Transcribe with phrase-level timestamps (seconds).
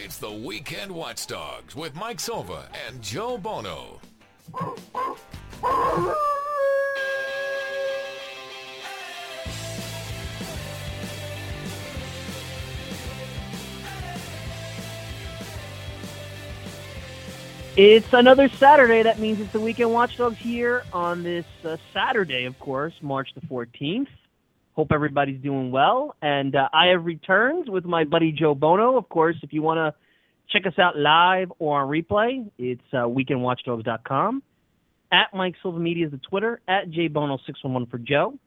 [0.00, 4.00] It's the Weekend Watchdogs with Mike Silva and Joe Buono.
[17.76, 19.02] It's another Saturday.
[19.02, 23.40] That means it's the Weekend Watchdogs here on this uh, Saturday, of course, March the
[23.40, 24.06] 14th.
[24.78, 26.14] Hope everybody's doing well.
[26.22, 28.96] And uh, I have returned with my buddy Joe Buono.
[28.96, 29.92] Of course, if you want to
[30.52, 34.40] check us out live or on replay, it's uh, weekendwatchdogs.com.
[35.10, 36.60] At Mike Silva Media is the Twitter.
[36.68, 38.38] At jbono611 for Joe.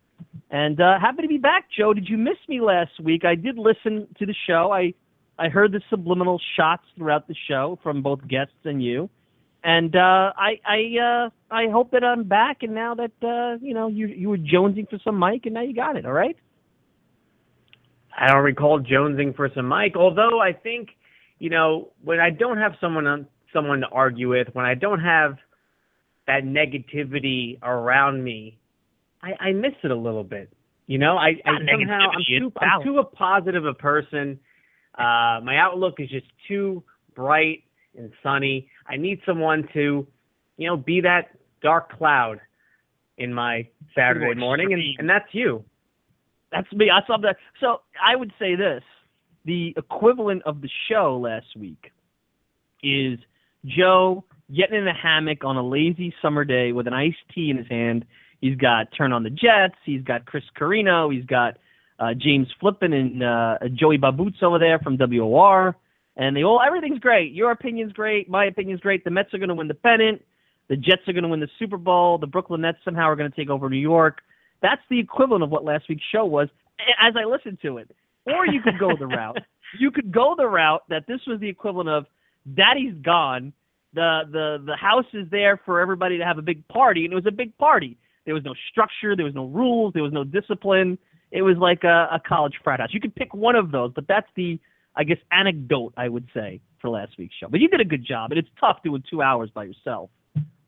[0.50, 1.94] And uh, happy to be back, Joe.
[1.94, 3.26] Did you miss me last week?
[3.26, 4.72] I did listen to the show.
[4.72, 4.94] I
[5.38, 9.10] I heard the subliminal shots throughout the show from both guests and you
[9.64, 13.74] and uh, I I uh, I hope that I'm back, and now that uh, you
[13.74, 16.06] know you you were jonesing for some mic, and now you got it.
[16.06, 16.36] All right.
[18.18, 20.90] I don't recall jonesing for some mic, although I think
[21.40, 25.00] you know when I don't have someone on, someone to argue with, when I don't
[25.00, 25.38] have
[26.28, 28.58] that negativity around me,
[29.22, 30.52] I, I miss it a little bit.
[30.88, 34.40] You know, I, I somehow I'm too I'm too a positive a person.
[34.96, 36.84] Uh, my outlook is just too
[37.16, 37.64] bright
[37.98, 38.70] and sunny.
[38.88, 40.08] I need someone to,
[40.58, 41.30] you know, be that
[41.62, 42.40] dark cloud
[43.18, 45.64] in my Saturday morning, and, and that's you.
[46.52, 46.90] That's me.
[46.90, 47.38] I saw that.
[47.60, 48.84] So I would say this:
[49.46, 51.92] the equivalent of the show last week
[52.84, 53.20] is
[53.66, 54.24] Joe
[54.56, 57.68] getting in a hammock on a lazy summer day with an iced tea in his
[57.68, 58.06] hand.
[58.42, 59.76] He's got Turn on the Jets.
[59.86, 61.10] He's got Chris Carrino.
[61.10, 61.58] He's got
[62.00, 65.76] uh, James Flippin and uh, Joey Babutz over there from WOR
[66.18, 67.34] and they all everything's great.
[67.34, 68.30] Your opinion's great.
[68.30, 69.04] My opinion's great.
[69.04, 70.22] The Mets are going to win the pennant.
[70.70, 72.18] The Jets are going to win the Super Bowl.
[72.18, 74.22] The Brooklyn Nets somehow are going to take over New York.
[74.62, 76.50] That's the equivalent of what last week's show was
[77.02, 77.92] as I listened to it.
[78.26, 79.38] Or you could go the route.
[79.80, 82.06] You could go the route that this was the equivalent of
[82.56, 83.54] Daddy's gone.
[83.94, 87.16] The the the house is there for everybody to have a big party, and it
[87.16, 87.98] was a big party.
[88.26, 89.16] There was no structure.
[89.16, 89.94] There was no rules.
[89.94, 90.98] There was no discipline.
[91.32, 92.90] It was like a, a college frat house.
[92.92, 94.60] You could pick one of those, but that's the
[94.96, 97.48] I guess, anecdote, I would say, for last week's show.
[97.50, 100.10] But you did a good job, and it's tough doing two hours by yourself.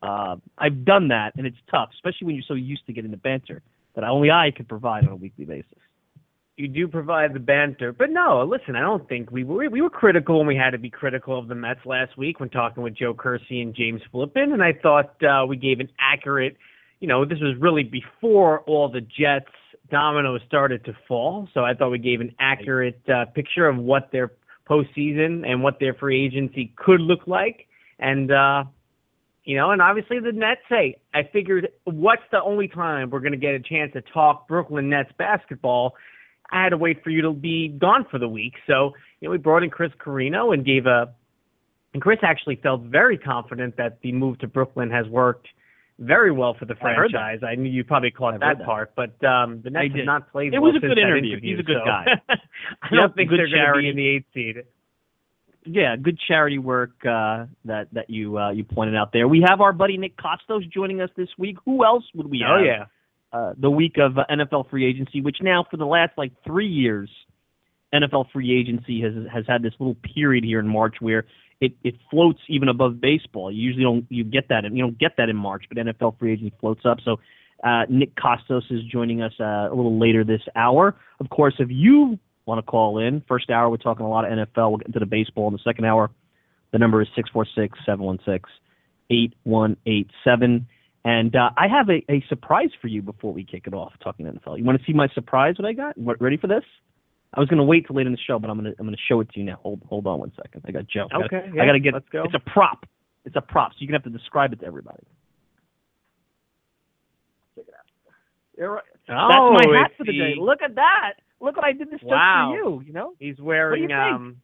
[0.01, 3.17] Uh, I've done that, and it's tough, especially when you're so used to getting the
[3.17, 3.61] banter
[3.95, 5.77] that only I can provide on a weekly basis.
[6.55, 8.43] You do provide the banter, but no.
[8.43, 11.39] Listen, I don't think we were we were critical when we had to be critical
[11.39, 14.73] of the Mets last week when talking with Joe Kersey and James Flippin, and I
[14.73, 16.57] thought uh, we gave an accurate.
[16.99, 19.49] You know, this was really before all the Jets
[19.93, 21.47] dominoes started to fall.
[21.53, 24.31] So I thought we gave an accurate uh, picture of what their
[24.67, 27.67] postseason and what their free agency could look like.
[27.99, 28.63] And, uh,
[29.43, 33.33] you know, and obviously the Nets, hey, I figured what's the only time we're going
[33.33, 35.93] to get a chance to talk Brooklyn Nets basketball?
[36.51, 38.55] I had to wait for you to be gone for the week.
[38.65, 41.13] So, you know, we brought in Chris Carrino and gave a,
[41.93, 45.47] and Chris actually felt very confident that the move to Brooklyn has worked–
[45.99, 47.39] very well for the franchise.
[47.43, 50.31] I, I knew you probably caught that, that, part, but um, the Nets have not
[50.31, 50.53] played.
[50.53, 51.33] It well was a good interview.
[51.33, 51.55] interview.
[51.55, 51.85] He's a good so.
[51.85, 52.05] guy.
[52.81, 54.63] I don't think they're going to be in the eighth seed.
[55.65, 59.27] Yeah, good charity work uh, that that you uh, you pointed out there.
[59.27, 61.57] We have our buddy Nick Kostos joining us this week.
[61.63, 62.59] Who else would we oh, have?
[62.59, 62.85] Oh yeah,
[63.31, 66.67] uh, the week of uh, NFL free agency, which now for the last like three
[66.67, 67.09] years,
[67.93, 71.25] NFL free agency has has had this little period here in March where
[71.63, 73.49] it, it floats even above baseball.
[73.49, 76.33] You usually don't you get that you don't get that in March, but NFL free
[76.33, 76.97] agency floats up.
[77.05, 77.19] So
[77.63, 80.95] uh, Nick Kostos is joining us uh, a little later this hour.
[81.21, 84.37] Of course, if you want to call in, first hour we're talking a lot of
[84.37, 84.71] NFL.
[84.71, 86.11] We'll get into the baseball in the second hour.
[86.73, 88.49] The number is six four six seven one six
[89.09, 90.67] eight one eight seven.
[91.05, 94.25] And uh, I have a, a surprise for you before we kick it off talking
[94.25, 94.57] NFL.
[94.57, 95.55] You want to see my surprise?
[95.57, 95.97] What I got?
[95.97, 96.63] What, Ready for this?
[97.33, 98.85] I was going to wait till late in the show, but I'm going to I'm
[98.85, 99.59] going to show it to you now.
[99.63, 100.63] Hold hold on one second.
[100.67, 101.07] I got Joe.
[101.25, 101.37] Okay.
[101.37, 101.93] I gotta, yeah, I got to get.
[101.93, 102.23] Let's go.
[102.23, 102.85] It's a prop.
[103.25, 105.03] It's a prop, so you're gonna have to describe it to everybody.
[107.55, 108.83] Check it out.
[109.09, 110.33] Oh, That's my hat for the, the day.
[110.37, 111.13] Look at that.
[111.39, 112.51] Look what I did this wow.
[112.53, 112.83] just for you.
[112.85, 113.13] You know.
[113.19, 114.37] He's wearing um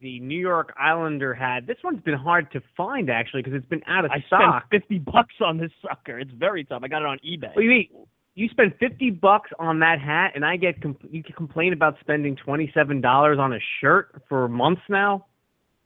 [0.00, 1.66] the New York Islander hat.
[1.66, 4.64] This one's been hard to find actually because it's been out of I stock.
[4.66, 6.18] spent fifty bucks on this sucker.
[6.18, 6.82] It's very tough.
[6.84, 7.54] I got it on eBay.
[7.56, 8.06] Wait, wait you
[8.50, 12.36] spend fifty bucks on that hat, and I get compl- you can complain about spending
[12.36, 15.26] twenty seven dollars on a shirt for months now.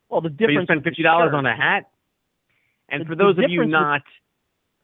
[0.09, 0.55] Well, the difference.
[0.55, 1.89] But you spend fifty dollars on a hat,
[2.89, 4.01] and the, for those of you not,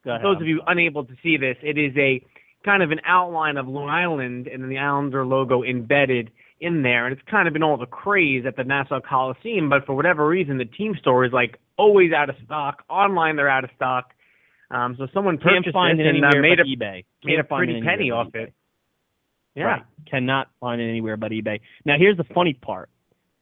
[0.04, 2.24] those of you unable to see this, it is a
[2.64, 6.30] kind of an outline of Long Island and then the Islander logo embedded
[6.60, 9.68] in there, and it's kind of been all the craze at the Nassau Coliseum.
[9.68, 12.82] But for whatever reason, the team store is like always out of stock.
[12.88, 14.12] Online, they're out of stock.
[14.70, 17.04] Um, so someone Can't purchased find it and uh, made a, eBay.
[17.24, 18.52] made a Can't find pretty penny off it.
[19.54, 19.64] Yeah.
[19.64, 19.82] Right.
[20.10, 21.60] Cannot find it anywhere but eBay.
[21.84, 22.90] Now here's the funny part.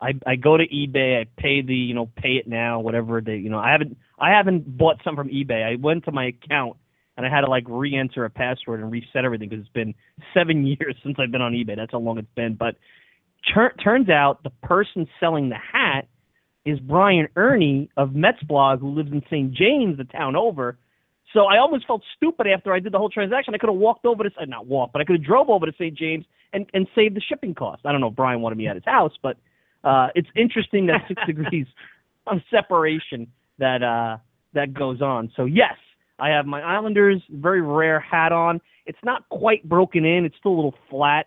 [0.00, 3.36] I I go to eBay, I pay the you know pay it now, whatever they
[3.36, 5.64] you know I haven't I haven't bought some from eBay.
[5.64, 6.76] I went to my account
[7.16, 9.94] and I had to like re-enter a password and reset everything because it's been
[10.34, 11.76] seven years since I've been on eBay.
[11.76, 12.54] That's how long it's been.
[12.54, 12.76] But
[13.52, 16.06] tur- turns out the person selling the hat
[16.64, 19.52] is Brian Erni of Mets blog, who lives in St.
[19.52, 20.78] James, the town over.
[21.34, 23.54] So I almost felt stupid after I did the whole transaction.
[23.54, 25.72] I could have walked over to not walked, but I could have drove over to
[25.72, 25.94] St.
[25.94, 27.82] James and and saved the shipping cost.
[27.84, 29.36] I don't know if Brian wanted me at his house, but
[29.82, 31.66] uh, it's interesting that six degrees
[32.28, 33.26] of separation
[33.58, 34.18] that uh,
[34.54, 35.32] that goes on.
[35.36, 35.74] So yes,
[36.20, 38.60] I have my Islanders very rare hat on.
[38.86, 40.24] It's not quite broken in.
[40.24, 41.26] It's still a little flat.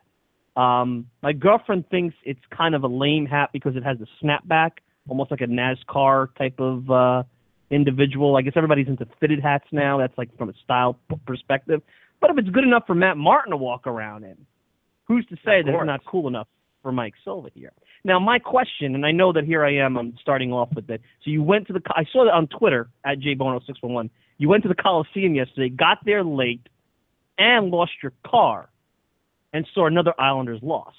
[0.55, 4.71] Um, my girlfriend thinks it's kind of a lame hat because it has a snapback,
[5.07, 7.23] almost like a NASCAR type of uh,
[7.69, 8.35] individual.
[8.35, 9.97] I guess everybody's into fitted hats now.
[9.97, 11.81] That's like from a style perspective.
[12.19, 14.37] But if it's good enough for Matt Martin to walk around in,
[15.05, 16.47] who's to say that it's not cool enough
[16.81, 17.71] for Mike Silva here?
[18.03, 21.01] Now, my question, and I know that here I am, I'm starting off with it.
[21.23, 24.09] So you went to the, I saw that on Twitter at jbono611.
[24.37, 26.67] You went to the Coliseum yesterday, got there late,
[27.37, 28.69] and lost your car,
[29.53, 30.93] and saw another Islanders loss.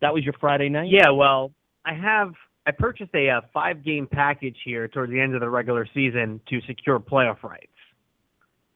[0.00, 0.90] That was your Friday night.
[0.90, 1.52] Yeah, well,
[1.84, 2.34] I have
[2.68, 6.40] I purchased a, uh five game package here towards the end of the regular season
[6.50, 7.66] to secure playoff rights.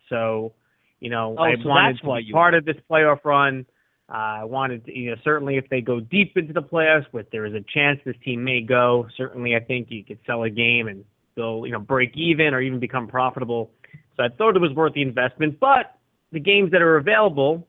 [0.08, 0.54] So,
[0.98, 3.66] you know, Oh, I so wanted to be part of this playoff run.
[4.08, 7.28] Uh, I wanted to, you know, certainly if they go deep into the playoffs, but
[7.32, 9.06] there is a chance this team may go.
[9.16, 11.04] Certainly, I think you could sell a game and
[11.34, 13.70] they'll, you know, break even or even become profitable.
[14.16, 15.60] So I thought it was worth the investment.
[15.60, 15.98] But
[16.30, 17.66] the games that are available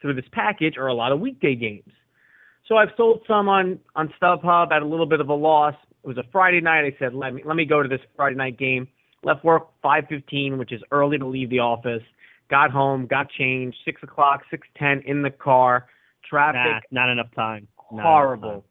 [0.00, 1.90] through this package are a lot of weekday games.
[2.66, 5.74] So I've sold some on on StubHub at a little bit of a loss.
[6.02, 6.84] It was a Friday night.
[6.84, 8.88] I said, let me let me go to this Friday night game.
[9.22, 12.02] Left work 5:15, which is early to leave the office.
[12.50, 13.76] Got home, got changed.
[13.84, 15.86] Six o'clock, six ten in the car.
[16.28, 17.68] Traffic Nah, not enough time.
[17.90, 18.02] Not enough time.
[18.02, 18.64] horrible.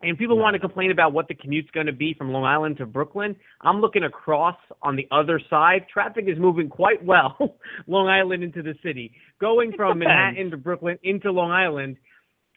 [0.00, 2.76] And people want to complain about what the commute's going to be from Long Island
[2.76, 3.34] to Brooklyn.
[3.62, 5.86] I'm looking across on the other side.
[5.92, 7.36] Traffic is moving quite well,
[7.88, 9.12] Long Island into the city.
[9.40, 9.98] Going from.
[9.98, 11.96] Manhattan to Brooklyn into Long Island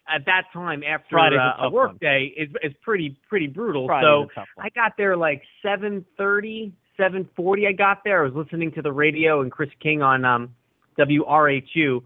[0.08, 1.98] at that time after uh, a work one.
[2.02, 3.88] day is is pretty pretty brutal.
[3.88, 4.66] Friday's so a tough one.
[4.66, 7.68] I got there like 7:30, 7:40.
[7.68, 8.22] I got there.
[8.22, 10.56] I was listening to the radio and Chris King on um,
[10.98, 12.02] WRHU,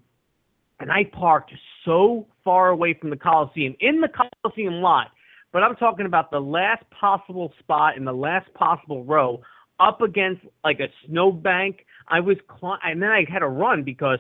[0.80, 1.52] and I parked
[1.84, 5.08] so far away from the Coliseum in the Coliseum lot.
[5.52, 9.42] But I'm talking about the last possible spot in the last possible row,
[9.80, 11.86] up against like a snowbank.
[12.10, 14.20] I was, cli- and then I had to run because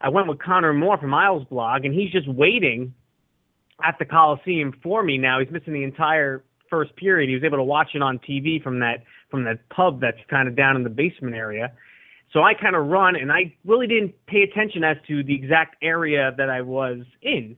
[0.00, 2.94] I went with Connor Moore from Miles Blog, and he's just waiting
[3.84, 5.40] at the Coliseum for me now.
[5.40, 7.28] He's missing the entire first period.
[7.28, 10.48] He was able to watch it on TV from that from that pub that's kind
[10.48, 11.72] of down in the basement area.
[12.32, 15.76] So I kind of run, and I really didn't pay attention as to the exact
[15.82, 17.56] area that I was in.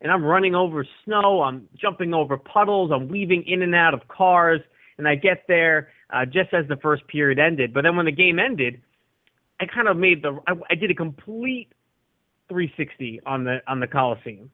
[0.00, 4.08] And I'm running over snow, I'm jumping over puddles, I'm weaving in and out of
[4.08, 4.60] cars,
[4.98, 7.72] and I get there uh, just as the first period ended.
[7.72, 8.82] But then when the game ended,
[9.60, 11.68] I kind of made the I, I did a complete
[12.48, 14.50] 360 on the on the Coliseum.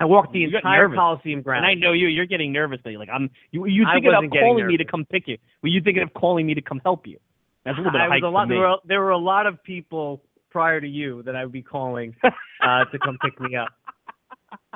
[0.00, 0.96] I walked the You entire nervous.
[0.98, 1.64] Coliseum ground.
[1.64, 2.08] And I know you.
[2.08, 2.80] You're getting nervous.
[2.84, 3.30] You're like I'm.
[3.52, 5.38] You you thinking of calling me to come pick you?
[5.62, 7.18] Were you thinking of calling me to come help you?
[7.64, 9.62] That's a little bit I was a lot, there, were, there were a lot of
[9.62, 13.68] people prior to you that I would be calling uh, to come pick me up.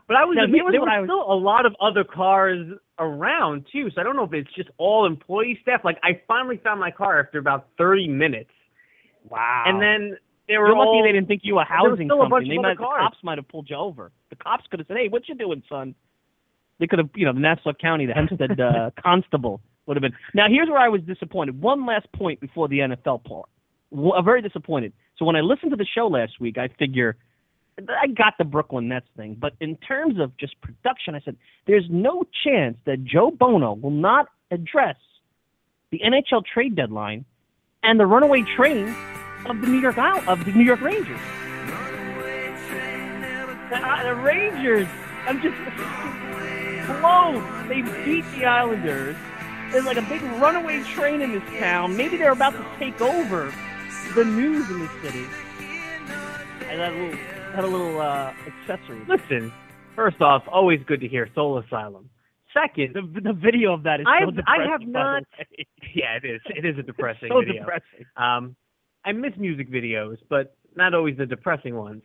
[0.07, 2.67] But I was Now, there was I was- still a lot of other cars
[2.99, 5.83] around too, so I don't know if it's just all employee staff.
[5.85, 8.51] Like I finally found my car after about 30 minutes,
[9.29, 9.65] wow.
[9.67, 10.17] and then
[10.49, 12.63] they were You're lucky all they didn't think you were housing still a bunch something.
[12.63, 14.11] They might, the cops might have pulled you over.
[14.31, 15.95] The cops could have said, "Hey, what you doing, son?"
[16.81, 20.15] They could have, you know, the Nassau County, the Hempstead uh, constable would have been.
[20.33, 21.61] Now, here's where I was disappointed.
[21.61, 23.49] One last point before the NFL part.
[23.91, 24.93] Well, I'm very disappointed.
[25.17, 27.17] So when I listened to the show last week, I figure
[27.89, 31.37] I got the Brooklyn Nets thing, but in terms of just production, I said
[31.67, 34.97] there's no chance that Joe Buono will not address
[35.91, 37.25] the NHL trade deadline
[37.83, 38.95] and the runaway train
[39.49, 41.21] of the New York of the New York Rangers.
[43.71, 44.89] The, uh, the Rangers,
[45.27, 45.57] I'm just
[47.01, 47.69] blown.
[47.69, 49.17] They beat the Islanders.
[49.71, 51.97] There's like a big runaway train in this town.
[51.97, 53.53] Maybe they're about to take over
[54.15, 55.27] the news in the city.
[56.71, 57.11] Little,
[57.55, 59.03] had a little uh, accessory.
[59.09, 59.53] listen.
[59.97, 62.09] First off, always good to hear Soul Asylum.
[62.55, 64.31] Second, The, the video of that is I so.
[64.47, 65.25] I have not-
[65.95, 66.41] yeah, it is.
[66.47, 67.55] It is a depressing so video.
[67.61, 68.05] depressing.
[68.17, 68.55] Um,
[69.09, 72.03] I miss music videos, but not always the depressing ones.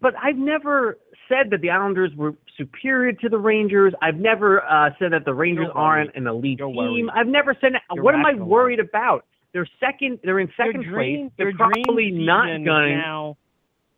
[0.00, 3.92] But I've never said that the Islanders were superior to the Rangers.
[4.00, 6.16] I've never uh, said that the Rangers You're aren't worried.
[6.16, 6.76] an elite You're team.
[6.76, 7.06] worried.
[7.14, 7.82] I've never said that.
[7.94, 9.26] You're what am I worried about?
[9.52, 10.20] They're second.
[10.24, 11.32] They're in second your dream, place.
[11.36, 12.96] They're probably not going.
[12.96, 13.36] Now,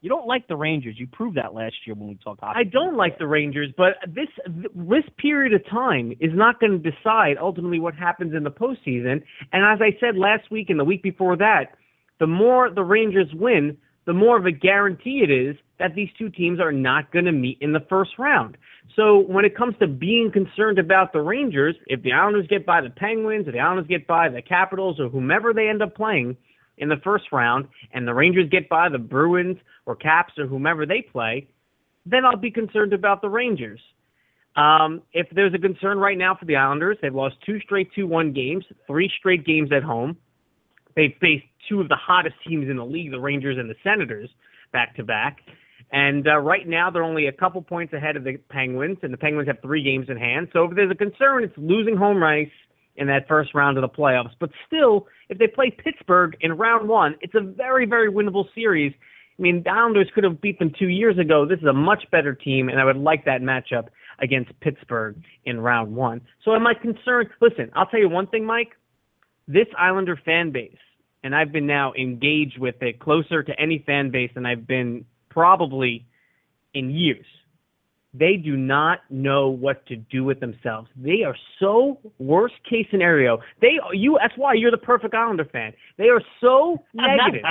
[0.00, 0.96] You don't like the Rangers.
[0.98, 2.58] You proved that last year when we talked hockey.
[2.58, 4.28] I don't like the Rangers, but this
[4.74, 9.22] this period of time is not going to decide ultimately what happens in the postseason.
[9.52, 11.76] And as I said last week and the week before that,
[12.20, 16.28] the more the Rangers win, the more of a guarantee it is that these two
[16.28, 18.56] teams are not going to meet in the first round.
[18.94, 22.80] So when it comes to being concerned about the Rangers, if the Islanders get by
[22.80, 26.36] the Penguins, or the Islanders get by the Capitals, or whomever they end up playing
[26.78, 29.56] in the first round, and the Rangers get by the Bruins
[29.86, 31.48] or Caps or whomever they play,
[32.06, 33.80] then I'll be concerned about the Rangers.
[34.56, 38.06] Um, if there's a concern right now for the Islanders, they've lost two straight 2
[38.06, 40.16] 1 games, three straight games at home.
[40.96, 44.30] They've faced two of the hottest teams in the league, the Rangers and the Senators,
[44.72, 45.38] back to back.
[45.92, 49.16] And uh, right now, they're only a couple points ahead of the Penguins, and the
[49.18, 50.48] Penguins have three games in hand.
[50.52, 52.48] So if there's a concern, it's losing home ice
[52.96, 54.32] in that first round of the playoffs.
[54.38, 58.92] But still, if they play Pittsburgh in round one, it's a very, very winnable series.
[59.38, 61.44] I mean, the Islanders could have beat them two years ago.
[61.46, 63.88] This is a much better team, and I would like that matchup
[64.20, 66.20] against Pittsburgh in round one.
[66.44, 67.30] So am I concerned?
[67.40, 68.70] Listen, I'll tell you one thing, Mike.
[69.46, 70.76] This Islander fan base,
[71.22, 75.04] and I've been now engaged with it closer to any fan base than I've been
[75.30, 76.06] probably
[76.72, 77.26] in years.
[78.14, 80.88] They do not know what to do with themselves.
[80.96, 83.38] They are so worst case scenario.
[83.60, 85.72] They you that's why you're the perfect Islander fan.
[85.98, 87.42] They are so negative.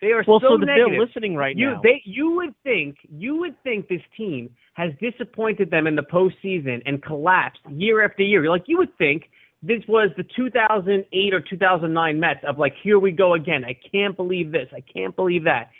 [0.00, 0.90] they are well, so, so negative.
[0.90, 1.80] they're listening right you, now.
[1.82, 6.82] They you would think you would think this team has disappointed them in the postseason
[6.86, 8.48] and collapsed year after year.
[8.48, 9.24] Like you would think
[9.62, 13.64] this was the 2008 or 2009 Mets of like, here we go again.
[13.64, 14.68] I can't believe this.
[14.74, 15.70] I can't believe that.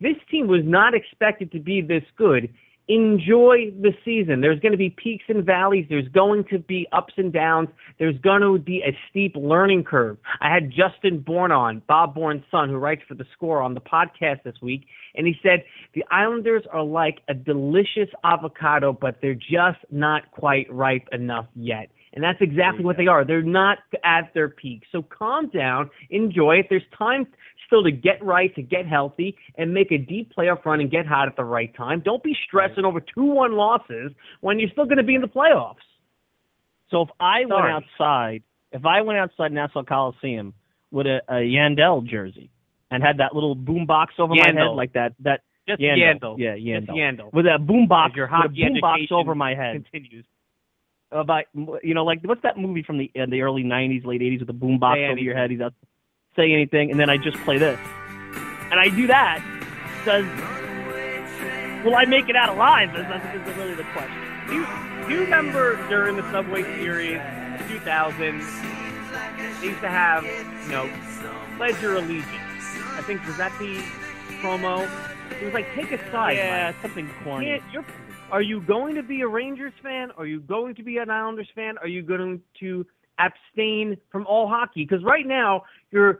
[0.00, 2.52] This team was not expected to be this good.
[2.88, 4.40] Enjoy the season.
[4.40, 5.86] There's going to be peaks and valleys.
[5.88, 7.68] There's going to be ups and downs.
[7.98, 10.18] There's going to be a steep learning curve.
[10.40, 13.80] I had Justin Bourne on, Bob Bourne's son, who writes for The Score on the
[13.80, 15.62] podcast this week, and he said
[15.94, 21.88] the Islanders are like a delicious avocado, but they're just not quite ripe enough yet.
[22.14, 23.24] And that's exactly what they are.
[23.24, 24.82] They're not at their peak.
[24.92, 26.66] So calm down, enjoy it.
[26.68, 27.26] There's time
[27.66, 31.06] still to get right, to get healthy, and make a deep playoff run and get
[31.06, 32.02] hot at the right time.
[32.04, 35.26] Don't be stressing over 2 1 losses when you're still going to be in the
[35.28, 35.76] playoffs.
[36.90, 37.72] So if I Sorry.
[37.72, 38.42] went outside,
[38.72, 40.52] if I went outside Nassau Coliseum
[40.90, 42.50] with a, a Yandle jersey
[42.90, 46.38] and had that little boom box over my head, like that, that Just Yandle, Yandle.
[46.38, 47.32] yeah, Just Yandle, Yandle.
[47.32, 49.86] with that boom box, your with a boom box over my head.
[49.90, 50.26] Continues.
[51.12, 54.40] About you know like what's that movie from the uh, the early '90s, late '80s
[54.40, 55.50] with the boom box Say over your head?
[55.50, 55.74] He's out
[56.36, 57.78] say anything, and then I just play this,
[58.70, 59.42] and I do that
[59.98, 60.24] because
[61.84, 62.90] will I make it out alive?
[62.94, 64.18] Is, is, is really the question.
[64.48, 64.66] Do you,
[65.06, 67.20] do you remember during the Subway Series,
[67.68, 68.40] 2000,
[69.60, 70.90] they used to have, you know,
[71.56, 72.26] pledge your allegiance.
[72.96, 73.76] I think was that the
[74.40, 74.88] promo?
[75.40, 76.36] It was like take a side.
[76.36, 76.82] yeah, Mike.
[76.82, 77.46] something corny.
[77.46, 77.84] Can't- you're-
[78.32, 80.10] are you going to be a Rangers fan?
[80.16, 81.76] Are you going to be an Islanders fan?
[81.78, 82.84] Are you going to
[83.18, 84.84] abstain from all hockey?
[84.88, 86.18] Because right now you're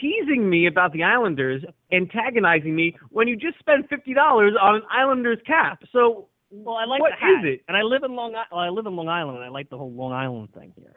[0.00, 1.62] teasing me about the Islanders,
[1.92, 5.82] antagonizing me when you just spent fifty dollars on an Islanders cap.
[5.92, 7.62] So Well, I like what is it?
[7.68, 9.68] And I live in Long I- well, I live in Long Island, and I like
[9.68, 10.96] the whole Long Island thing here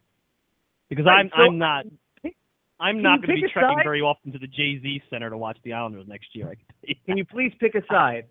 [0.90, 1.86] because Right, I'm so- I'm not
[2.80, 3.84] I'm not going to be trekking side?
[3.84, 6.50] very often to the Jay Z Center to watch the Islanders next year.
[6.50, 6.96] I can.
[7.06, 8.26] Can you please pick a side?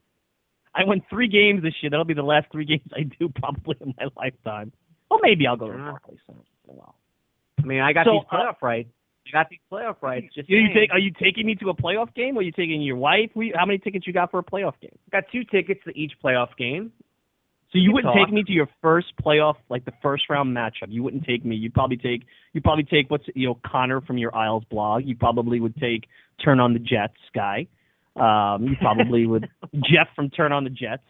[0.74, 1.90] I went three games this year.
[1.90, 4.72] That'll be the last three games I do probably in my lifetime.
[5.10, 6.40] Well, maybe I'll go to Uh, Barclays Center.
[6.68, 6.94] Oh, well.
[7.58, 8.88] I mean, I got So, these uh, playoff rights.
[9.26, 10.34] I got these playoff rights.
[10.34, 10.90] Just You, you take?
[10.90, 13.30] Are you taking me to a playoff game, or are you taking your wife?
[13.34, 14.98] We, how many tickets you got for a playoff game?
[15.12, 16.92] got two tickets to each playoff game.
[17.70, 18.26] So you can wouldn't talk.
[18.26, 20.88] take me to your first playoff, like the first round matchup.
[20.88, 21.56] You wouldn't take me.
[21.56, 25.04] You'd probably take you probably take what's you know Connor from your Isles blog.
[25.06, 26.04] You probably would take
[26.44, 27.66] Turn on the Jets guy.
[28.16, 31.02] Um, you probably would Jeff from Turn on the Jets.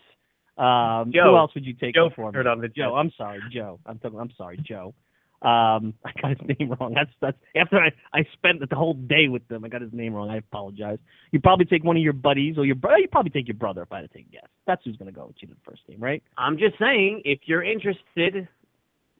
[0.58, 1.30] Um, Joe.
[1.30, 2.34] who else would you take Joe for me?
[2.34, 2.94] turned on the Joe.
[2.94, 3.80] I'm sorry, Joe.
[3.86, 4.94] I'm talking, I'm sorry, Joe.
[5.40, 6.94] Um, I got his name wrong.
[6.94, 9.64] That's that's after I I spent the whole day with them.
[9.64, 10.30] I got his name wrong.
[10.30, 10.98] I apologize.
[11.32, 12.98] You probably take one of your buddies or your brother.
[12.98, 14.48] You probably take your brother if I had to take a guess.
[14.66, 16.22] That's who's gonna go with you to the first game, right?
[16.38, 18.46] I'm just saying, if you're interested,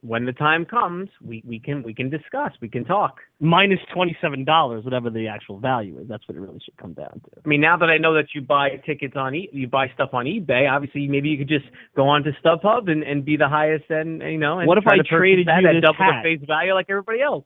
[0.05, 2.51] when the time comes, we, we can we can discuss.
[2.61, 3.19] We can talk.
[3.39, 6.07] Minus twenty seven dollars, whatever the actual value is.
[6.09, 7.31] That's what it really should come down to.
[7.43, 10.09] I mean, now that I know that you buy tickets on e- you buy stuff
[10.13, 13.47] on eBay, obviously maybe you could just go on to StubHub and, and be the
[13.47, 14.59] highest and you know.
[14.59, 16.21] And What if I traded that you at this double hat?
[16.23, 17.45] the face value like everybody else?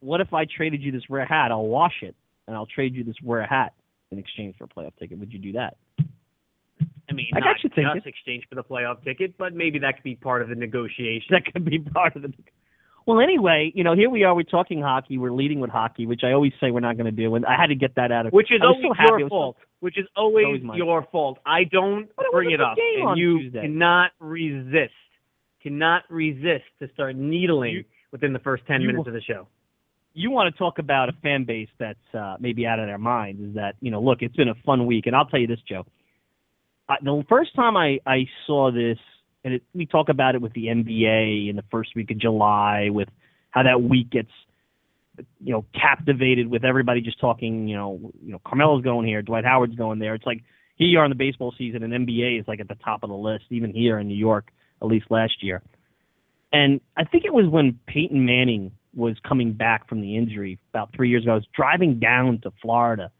[0.00, 1.52] What if I traded you this rare hat?
[1.52, 2.16] I'll wash it
[2.48, 3.74] and I'll trade you this rare hat
[4.10, 5.18] in exchange for a playoff ticket.
[5.18, 5.76] Would you do that?
[7.08, 7.92] I mean, I not got you thinking.
[7.94, 11.26] just exchange for the playoff ticket, but maybe that could be part of the negotiation.
[11.30, 12.32] That could be part of the.
[13.06, 14.34] Well, anyway, you know, here we are.
[14.34, 15.16] We're talking hockey.
[15.16, 17.54] We're leading with hockey, which I always say we're not going to do, and I
[17.54, 18.32] had to get that out of.
[18.32, 19.20] Which is always so happy.
[19.20, 19.56] Your fault.
[19.78, 21.38] Which is always, always your fault.
[21.46, 23.60] I don't bring it up, and you Tuesday.
[23.62, 24.92] cannot resist.
[25.62, 29.46] Cannot resist to start needling You- within the first ten you minutes of the show.
[30.14, 33.40] you want to talk about a fan base that's uh, maybe out of their minds
[33.42, 35.60] is that you know look it's been a fun week and I'll tell you this
[35.68, 35.84] Joe
[36.88, 38.98] I, the first time I I saw this
[39.44, 42.88] and it, we talk about it with the NBA in the first week of July
[42.90, 43.08] with
[43.50, 44.30] how that week gets
[45.40, 49.44] you know captivated with everybody just talking you know you know Carmelo's going here Dwight
[49.44, 50.42] Howard's going there it's like
[50.76, 53.10] here you are in the baseball season and NBA is like at the top of
[53.10, 54.50] the list even here in New York
[54.82, 55.62] at least last year
[56.52, 60.90] and I think it was when Peyton Manning was coming back from the injury about
[60.94, 61.32] three years ago.
[61.32, 63.10] I was driving down to Florida.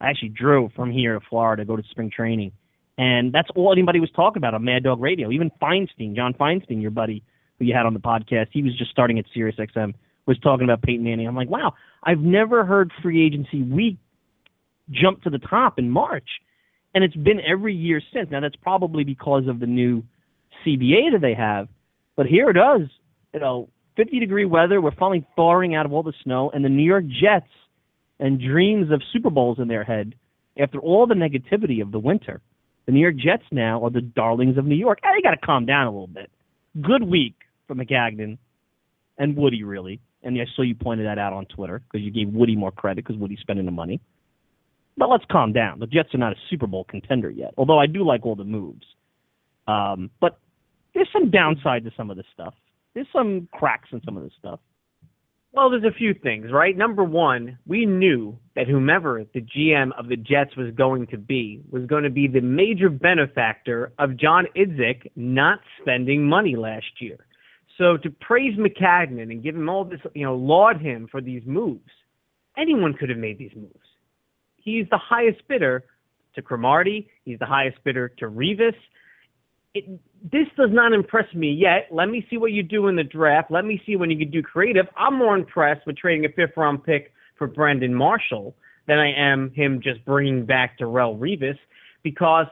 [0.00, 2.52] I actually drove from here to Florida to go to spring training.
[2.98, 5.30] And that's all anybody was talking about on Mad Dog Radio.
[5.30, 7.22] Even Feinstein, John Feinstein, your buddy
[7.58, 9.94] who you had on the podcast, he was just starting at Sirius XM,
[10.26, 11.26] was talking about Peyton Manning.
[11.26, 13.96] I'm like, wow, I've never heard free agency week
[14.90, 16.28] jump to the top in March.
[16.94, 18.30] And it's been every year since.
[18.30, 20.02] Now, that's probably because of the new
[20.64, 21.68] CBA that they have.
[22.16, 22.90] But here it is,
[23.32, 24.80] you know, 50 degree weather.
[24.80, 27.50] We're finally thawing out of all the snow, and the New York Jets
[28.18, 30.14] and dreams of Super Bowls in their head
[30.58, 32.40] after all the negativity of the winter.
[32.86, 34.98] The New York Jets now are the darlings of New York.
[35.02, 36.30] Hey, you got to calm down a little bit.
[36.80, 37.34] Good week
[37.66, 38.38] for Maccagnan
[39.18, 40.00] and Woody, really.
[40.22, 43.04] And I saw you pointed that out on Twitter because you gave Woody more credit
[43.04, 44.00] because Woody's spending the money.
[44.96, 45.78] But let's calm down.
[45.78, 48.44] The Jets are not a Super Bowl contender yet, although I do like all the
[48.44, 48.84] moves.
[49.66, 50.38] Um, but
[50.94, 52.54] there's some downside to some of this stuff.
[52.94, 54.60] There's some cracks in some of this stuff.
[55.54, 56.74] Well, there's a few things, right?
[56.74, 61.60] Number one, we knew that whomever the GM of the Jets was going to be
[61.70, 67.26] was going to be the major benefactor of John Idzik not spending money last year.
[67.76, 71.42] So to praise Maccagnan and give him all this, you know, laud him for these
[71.44, 71.90] moves,
[72.56, 73.76] anyone could have made these moves.
[74.56, 75.84] He's the highest bidder
[76.34, 77.10] to Cromartie.
[77.26, 78.74] He's the highest bidder to Revis.
[79.74, 79.84] It,
[80.30, 81.88] this does not impress me yet.
[81.90, 83.50] Let me see what you do in the draft.
[83.50, 84.86] Let me see when you can do creative.
[84.96, 88.54] I'm more impressed with trading a fifth round pick for Brandon Marshall
[88.86, 91.58] than I am him just bringing back Darrelle Revis
[92.02, 92.46] because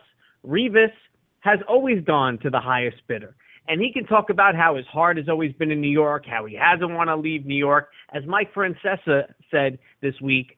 [0.47, 0.93] Revis
[1.41, 3.35] has always gone to the highest bidder.
[3.69, 6.45] And he can talk about how his heart has always been in New York, how
[6.47, 7.91] he hasn't want to leave New York.
[8.13, 10.57] As Mike Francesa said this week,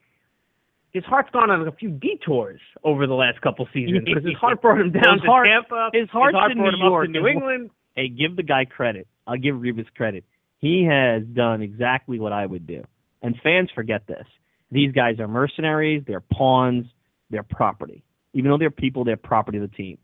[0.92, 4.60] his heart's gone on a few detours over the last couple seasons because his heart
[4.62, 5.90] brought him down His to heart- Tampa.
[5.92, 7.26] his heart's heart in brought New him up York to New.
[7.26, 7.70] England.
[7.94, 9.06] Hey, give the guy credit.
[9.26, 10.24] I'll give Revis credit.
[10.58, 12.84] He has done exactly what I would do.
[13.22, 14.26] And fans forget this.
[14.70, 16.86] These guys are mercenaries, they're pawns,
[17.30, 18.02] they're property.
[18.34, 19.98] Even though they're people, they're property of the team.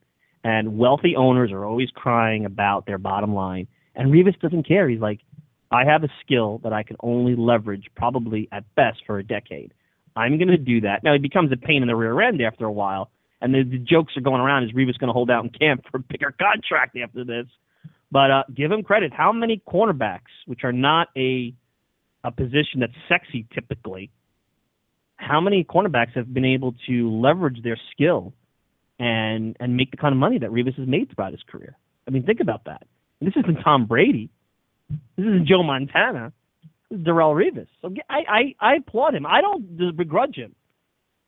[0.45, 3.67] And wealthy owners are always crying about their bottom line.
[3.95, 4.89] And Revis doesn't care.
[4.89, 5.21] He's like,
[5.71, 9.73] I have a skill that I can only leverage probably at best for a decade.
[10.19, 11.05] I'm going to do that.
[11.05, 13.11] Now, it becomes a pain in the rear end after a while.
[13.41, 15.85] And the, the jokes are going around is Revis going to hold out in camp
[15.91, 17.47] for a bigger contract after this?
[18.11, 19.13] But uh, give him credit.
[19.13, 21.55] How many cornerbacks, which are not a
[22.25, 24.11] a position that's sexy typically,
[25.17, 28.33] how many cornerbacks have been able to leverage their skill
[28.99, 31.77] and and make the kind of money that Revis has made throughout his career?
[32.09, 32.87] I mean, think about that.
[33.21, 34.31] And this isn't Tom Brady.
[34.89, 36.33] This isn't Joe Montana.
[36.93, 37.67] Darrelle Revis.
[37.83, 39.27] So I, I I applaud him.
[39.27, 40.55] I don't begrudge him.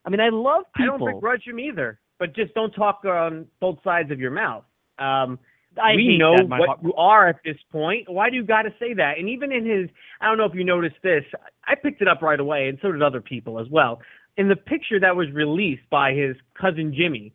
[0.04, 0.94] I mean, I love people.
[0.94, 4.64] I don't begrudge him either, but just don't talk on both sides of your mouth.
[4.98, 5.38] Um,
[5.80, 8.08] I we know that, what heart- you are at this point.
[8.08, 9.18] Why do you got to say that?
[9.18, 9.88] And even in his,
[10.20, 11.24] I don't know if you noticed this.
[11.64, 14.00] I picked it up right away, and so did other people as well.
[14.36, 17.32] In the picture that was released by his cousin Jimmy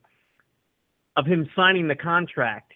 [1.16, 2.74] of him signing the contract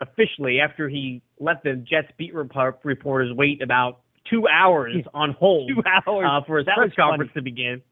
[0.00, 5.82] officially after he let the Jets beat reporters wait about two hours on hold Two
[5.86, 6.24] hours.
[6.26, 7.10] uh, for his That press was funny.
[7.10, 7.82] conference to begin.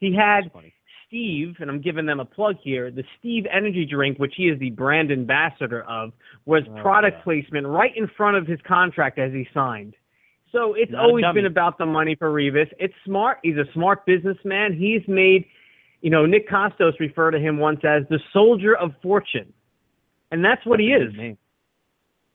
[0.00, 0.50] He had
[1.06, 4.58] Steve, and I'm giving them a plug here, the Steve energy drink, which he is
[4.58, 6.12] the brand ambassador of,
[6.44, 7.24] was Oh, product yeah.
[7.24, 9.94] placement right in front of his contract as he signed.
[10.52, 12.70] So it's Not always been about the money for Revis.
[12.78, 13.38] It's smart.
[13.42, 14.72] He's a smart businessman.
[14.74, 15.44] He's made,
[16.00, 19.52] you know, Nick Kostos referred to him once as the soldier of fortune.
[20.30, 21.16] And that's what he That's a is.
[21.16, 21.38] name.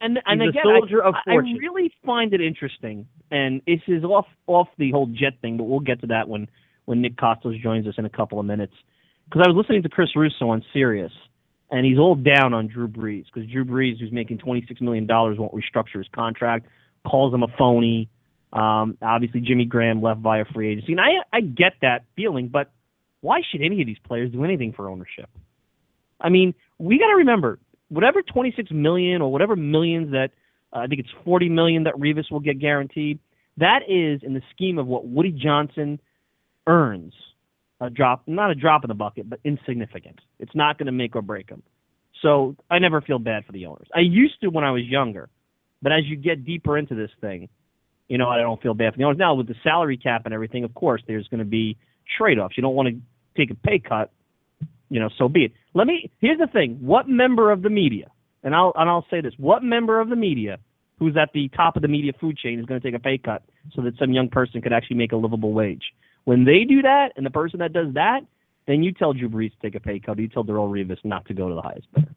[0.04, 1.58] And and He's again, soldier I, of fortune.
[1.62, 5.64] I really find it interesting, and this is off off the whole jet thing, but
[5.64, 6.50] we'll get to that when
[6.84, 8.74] when Nick Kostos joins us in a couple of minutes.
[9.26, 11.14] Because I was listening to Chris Russo on Sirius,
[11.72, 15.08] and he's all down on Drew Brees because Drew Brees, who's making twenty six million
[15.08, 16.68] dollars, won't restructure his contract,
[17.08, 18.10] calls him a phony.
[18.52, 22.72] Um, obviously, Jimmy Graham left via free agency, and I I get that feeling, but
[23.22, 25.30] why should any of these players do anything for ownership?
[26.20, 27.58] I mean, we got to remember
[27.94, 30.32] whatever 26 million or whatever millions that
[30.74, 33.20] Uh, I think it's 40 million that Revis will get guaranteed.
[33.58, 36.00] That is in the scheme of what Woody Johnson
[36.66, 37.14] earns.
[37.80, 40.20] A drop, not a drop in the bucket, but insignificant.
[40.40, 41.62] It's not going to make or break him.
[42.22, 43.88] So I never feel bad for the owners.
[43.94, 45.30] I used to when I was younger,
[45.82, 47.50] but as you get deeper into this thing,
[48.08, 49.18] you know I don't feel bad for the owners.
[49.18, 51.78] Now with the salary cap and everything, of course, there's going to be
[52.18, 52.56] trade-offs.
[52.58, 52.96] You don't want to
[53.36, 54.12] take a pay cut,
[54.94, 55.10] you know.
[55.18, 55.52] So be it.
[55.74, 56.12] Let me.
[56.22, 58.12] Here's the thing: what member of the media,
[58.44, 60.60] and I'll and I'll say this: what member of the media
[61.00, 63.18] who's at the top of the media food chain is going to take a pay
[63.18, 63.44] cut
[63.76, 65.84] so that some young person could actually make a livable wage?
[66.26, 68.22] When they do that, and the person that does that,
[68.68, 70.20] then you tell Drew Brees to take a pay cut.
[70.20, 72.14] Or you tell Darrelle Revis not to go to the highest bidder.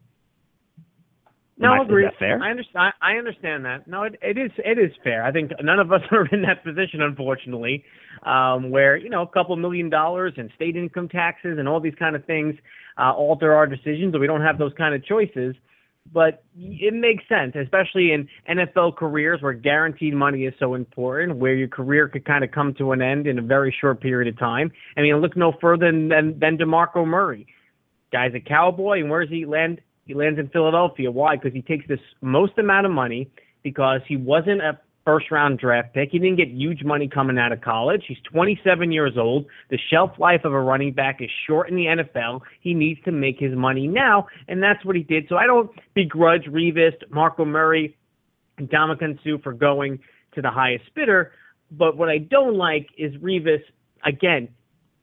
[1.59, 2.07] No, I, I agree.
[2.19, 2.39] fair?
[2.41, 2.93] I understand.
[3.01, 3.87] I understand that.
[3.87, 4.51] No, it, it is.
[4.59, 5.23] It is fair.
[5.23, 7.83] I think none of us are in that position, unfortunately,
[8.27, 11.95] um, where you know a couple million dollars and state income taxes and all these
[11.97, 12.55] kind of things
[12.97, 15.55] uh, alter our decisions, or we don't have those kind of choices.
[16.13, 21.53] But it makes sense, especially in NFL careers where guaranteed money is so important, where
[21.53, 24.39] your career could kind of come to an end in a very short period of
[24.39, 24.71] time.
[24.95, 27.47] I mean, look no further than than, than DeMarco Murray.
[28.11, 29.81] Guy's a cowboy, and where does he land?
[30.05, 31.11] He lands in Philadelphia.
[31.11, 31.35] Why?
[31.35, 33.29] Because he takes this most amount of money
[33.63, 36.09] because he wasn't a first round draft pick.
[36.11, 38.03] He didn't get huge money coming out of college.
[38.09, 39.45] He's 27 years old.
[39.69, 42.41] The shelf life of a running back is short in the NFL.
[42.59, 45.27] He needs to make his money now, and that's what he did.
[45.29, 47.95] So I don't begrudge Revis, Marco Murray,
[48.57, 49.97] and Ndamukong Suh for going
[50.35, 51.31] to the highest bidder.
[51.71, 53.61] But what I don't like is Revis,
[54.03, 54.49] again,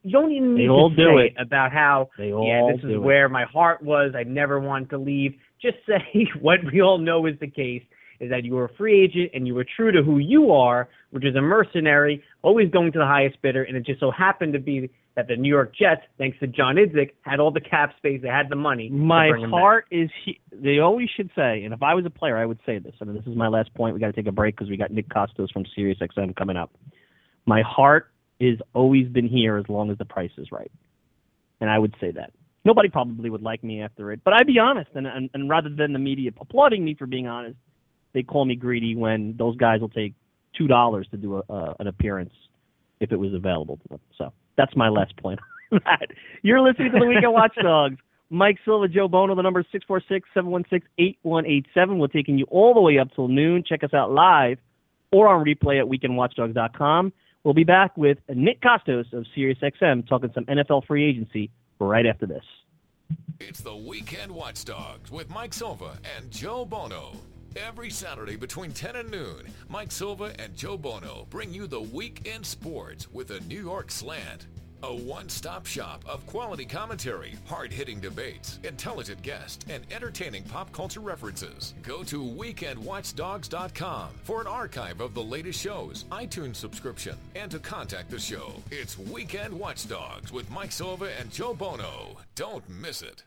[0.02, 1.34] you don't even need all to do say it.
[1.40, 2.98] about how They yeah, this is do it.
[2.98, 4.12] where my heart was.
[4.14, 5.32] I never wanted to leave.
[5.62, 7.82] Just say what we all know is the case
[8.20, 10.88] is that you were a free agent and you were true to who you are,
[11.10, 13.62] which is a mercenary, always going to the highest bidder.
[13.62, 16.76] And it just so happened to be that the New York Jets, thanks to John
[16.76, 18.88] Idzik, had all the cap space, they had the money.
[18.88, 19.50] My him back.
[19.50, 20.10] heart is.
[20.24, 22.94] He- they always should say, and if I was a player, I would say this.
[23.00, 23.94] And this is my last point.
[23.94, 26.72] We got to take a break because we got Nick Kostos from SiriusXM coming up.
[27.46, 30.70] My heart is always been here as long as the price is right,
[31.60, 32.32] and I would say that.
[32.64, 34.90] Nobody probably would like me after it, but I'd be honest.
[34.94, 37.56] And, and and rather than the media applauding me for being honest,
[38.14, 40.14] they call me greedy when those guys will take
[40.56, 42.32] two dollars to do a, uh, an appearance
[43.00, 44.00] if it was available to them.
[44.16, 45.40] So that's my last point.
[46.42, 47.96] You're listening to the Weekend Watchdogs.
[48.30, 49.34] Mike Silva, Joe Buono.
[49.34, 49.66] The number is
[50.36, 51.98] 646-716-8187.
[51.98, 53.62] We're taking you all the way up till noon.
[53.66, 54.58] Check us out live
[55.12, 57.12] or on replay at weekendwatchdogs.com.
[57.44, 62.26] We'll be back with Nick Kostos of SiriusXM talking some NFL free agency right after
[62.26, 62.44] this.
[63.38, 67.12] It's the Weekend Watchdogs with Mike Silva and Joe Buono.
[67.56, 72.26] Every Saturday between 10 and noon, Mike Silva and Joe Buono bring you the week
[72.26, 74.48] in sports with a New York slant.
[74.82, 81.74] A one-stop shop of quality commentary, hard-hitting debates, intelligent guests, and entertaining pop culture references.
[81.82, 88.10] Go to weekendwatchdogs.com for an archive of the latest shows, iTunes subscription, and to contact
[88.10, 88.52] the show.
[88.72, 92.16] It's Weekend Watchdogs with Mike Silva and Joe Buono.
[92.34, 93.22] Don't miss it.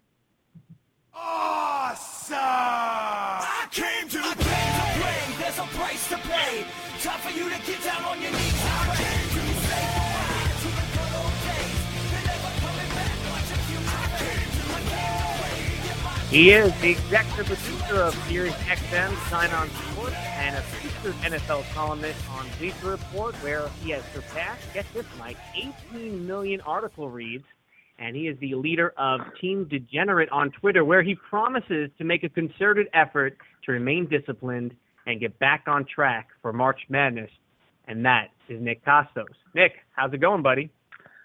[1.20, 2.38] Awesome!
[2.38, 5.18] I came to play.
[5.40, 6.66] There's a price to pay.
[7.02, 8.62] Time for you to get down on your knees.
[8.62, 11.82] I came to say goodbye to the good old days.
[12.12, 13.18] They're never coming back.
[13.34, 13.90] Watch a few I
[14.22, 16.30] came to I came to play.
[16.30, 21.64] He is the executive producer of Sirius XM Sign On Sports and a featured NFL
[21.74, 27.46] columnist on Bleacher Report, where he has surpassed, get this, Mike, 18 million article reads.
[28.00, 32.24] And he is the leader of Team Degenerate on Twitter, where he promises to make
[32.24, 34.76] a concerted effort to remain disciplined
[35.08, 37.32] and get back on track for March Madness.
[37.88, 39.26] And that is Nick Kostos.
[39.56, 40.70] Nick, how's it going, buddy?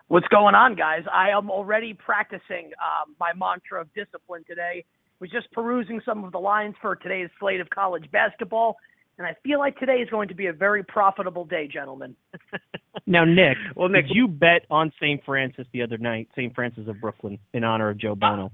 [0.08, 1.02] What's going on, guys?
[1.12, 4.84] I am already practicing um, my mantra of discipline today.
[5.20, 8.76] Was just perusing some of the lines for today's slate of college basketball,
[9.22, 12.16] and I feel like today is going to be a very profitable day, gentlemen.
[13.06, 15.24] Now, Nick, Well, Nick- did you bet on St.
[15.24, 16.54] Francis the other night, St.
[16.54, 18.46] Francis of Brooklyn, in honor of Joe Buono?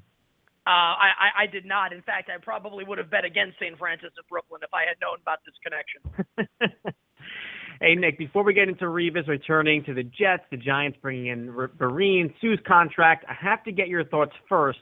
[0.67, 1.93] Uh, I, I, I did not.
[1.93, 3.77] In fact, I probably would have bet against St.
[3.79, 6.85] Francis of Brooklyn if I had known about this connection.
[7.81, 11.51] hey, Nick, before we get into Revis returning to the Jets, the Giants bringing in
[11.51, 14.81] R- Vereen, Suh's contract, I have to get your thoughts first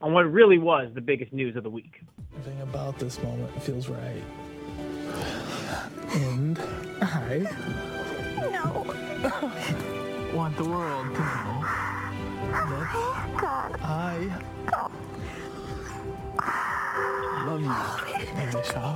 [0.00, 2.00] on what really was the biggest news of the week.
[2.38, 4.22] Everything about this moment feels right.
[6.14, 6.58] And
[7.00, 7.38] I
[8.50, 8.84] No.
[10.34, 11.64] want the world to know
[12.52, 14.16] that I
[17.46, 18.86] love you, Alicia.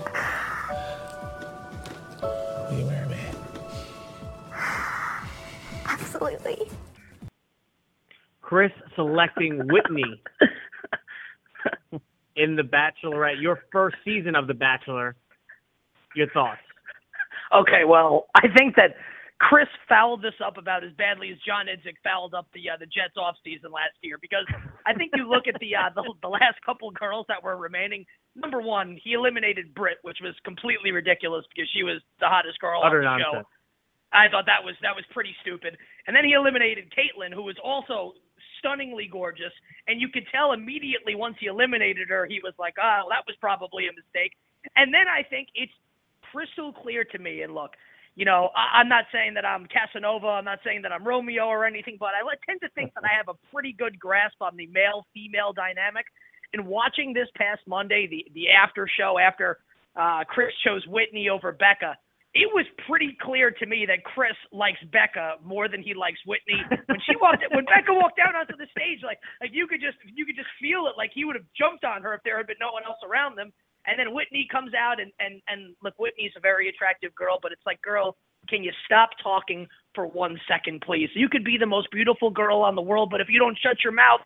[2.71, 3.17] Will you marry me?
[5.87, 6.59] Absolutely.
[8.43, 10.23] Chris selecting Whitney
[12.37, 15.17] in The Bachelorette, your first season of The Bachelor.
[16.15, 16.61] Your thoughts?
[17.55, 18.97] Okay, well, I think that
[19.39, 22.87] Chris fouled this up about as badly as John Idzik fouled up the uh, the
[22.87, 24.49] Jets off season last year because
[24.87, 28.07] I think you look at the uh, the, the last couple girls that were remaining.
[28.35, 32.81] Number one, he eliminated Britt, which was completely ridiculous because she was the hottest girl
[32.83, 33.43] Utter on the show.
[34.13, 35.77] I thought that was that was pretty stupid.
[36.07, 38.17] And then he eliminated Caitlin, who was also
[38.59, 39.53] stunningly gorgeous,
[39.87, 43.37] and you could tell immediately once he eliminated her, he was like, "Oh, that was
[43.37, 44.33] probably a mistake."
[44.77, 45.77] And then I think it's
[46.33, 47.43] crystal clear to me.
[47.43, 47.73] And look,
[48.15, 51.45] you know, I, I'm not saying that I'm Casanova, I'm not saying that I'm Romeo
[51.45, 54.57] or anything, but I tend to think that I have a pretty good grasp on
[54.57, 56.07] the male-female dynamic.
[56.53, 59.59] And watching this past Monday, the the after show after
[59.97, 61.97] uh, Chris chose Whitney over Becca,
[62.37, 66.61] it was pretty clear to me that Chris likes Becca more than he likes Whitney.
[66.87, 69.97] When she walked, when Becca walked out onto the stage, like like you could just
[70.05, 72.47] you could just feel it, like he would have jumped on her if there had
[72.47, 73.53] been no one else around them.
[73.87, 77.53] And then Whitney comes out, and and and look, Whitney's a very attractive girl, but
[77.53, 78.17] it's like, girl,
[78.49, 81.11] can you stop talking for one second, please?
[81.15, 83.79] You could be the most beautiful girl on the world, but if you don't shut
[83.85, 84.21] your mouth,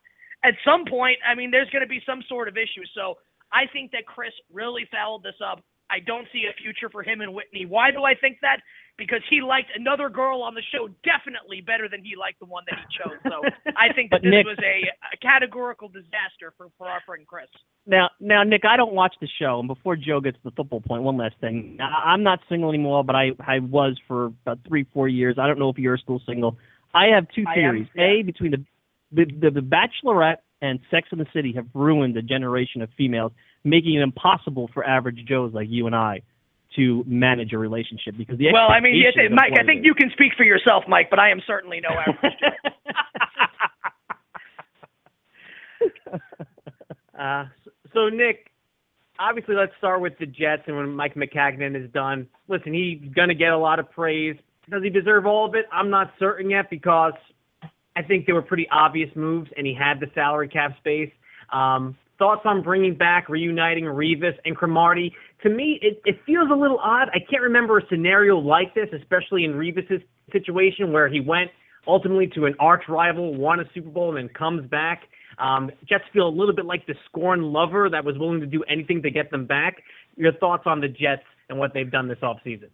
[0.45, 2.85] at some point, I mean, there's going to be some sort of issue.
[2.95, 3.19] So
[3.53, 5.63] I think that Chris really fouled this up.
[5.91, 7.67] I don't see a future for him and Whitney.
[7.67, 8.61] Why do I think that?
[9.01, 12.65] Because he liked another girl on the show definitely better than he liked the one
[12.69, 13.17] that he chose.
[13.25, 13.41] So
[13.77, 17.47] I think that this Nick- was a, a categorical disaster for, for our friend Chris.
[17.87, 20.83] Now, now, Nick, I don't watch the show, and before Joe gets to the football
[20.83, 21.79] point, one last thing.
[21.81, 25.37] I- I'm not single anymore, but I I was for about three, four years.
[25.41, 26.59] I don't know if you're still single.
[26.93, 27.87] I have two I am, theories.
[27.95, 28.05] yeah.
[28.05, 28.65] A, between the
[29.13, 33.33] the, the the Bachelorette and Sex in the City have ruined a generation of females,
[33.65, 36.21] making it impossible for average Joes like you and I
[36.77, 40.11] to manage a relationship because the Well, I mean, yes, Mike, I think you can
[40.13, 42.33] speak for yourself, Mike, but I am certainly no average.
[47.21, 47.45] Uh,
[47.93, 48.51] so Nick,
[49.19, 52.27] obviously, let's start with the Jets and when Mike Maccagnan is done.
[52.49, 54.37] Listen, he's gonna get a lot of praise.
[54.71, 55.67] Does he deserve all of it?
[55.71, 57.13] I'm not certain yet because
[57.95, 61.11] I think they were pretty obvious moves, and he had the salary cap space.
[61.53, 65.13] Um, thoughts on bringing back, reuniting Revis and Cromartie?
[65.43, 67.09] To me, it, it feels a little odd.
[67.09, 71.51] I can't remember a scenario like this, especially in Revis's situation where he went
[71.89, 75.03] ultimately to an arch rival, won a Super Bowl, and then comes back.
[75.39, 78.63] Um, Jets feel a little bit like the scorned lover that was willing to do
[78.69, 79.83] anything to get them back.
[80.17, 82.69] Your thoughts on the Jets and what they've done this offseason?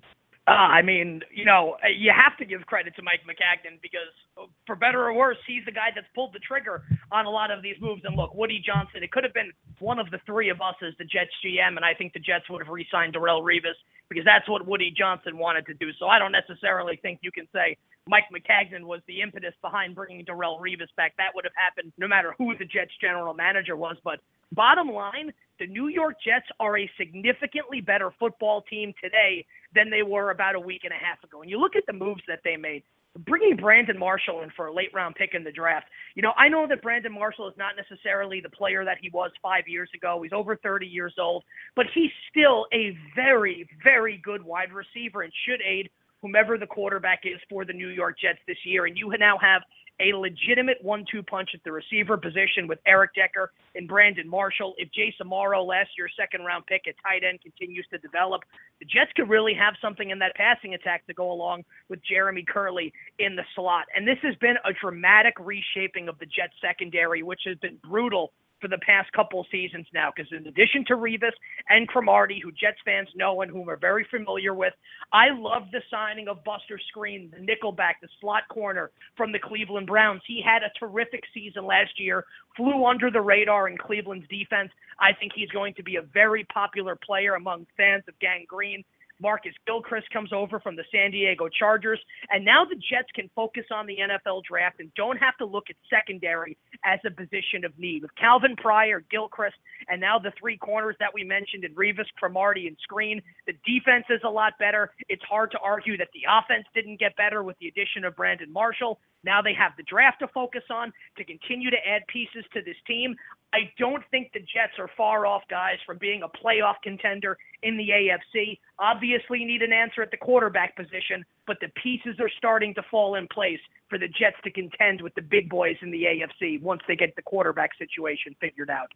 [0.47, 4.47] Uh, I mean, you know, you have to give credit to Mike Maccagnan because, uh,
[4.65, 7.63] for better or worse, he's the guy that's pulled the trigger on a lot of
[7.63, 8.03] these moves.
[8.05, 10.95] And look, Woody Johnson, it could have been one of the three of us as
[10.99, 13.75] the Jets GM, and I think the Jets would have re-signed Darrelle Revis
[14.09, 15.91] because that's what Woody Johnson wanted to do.
[15.99, 20.25] So I don't necessarily think you can say Mike Maccagnan was the impetus behind bringing
[20.25, 21.17] Darrelle Revis back.
[21.17, 23.97] That would have happened no matter who the Jets general manager was.
[24.05, 24.21] But
[24.53, 30.03] bottom line, the New York Jets are a significantly better football team today than they
[30.03, 31.43] were about a week and a half ago.
[31.43, 32.83] And you look at the moves that they made.
[33.25, 35.87] Bringing Brandon Marshall in for a late round pick in the draft.
[36.17, 39.31] You know, I know that Brandon Marshall is not necessarily the player that he was
[39.43, 40.21] five years ago.
[40.23, 41.43] He's over 30 years old,
[41.75, 45.89] but he's still a very, very good wide receiver and should aid
[46.21, 48.85] whomever the quarterback is for the New York Jets this year.
[48.85, 49.63] And you now have
[50.01, 54.75] a legitimate one-two punch at the receiver position with Eric Decker and Brandon Marshall.
[54.77, 58.43] If Jace Amaro, last year's second-round pick at tight end, continues to develop,
[58.79, 62.45] the Jets could really have something in that passing attack to go along with Jeremy
[62.45, 63.87] Kerley in the slot.
[63.95, 68.33] And this has been a dramatic reshaping of the Jets secondary, which has been brutal
[68.67, 70.11] for the past couple seasons now.
[70.15, 71.33] Because in addition to Revis
[71.69, 74.73] and Cromartie, who Jets fans know and whom are very familiar with,
[75.13, 79.87] I love the signing of Buster Skrine, the nickelback, the slot corner from the Cleveland
[79.87, 80.23] Browns.
[80.27, 82.25] He had a terrific season last year,
[82.57, 84.71] flew under the radar in Cleveland's defense.
[84.99, 88.85] I think he's going to be a very popular player among fans of Gang Green.
[89.21, 92.01] Marcus Gilchrist comes over from the San Diego Chargers.
[92.31, 95.65] And now the Jets can focus on the NFL draft and don't have to look
[95.71, 98.03] at secondary as a position of need.
[98.03, 99.57] With Calvin Pryor, Gilchrist,
[99.89, 104.05] and now the three corners that we mentioned in Revis, Cromartie, and Skrine, the defense
[104.11, 104.93] is a lot better.
[105.09, 108.53] It's hard to argue that the offense didn't get better with the addition of Brandon
[108.53, 108.99] Marshall.
[109.25, 112.77] Now they have the draft to focus on to continue to add pieces to this
[112.87, 113.17] team.
[113.57, 117.79] I don't think the Jets are far off, guys, from being a playoff contender in
[117.79, 118.59] the AFC.
[118.79, 122.83] Obviously, you need an answer at the quarterback position, but the pieces are starting to
[122.91, 126.61] fall in place for the Jets to contend with the big boys in the AFC
[126.61, 128.93] once they get the quarterback situation figured out.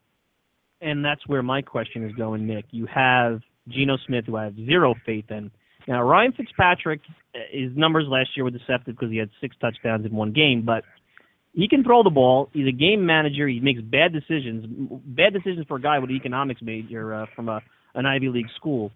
[0.83, 2.67] and that's where my question is going, Nick.
[2.71, 5.51] You have Geno Smith, who I have zero faith in.
[5.89, 7.01] Now, Ryan Fitzpatrick,
[7.51, 10.85] his numbers last year were deceptive because he had six touchdowns in one game, but
[11.53, 12.49] he can throw the ball.
[12.53, 13.49] He's a game manager.
[13.49, 14.67] He makes bad decisions,
[15.05, 17.61] bad decisions for a guy with an economics major uh, from a
[17.95, 18.93] an Ivy League school.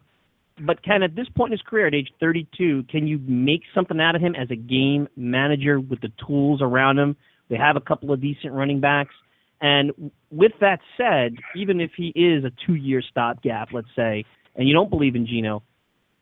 [0.60, 4.00] but Ken, at this point in his career, at age 32, can you make something
[4.00, 7.16] out of him as a game manager with the tools around him?
[7.48, 9.14] They have a couple of decent running backs.
[9.60, 14.74] And with that said, even if he is a two-year stopgap, let's say, and you
[14.74, 15.62] don't believe in Geno,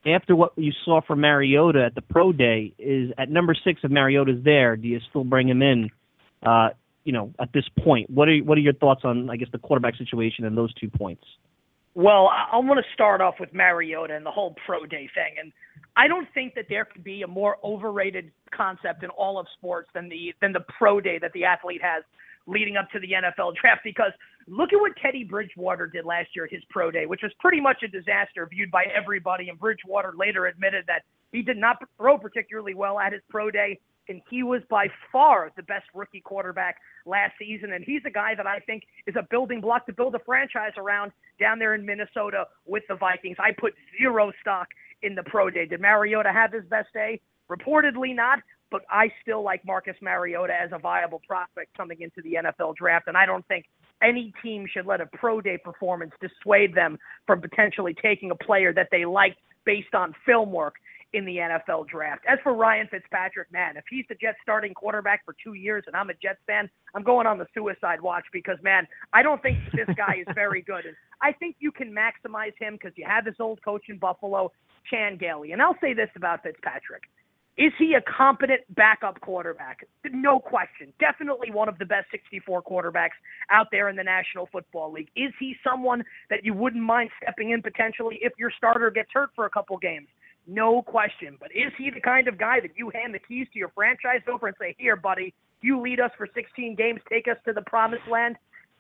[0.07, 3.91] after what you saw from Mariota at the pro day, is at number six if
[3.91, 5.91] Mariota's there, do you still bring him in?
[6.43, 6.71] Uh,
[7.05, 9.59] you know, at this point, what are what are your thoughts on, I guess, the
[9.59, 11.25] quarterback situation and those two points?
[11.95, 15.35] Well, I, I want to start off with Mariota and the whole pro day thing.
[15.41, 15.53] And
[15.97, 19.91] I don't think that there could be a more overrated concept in all of sports
[19.95, 22.03] than the than the pro day that the athlete has
[22.47, 24.11] leading up to the NFL draft because
[24.49, 27.61] look at what Teddy Bridgewater did last year at his pro day, which was pretty
[27.61, 29.49] much a disaster viewed by everybody.
[29.49, 33.79] And Bridgewater later admitted that he did not throw particularly well at his pro day.
[34.13, 37.73] And he was by far the best rookie quarterback last season.
[37.73, 40.73] And he's a guy that I think is a building block to build a franchise
[40.77, 43.39] around down there in Minnesota with the Vikings.
[43.41, 44.69] I put zero stock
[45.03, 45.65] in the pro day.
[45.65, 47.23] Did Mariota have his best day?
[47.51, 52.35] Reportedly not, but I still like Marcus Mariota as a viable prospect coming into the
[52.35, 53.09] NFL draft.
[53.09, 53.65] And I don't think
[54.03, 58.75] any team should let a pro day performance dissuade them from potentially taking a player
[58.75, 60.75] that they liked based on film work
[61.13, 62.25] in the NFL draft.
[62.29, 65.95] As for Ryan Fitzpatrick, man, if he's the Jets starting quarterback for two years and
[65.95, 69.59] I'm a Jets fan, I'm going on the suicide watch because, man, I don't think
[69.73, 70.87] this guy is very good.
[70.87, 74.53] And I think you can maximize him because you have his old coach in Buffalo,
[74.91, 75.53] Chan Gailey.
[75.53, 77.03] And I'll say this about Fitzpatrick.
[77.59, 79.87] Is he a competent backup quarterback?
[80.11, 80.91] No question.
[80.99, 83.21] Definitely one of the best 64 quarterbacks
[83.51, 85.11] out there in the National Football League.
[85.17, 89.31] Is he someone that you wouldn't mind stepping in potentially if your starter gets hurt
[89.37, 90.09] for a couple games?
[90.47, 91.37] No question.
[91.41, 94.21] But is he the kind of guy that you hand the keys to your franchise
[94.31, 97.63] over and say, here, buddy, you lead us for 16 games, take us to the
[97.63, 98.37] promised land?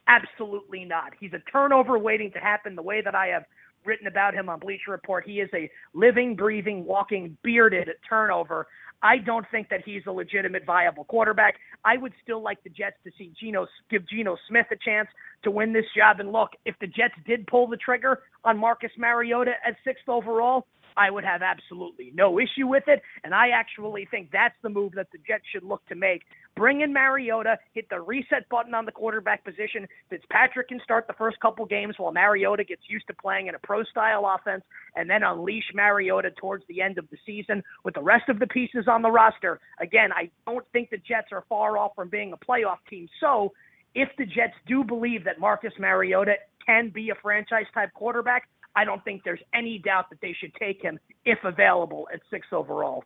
[0.08, 1.12] Absolutely not.
[1.18, 3.44] He's a turnover waiting to happen the way that I have
[3.84, 5.24] written about him on Bleacher Report.
[5.26, 8.66] He is a living, breathing, walking, bearded turnover.
[9.02, 11.56] I don't think that he's a legitimate, viable quarterback.
[11.84, 15.08] I would still like the Jets to see Geno give Geno Smith a chance
[15.42, 16.20] to win this job.
[16.20, 20.66] And look, if the Jets did pull the trigger on Marcus Mariota at sixth overall,
[20.96, 23.02] I would have absolutely no issue with it.
[23.24, 26.22] And I actually think that's the move that the Jets should look to make.
[26.54, 29.86] Bring in Mariota, hit the reset button on the quarterback position.
[30.10, 33.58] Fitzpatrick can start the first couple games while Mariota gets used to playing in a
[33.58, 34.62] pro style offense,
[34.96, 38.46] and then unleash Mariota towards the end of the season with the rest of the
[38.46, 39.60] pieces on the roster.
[39.80, 43.08] Again, I don't think the Jets are far off from being a playoff team.
[43.20, 43.52] So,
[43.94, 48.84] if the Jets do believe that Marcus Mariota can be a franchise type quarterback, I
[48.84, 53.04] don't think there's any doubt that they should take him if available at six overall.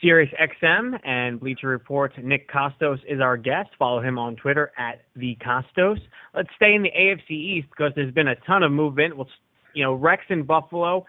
[0.00, 3.70] Sirius XM and Bleacher Report's Nick Kostos is our guest.
[3.78, 5.98] Follow him on Twitter at the Kostos.
[6.34, 9.16] Let's stay in the AFC East because there's been a ton of movement.
[9.16, 9.28] Well,
[9.74, 11.04] you know, Rex in Buffalo,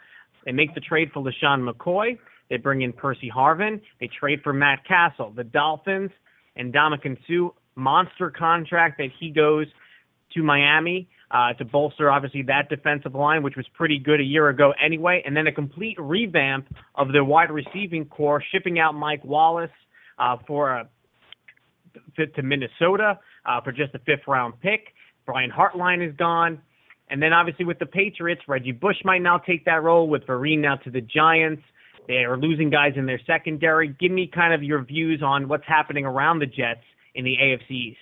[0.45, 2.17] they make the trade for LeSean McCoy.
[2.49, 3.80] They bring in Percy Harvin.
[3.99, 5.32] They trade for Matt Cassel.
[5.36, 6.10] The Dolphins
[6.56, 9.67] and Ndamukong Suh, monster contract that he goes
[10.34, 14.50] to Miami uh, to bolster, obviously, that defensive line, which was pretty good a year
[14.50, 19.24] ago anyway, and then a complete revamp of the wide receiving corps, shipping out Mike
[19.24, 19.70] Wallace
[20.18, 20.89] uh, for a
[22.18, 24.94] to Minnesota uh, for just a fifth round pick.
[25.26, 26.62] Brian Hartline is gone.
[27.10, 30.60] And then obviously with the Patriots, Reggie Bush might now take that role with Vereen
[30.60, 31.63] now to the Giants.
[32.08, 33.96] They are losing guys in their secondary.
[34.00, 36.84] Give me kind of your views on what's happening around the Jets
[37.15, 37.98] in the AFC East.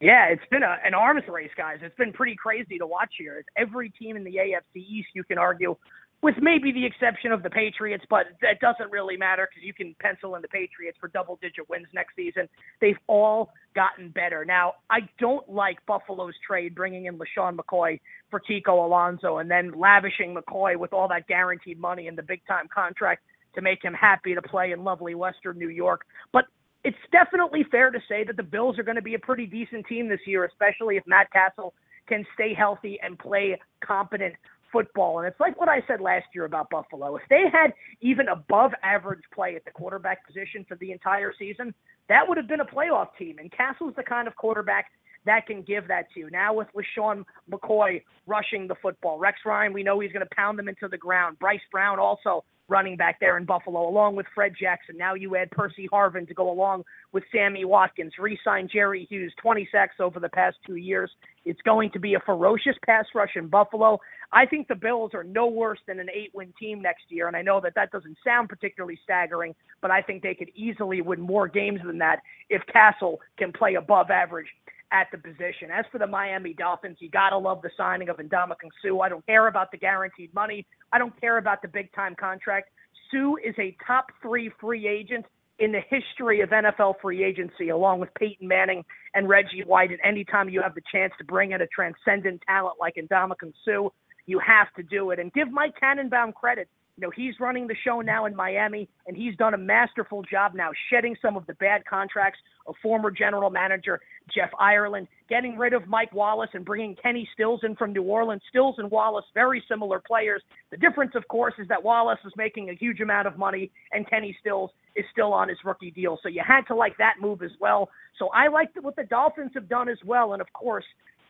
[0.00, 1.78] Yeah, it's been a, an arms race, guys.
[1.82, 3.44] It's been pretty crazy to watch here.
[3.56, 5.74] Every team in the AFC East, you can argue,
[6.22, 9.94] with maybe the exception of the Patriots, but that doesn't really matter because you can
[10.00, 12.48] pencil in the Patriots for double digit wins next season.
[12.80, 14.44] They've all gotten better.
[14.44, 19.72] Now, I don't like Buffalo's trade bringing in LeSean McCoy for Kiko Alonso and then
[19.72, 23.22] lavishing McCoy with all that guaranteed money and the big time contract
[23.54, 26.02] to make him happy to play in lovely Western New York.
[26.32, 26.44] But
[26.88, 29.86] it's definitely fair to say that the Bills are going to be a pretty decent
[29.86, 31.74] team this year, especially if Matt Cassel
[32.06, 34.34] can stay healthy and play competent
[34.72, 35.18] football.
[35.18, 37.14] And it's like what I said last year about Buffalo.
[37.16, 41.74] If they had even above average play at the quarterback position for the entire season,
[42.08, 43.36] that would have been a playoff team.
[43.38, 44.86] And Cassel's the kind of quarterback
[45.26, 46.30] that can give that to you.
[46.30, 50.58] Now with LeSean McCoy rushing the football, Rex Ryan, we know he's going to pound
[50.58, 51.38] them into the ground.
[51.38, 54.96] Bryce Brown also running back there in Buffalo, along with Fred Jackson.
[54.96, 58.12] Now you add Percy Harvin to go along with Sammy Watkins.
[58.18, 61.10] Re-sign Jerry Hughes, 20 sacks over the past two years.
[61.44, 63.98] It's going to be a ferocious pass rush in Buffalo.
[64.32, 67.42] I think the Bills are no worse than an eight-win team next year, and I
[67.42, 71.48] know that that doesn't sound particularly staggering, but I think they could easily win more
[71.48, 74.48] games than that if Cassel can play above average
[74.92, 75.70] at the position.
[75.72, 78.98] As for the Miami Dolphins, you got to love the signing of Ndamukong Suh.
[79.00, 80.66] I don't care about the guaranteed money.
[80.92, 82.70] I don't care about the big time contract.
[83.10, 85.26] Suh is a top three free agent
[85.58, 88.84] in the history of NFL free agency, along with Peyton Manning
[89.14, 89.90] and Reggie White.
[89.90, 93.88] And anytime you have the chance to bring in a transcendent talent like Ndamukong Suh,
[94.26, 95.18] you have to do it.
[95.18, 96.68] And give Mike Tannenbaum credit.
[96.98, 100.52] You know, he's running the show now in Miami, and he's done a masterful job
[100.52, 104.00] now shedding some of the bad contracts of former general manager
[104.34, 108.42] Jeff Ireland, getting rid of Mike Wallace and bringing Kenny Stills in from New Orleans.
[108.48, 110.42] Stills and Wallace, very similar players.
[110.72, 114.10] The difference, of course, is that Wallace is making a huge amount of money, and
[114.10, 116.18] Kenny Stills is still on his rookie deal.
[116.20, 117.90] So you had to like that move as well.
[118.18, 120.32] So I like what the Dolphins have done as well.
[120.32, 120.84] And of course,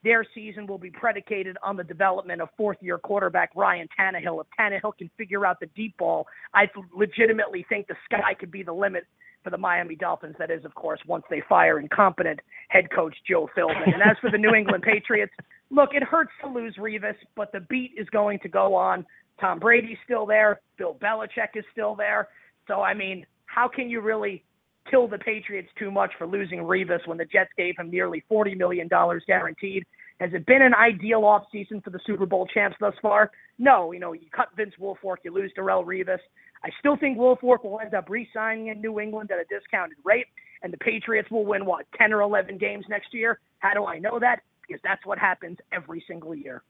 [0.04, 4.40] their season will be predicated on the development of fourth year quarterback Ryan Tannehill.
[4.40, 8.62] If Tannehill can figure out the deep ball, I legitimately think the sky could be
[8.62, 9.04] the limit
[9.42, 10.36] for the Miami Dolphins.
[10.38, 13.92] That is, of course, once they fire incompetent head coach Joe Philbin.
[13.92, 15.32] And as for the New England Patriots,
[15.70, 19.06] look, it hurts to lose Revis, but the beat is going to go on.
[19.40, 20.60] Tom Brady's still there.
[20.76, 22.28] Bill Belichick is still there.
[22.66, 24.42] So, I mean, how can you really
[24.90, 28.56] kill the Patriots too much for losing Revis when the Jets gave him nearly $40
[28.56, 28.88] million
[29.26, 29.84] guaranteed?
[30.20, 33.30] Has it been an ideal offseason for the Super Bowl champs thus far?
[33.58, 33.92] No.
[33.92, 36.18] You know, you cut Vince Wilfork, you lose Darrelle Revis.
[36.64, 40.26] I still think Wilfork will end up re-signing in New England at a discounted rate,
[40.62, 43.38] and the Patriots will win, what, 10 or 11 games next year?
[43.60, 44.40] How do I know that?
[44.66, 46.62] Because that's what happens every single year.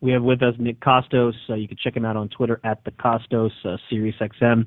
[0.00, 1.32] We have with us Nick Kostos.
[1.48, 4.66] Uh, you can check him out on Twitter at the Kostos, uh, SiriusXM.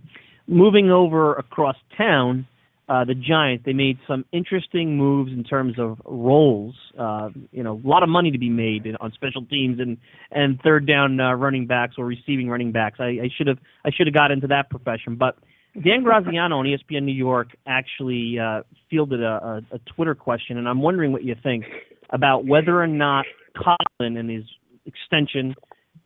[0.49, 2.47] Moving over across town,
[2.87, 6.73] uh, the Giants they made some interesting moves in terms of roles.
[6.97, 9.97] Uh, you know, a lot of money to be made in, on special teams and
[10.31, 12.97] and third down uh, running backs or receiving running backs.
[12.99, 15.37] I, I should have I should have got into that profession, but
[15.75, 20.67] Dan Graziano on ESPN New York actually uh, fielded a, a, a Twitter question, and
[20.67, 21.65] I'm wondering what you think
[22.09, 23.25] about whether or not
[23.55, 24.45] Colin and his
[24.87, 25.53] extension,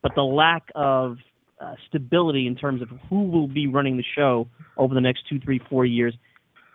[0.01, 1.15] but the lack of
[1.63, 4.47] uh, stability in terms of who will be running the show
[4.77, 6.13] over the next two, three, four years.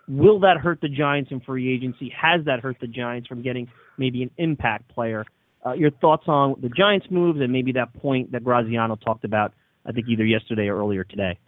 [0.08, 2.12] Will that hurt the Giants in free agency?
[2.20, 3.68] Has that hurt the Giants from getting
[3.98, 5.24] maybe an impact player?
[5.66, 9.52] Uh, your thoughts on the Giants' moves and maybe that point that Graziano talked about,
[9.84, 11.38] I think either yesterday or earlier today?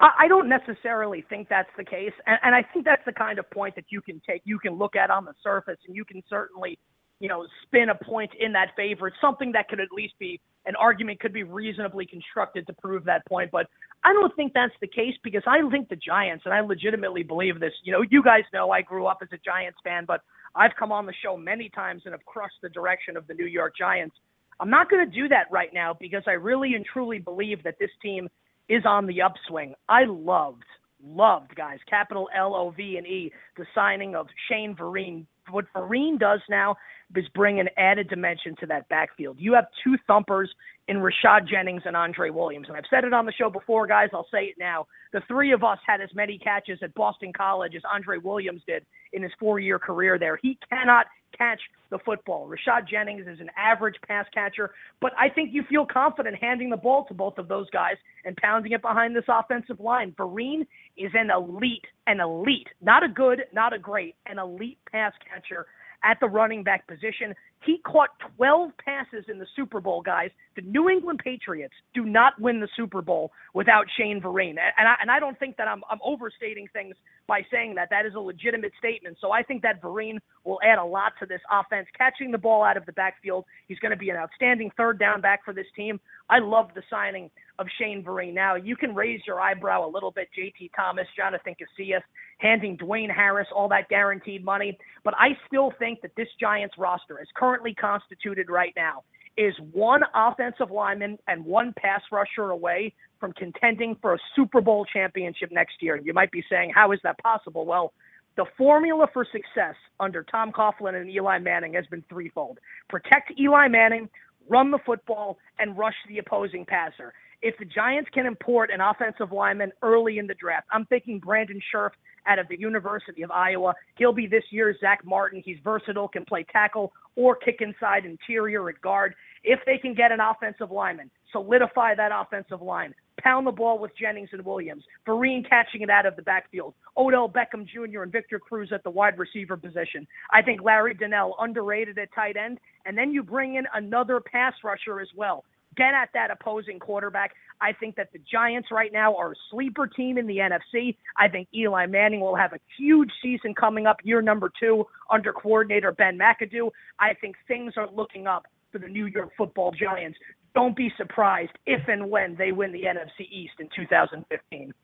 [0.00, 3.48] I don't necessarily think that's the case, and, and I think that's the kind of
[3.50, 6.22] point that you can take, you can look at on the surface, and you can
[6.28, 6.76] certainly,
[7.22, 9.06] you know, spin a point in that favor.
[9.06, 13.04] It's something that could at least be an argument could be reasonably constructed to prove
[13.04, 13.52] that point.
[13.52, 13.66] But
[14.02, 17.60] I don't think that's the case because I think the Giants, and I legitimately believe
[17.60, 17.72] this.
[17.84, 20.20] You know, you guys know I grew up as a Giants fan, but
[20.56, 23.46] I've come on the show many times and have crushed the direction of the New
[23.46, 24.16] York Giants.
[24.58, 27.76] I'm not going to do that right now because I really and truly believe that
[27.78, 28.28] this team
[28.68, 29.74] is on the upswing.
[29.88, 30.64] I loved,
[31.04, 35.24] loved, guys, capital L O V and E, the signing of Shane Vereen.
[35.50, 36.76] What Vereen does now
[37.14, 39.36] is bring an added dimension to that backfield.
[39.38, 40.50] You have two thumpers
[40.88, 42.66] in Rashad Jennings and Andre Williams.
[42.68, 44.08] And I've said it on the show before, guys.
[44.12, 44.86] I'll say it now.
[45.12, 48.84] The three of us had as many catches at Boston College as Andre Williams did
[49.12, 50.38] in his four year career there.
[50.42, 51.06] He cannot
[51.36, 51.60] catch
[51.90, 52.48] the football.
[52.48, 56.76] Rashad Jennings is an average pass catcher, but I think you feel confident handing the
[56.76, 60.12] ball to both of those guys and pounding it behind this offensive line.
[60.18, 60.66] Vereen
[60.96, 65.66] is an elite, an elite, not a good, not a great, an elite pass catcher
[66.04, 67.34] at the running back position.
[67.64, 70.30] He caught 12 passes in the Super Bowl, guys.
[70.56, 74.56] The New England Patriots do not win the Super Bowl without Shane Vereen.
[74.76, 76.96] And I, and I don't think that I'm, I'm overstating things
[77.28, 77.88] by saying that.
[77.90, 79.18] That is a legitimate statement.
[79.20, 82.64] So I think that Vereen will add a lot to this offense, catching the ball
[82.64, 83.44] out of the backfield.
[83.68, 86.00] He's going to be an outstanding third down back for this team.
[86.28, 88.34] I love the signing of Shane Vereen.
[88.34, 92.02] Now, you can raise your eyebrow a little bit, JT Thomas, Jonathan Casillas,
[92.42, 94.76] handing Dwayne Harris all that guaranteed money.
[95.04, 99.04] But I still think that this Giants roster, as currently constituted right now,
[99.38, 104.84] is one offensive lineman and one pass rusher away from contending for a Super Bowl
[104.84, 105.96] championship next year.
[105.96, 107.64] You might be saying, how is that possible?
[107.64, 107.92] Well,
[108.36, 113.68] the formula for success under Tom Coughlin and Eli Manning has been threefold protect Eli
[113.68, 114.08] Manning,
[114.48, 119.32] run the football, and rush the opposing passer if the Giants can import an offensive
[119.32, 121.92] lineman early in the draft, I'm thinking Brandon Scherff
[122.26, 123.74] out of the University of Iowa.
[123.96, 125.42] He'll be this year's Zack Martin.
[125.44, 129.14] He's versatile, can play tackle or kick inside interior at guard.
[129.44, 133.90] If they can get an offensive lineman, solidify that offensive line, pound the ball with
[133.98, 138.02] Jennings and Williams, Vereen catching it out of the backfield, Odell Beckham Jr.
[138.02, 140.06] and Victor Cruz at the wide receiver position.
[140.30, 144.54] I think Larry Donnell underrated at tight end, and then you bring in another pass
[144.62, 145.44] rusher as well
[145.76, 147.32] get at that opposing quarterback.
[147.60, 150.96] I think that the Giants right now are a sleeper team in the NFC.
[151.16, 155.32] I think Eli Manning will have a huge season coming up, year number two under
[155.32, 156.70] coordinator Ben McAdoo.
[156.98, 160.18] I think things are looking up for the New York Football Giants.
[160.54, 164.74] Don't be surprised if and when they win the NFC East in 2015.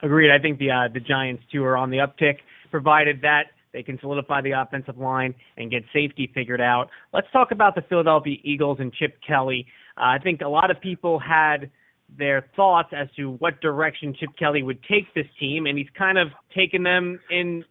[0.00, 0.30] Agreed.
[0.30, 2.36] I think the uh, the Giants too are on the uptick,
[2.70, 6.88] provided that they can solidify the offensive line and get safety figured out.
[7.12, 9.66] Let's talk about the Philadelphia Eagles and Chip Kelly.
[9.96, 11.70] Uh, I think a lot of people had
[12.16, 16.18] their thoughts as to what direction Chip Kelly would take this team, and he's kind
[16.18, 17.64] of taken them in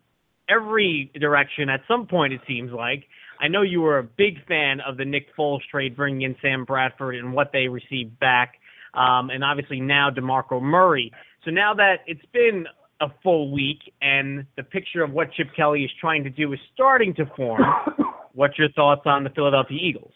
[0.50, 2.34] every direction at some point.
[2.34, 3.06] It seems like.
[3.40, 6.66] I know you were a big fan of the Nick Foles trade, bringing in Sam
[6.66, 8.54] Bradford and what they received back,
[8.94, 11.12] um, and obviously now DeMarco Murray.
[11.46, 12.66] So now that it's been
[13.02, 16.60] a full week and the picture of what Chip Kelly is trying to do is
[16.74, 17.62] starting to form,
[18.34, 20.14] what's your thoughts on the Philadelphia Eagles?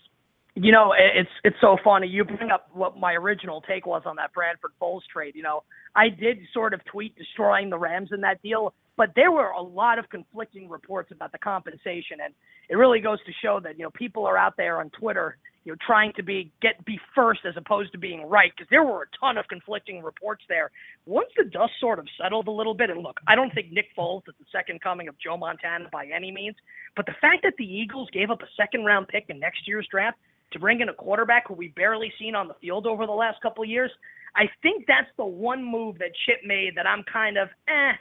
[0.53, 2.07] You know, it's it's so funny.
[2.07, 5.33] You bring up what my original take was on that Bradford Foles trade.
[5.33, 5.63] You know,
[5.95, 9.61] I did sort of tweet destroying the Rams in that deal, but there were a
[9.61, 12.33] lot of conflicting reports about the compensation, and
[12.67, 15.71] it really goes to show that you know people are out there on Twitter you
[15.71, 19.03] know, trying to be get be first as opposed to being right because there were
[19.03, 20.71] a ton of conflicting reports there.
[21.05, 23.87] Once the dust sort of settled a little bit, and look, I don't think Nick
[23.97, 26.55] Foles is the second coming of Joe Montana by any means,
[26.95, 29.87] but the fact that the Eagles gave up a second round pick in next year's
[29.91, 30.17] draft
[30.51, 33.41] to bring in a quarterback who we've barely seen on the field over the last
[33.41, 33.91] couple of years,
[34.35, 37.93] I think that's the one move that Chip made that I'm kind of eh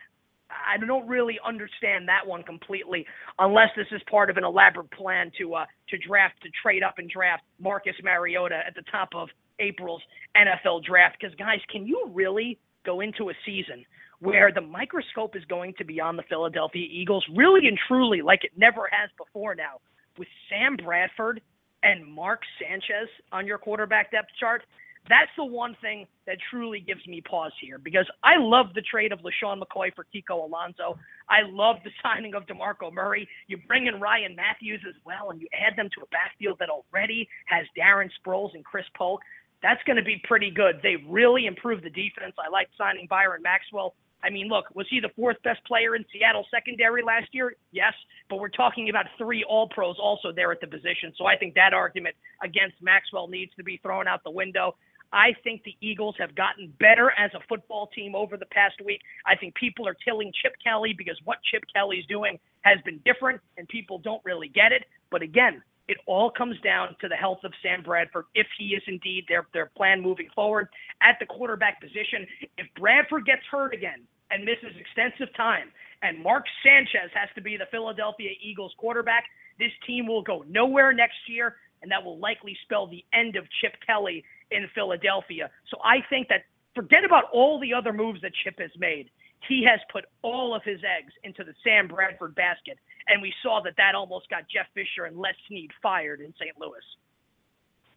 [0.50, 3.06] I don't really understand that one completely,
[3.38, 6.94] unless this is part of an elaborate plan to uh, to draft to trade up
[6.98, 9.28] and draft Marcus Mariota at the top of
[9.58, 10.02] April's
[10.36, 11.16] NFL draft.
[11.20, 13.84] Because guys, can you really go into a season
[14.20, 18.44] where the microscope is going to be on the Philadelphia Eagles, really and truly, like
[18.44, 19.80] it never has before now,
[20.18, 21.40] with Sam Bradford
[21.82, 24.62] and Mark Sanchez on your quarterback depth chart?
[25.10, 29.10] That's the one thing that truly gives me pause here because I love the trade
[29.10, 30.96] of LeSean McCoy for Kiko Alonso.
[31.28, 33.28] I love the signing of DeMarco Murray.
[33.48, 36.68] You bring in Ryan Mathews as well, and you add them to a backfield that
[36.70, 39.20] already has Darren Sproles and Chris Polk.
[39.64, 40.78] That's going to be pretty good.
[40.80, 42.34] They really improved the defense.
[42.38, 43.94] I like signing Byron Maxwell.
[44.22, 47.54] I mean, look, was he the fourth best player in Seattle secondary last year?
[47.72, 47.94] Yes,
[48.28, 51.12] but we're talking about three All Pros also there at the position.
[51.16, 54.76] So I think that argument against Maxwell needs to be thrown out the window.
[55.12, 59.00] I think the Eagles have gotten better as a football team over the past week.
[59.26, 63.40] I think people are killing Chip Kelly because what Chip Kelly's doing has been different
[63.56, 64.84] and people don't really get it.
[65.10, 68.82] But again, it all comes down to the health of Sam Bradford if he is
[68.86, 70.68] indeed their their plan moving forward
[71.02, 72.26] at the quarterback position.
[72.58, 77.56] If Bradford gets hurt again and misses extensive time and Mark Sanchez has to be
[77.56, 79.24] the Philadelphia Eagles quarterback,
[79.58, 83.44] this team will go nowhere next year and that will likely spell the end of
[83.60, 85.50] Chip Kelly in Philadelphia.
[85.70, 89.10] So I think that forget about all the other moves that Chip has made.
[89.48, 92.78] He has put all of his eggs into the Sam Bradford basket,
[93.08, 96.54] and we saw that that almost got Jeff Fisher and Les Snead fired in St.
[96.60, 96.84] Louis.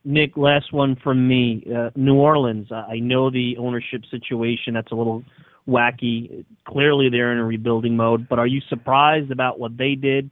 [0.06, 1.66] Nick, last one from me.
[1.74, 2.72] Uh, New Orleans.
[2.72, 4.74] I know the ownership situation.
[4.74, 5.24] That's a little
[5.68, 6.46] wacky.
[6.68, 8.28] Clearly, they're in a rebuilding mode.
[8.28, 10.30] But are you surprised about what they did?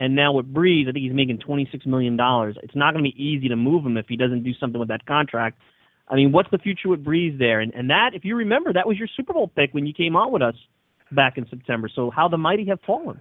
[0.00, 2.18] And now with Brees, I think he's making $26 million.
[2.62, 4.88] It's not going to be easy to move him if he doesn't do something with
[4.88, 5.58] that contract.
[6.08, 7.60] I mean, what's the future with Brees there?
[7.60, 10.16] And, and that, if you remember, that was your Super Bowl pick when you came
[10.16, 10.56] on with us
[11.12, 11.88] back in September.
[11.94, 13.20] So how the mighty have fallen.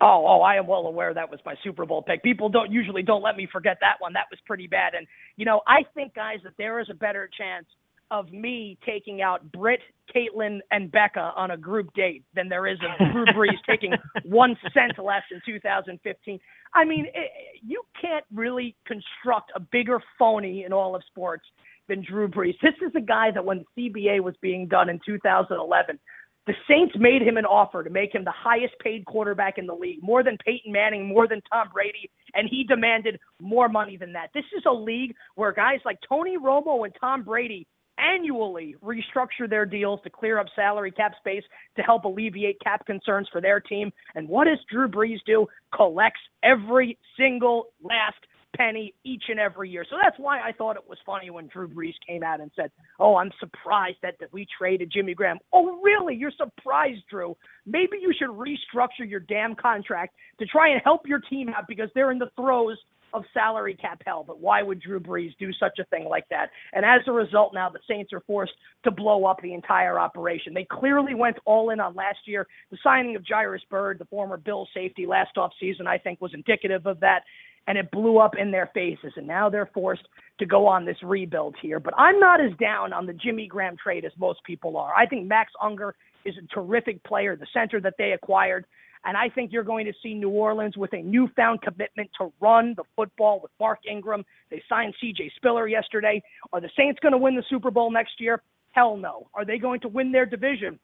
[0.00, 2.24] Oh, oh, I am well aware that was my Super Bowl pick.
[2.24, 4.14] People don't usually don't let me forget that one.
[4.14, 4.94] That was pretty bad.
[4.94, 7.66] And you know, I think guys that there is a better chance
[8.12, 9.80] of me taking out Britt,
[10.14, 13.94] Caitlin, and Becca on a group date than there is of Drew Brees taking
[14.24, 16.38] one cent less in 2015.
[16.74, 17.30] I mean, it,
[17.66, 21.44] you can't really construct a bigger phony in all of sports
[21.88, 22.54] than Drew Brees.
[22.62, 25.98] This is a guy that when the CBA was being done in 2011,
[26.46, 29.74] the Saints made him an offer to make him the highest paid quarterback in the
[29.74, 34.12] league, more than Peyton Manning, more than Tom Brady, and he demanded more money than
[34.14, 34.30] that.
[34.34, 37.66] This is a league where guys like Tony Romo and Tom Brady
[37.98, 41.44] annually restructure their deals to clear up salary cap space
[41.76, 43.92] to help alleviate cap concerns for their team.
[44.14, 45.46] And what does Drew Brees do?
[45.74, 48.16] Collects every single last
[48.56, 49.84] penny each and every year.
[49.88, 52.70] So that's why I thought it was funny when Drew Brees came out and said,
[52.98, 56.14] "Oh, I'm surprised that, that we traded Jimmy Graham." Oh, really?
[56.14, 57.36] You're surprised, Drew?
[57.66, 61.88] Maybe you should restructure your damn contract to try and help your team out because
[61.94, 62.78] they're in the throes
[63.12, 64.24] of salary cap hell.
[64.26, 66.50] But why would Drew Brees do such a thing like that?
[66.72, 68.52] And as a result, now the Saints are forced
[68.84, 70.54] to blow up the entire operation.
[70.54, 72.46] They clearly went all in on last year.
[72.70, 76.86] The signing of Jairus Byrd, the former Bill safety last offseason, I think was indicative
[76.86, 77.22] of that.
[77.66, 79.12] and it blew up in their faces.
[79.16, 80.02] And now they're forced
[80.38, 81.78] to go on this rebuild here.
[81.78, 84.92] But I'm not as down on the Jimmy Graham trade as most people are.
[84.94, 85.94] I think Max Unger
[86.24, 88.64] is a terrific player, the center that they acquired.
[89.04, 92.74] And I think you're going to see New Orleans with a newfound commitment to run
[92.76, 94.24] the football with Mark Ingram.
[94.50, 96.22] They signed CJ Spiller yesterday.
[96.52, 98.42] Are the Saints going to win the Super Bowl next year?
[98.70, 99.28] Hell no.
[99.34, 100.78] Are they going to win their division?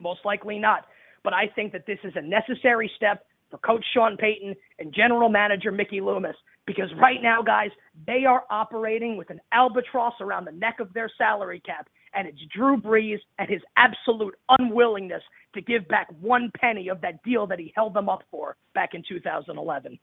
[0.00, 0.86] Most likely not.
[1.24, 5.28] But I think that this is a necessary step for Coach Sean Payton and General
[5.28, 6.36] Manager Mickey Loomis
[6.66, 7.70] because right now, guys,
[8.06, 11.88] they are operating with an albatross around the neck of their salary cap.
[12.14, 15.22] And it's Drew Brees and his absolute unwillingness
[15.54, 18.90] to give back one penny of that deal that he held them up for back
[18.94, 19.98] in 2011.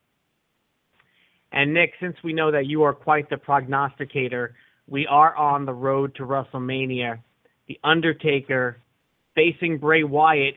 [1.51, 4.55] And Nick, since we know that you are quite the prognosticator,
[4.87, 7.19] we are on the road to WrestleMania.
[7.67, 8.77] The Undertaker
[9.35, 10.55] facing Bray Wyatt.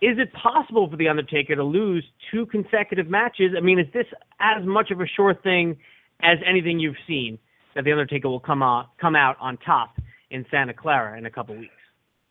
[0.00, 3.52] Is it possible for The Undertaker to lose two consecutive matches?
[3.56, 4.06] I mean, is this
[4.40, 5.76] as much of a sure thing
[6.22, 7.38] as anything you've seen
[7.74, 9.96] that The Undertaker will come out, come out on top
[10.30, 11.72] in Santa Clara in a couple weeks?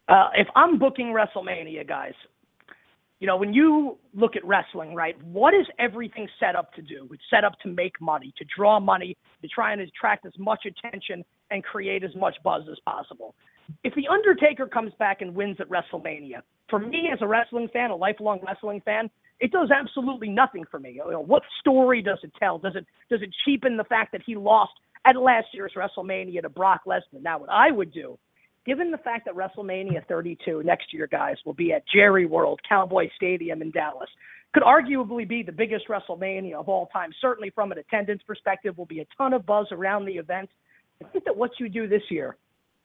[0.08, 2.14] Uh, if I'm booking WrestleMania, guys,
[3.20, 7.08] you know, when you look at wrestling, right, what is everything set up to do?
[7.14, 10.66] It's set up to make money, to draw money, to try and attract as much
[10.66, 13.36] attention and create as much buzz as possible.
[13.84, 17.92] If The Undertaker comes back and wins at WrestleMania, for me as a wrestling fan,
[17.92, 20.94] a lifelong wrestling fan, it does absolutely nothing for me.
[20.94, 22.58] You know, what story does it tell?
[22.58, 24.74] Does it does it cheapen the fact that he lost
[25.06, 27.22] at last year's WrestleMania to Brock Lesnar?
[27.22, 28.18] Now, what I would do
[28.66, 33.10] given the fact that WrestleMania 32 next year, guys, will be at Jerry World, Cowboy
[33.16, 34.10] Stadium in Dallas,
[34.54, 37.12] could arguably be the biggest WrestleMania of all time.
[37.22, 40.50] Certainly from an attendance perspective, will be a ton of buzz around the event.
[41.04, 42.36] I think that what you do this year,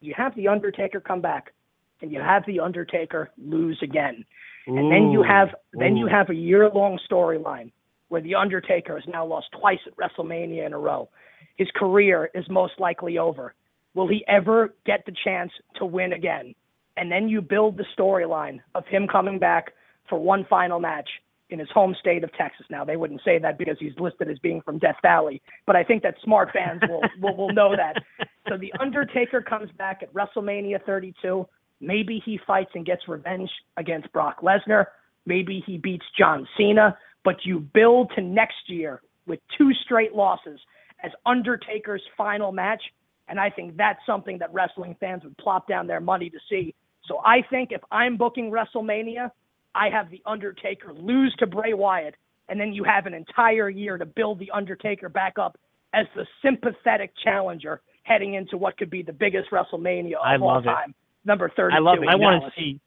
[0.00, 1.52] you have the Undertaker come back,
[2.00, 4.24] and you have the Undertaker lose again,
[4.66, 7.70] and then you have then you have a year long storyline
[8.08, 11.08] where the Undertaker has now lost twice at WrestleMania in a row.
[11.56, 13.54] His career is most likely over.
[13.96, 16.54] Will he ever get the chance to win again?
[16.98, 19.72] And then you build the storyline of him coming back
[20.08, 21.08] for one final match
[21.48, 22.66] in his home state of Texas.
[22.68, 25.82] Now they wouldn't say that because he's listed as being from Death Valley, but I
[25.82, 28.02] think that smart fans will will, will know that.
[28.48, 31.48] So the Undertaker comes back at WrestleMania 32.
[31.80, 34.86] Maybe he fights and gets revenge against Brock Lesnar.
[35.24, 36.98] Maybe he beats John Cena.
[37.24, 40.60] But you build to next year with two straight losses
[41.02, 42.82] as Undertaker's final match.
[43.28, 46.74] And I think that's something that wrestling fans would plop down their money to see.
[47.06, 49.30] So I think if I'm booking WrestleMania,
[49.74, 52.14] I have The Undertaker lose to Bray Wyatt,
[52.48, 55.58] and then you have an entire year to build The Undertaker back up
[55.92, 60.54] as the sympathetic challenger heading into what could be the biggest WrestleMania of I all
[60.54, 60.66] love it.
[60.68, 60.94] time.
[61.24, 61.76] Number 32.
[61.76, 62.08] I love it.
[62.08, 62.80] I want to see.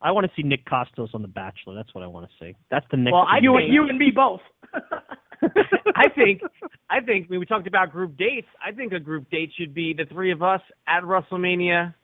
[0.00, 1.74] I want to see Nick Kostos on The Bachelor.
[1.74, 2.54] That's what I want to see.
[2.70, 3.12] That's the next.
[3.12, 4.40] Well, I You, think- you and me both.
[5.96, 6.42] I think
[6.90, 9.94] I think when we talked about group dates, I think a group date should be
[9.94, 11.94] the three of us at WrestleMania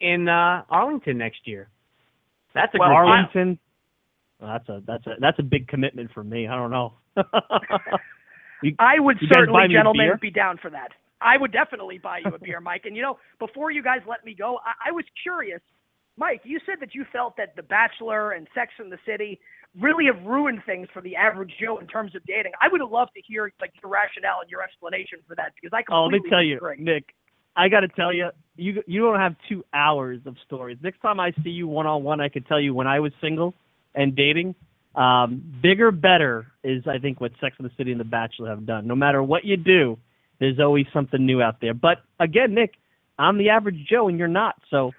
[0.00, 1.68] in uh, Arlington next year.
[2.54, 3.58] That's a well, group Arlington.
[4.40, 6.46] Well, that's a that's a that's a big commitment for me.
[6.46, 6.94] I don't know.
[8.62, 10.88] You- I would You guys buy certainly, gentlemen, be down for that.
[11.20, 12.82] I would definitely buy you a beer, Mike.
[12.84, 15.60] And you know, before you guys let me go, I, I was curious.
[16.16, 19.38] Mike, you said that you felt that The Bachelor and Sex in the City
[19.80, 22.52] really have ruined things for the average Joe in terms of dating.
[22.60, 25.76] I would have loved to hear like your rationale and your explanation for that because
[25.76, 26.84] I Oh, let completely me tell you, disagree.
[26.84, 27.14] Nick.
[27.58, 30.76] I got to tell you, you you don't have two hours of stories.
[30.82, 33.12] Next time I see you one on one, I could tell you when I was
[33.20, 33.54] single
[33.94, 34.54] and dating.
[34.94, 38.66] Um, bigger, better is I think what Sex and the City and The Bachelor have
[38.66, 38.86] done.
[38.86, 39.98] No matter what you do,
[40.38, 41.74] there's always something new out there.
[41.74, 42.74] But again, Nick,
[43.18, 44.92] I'm the average Joe and you're not, so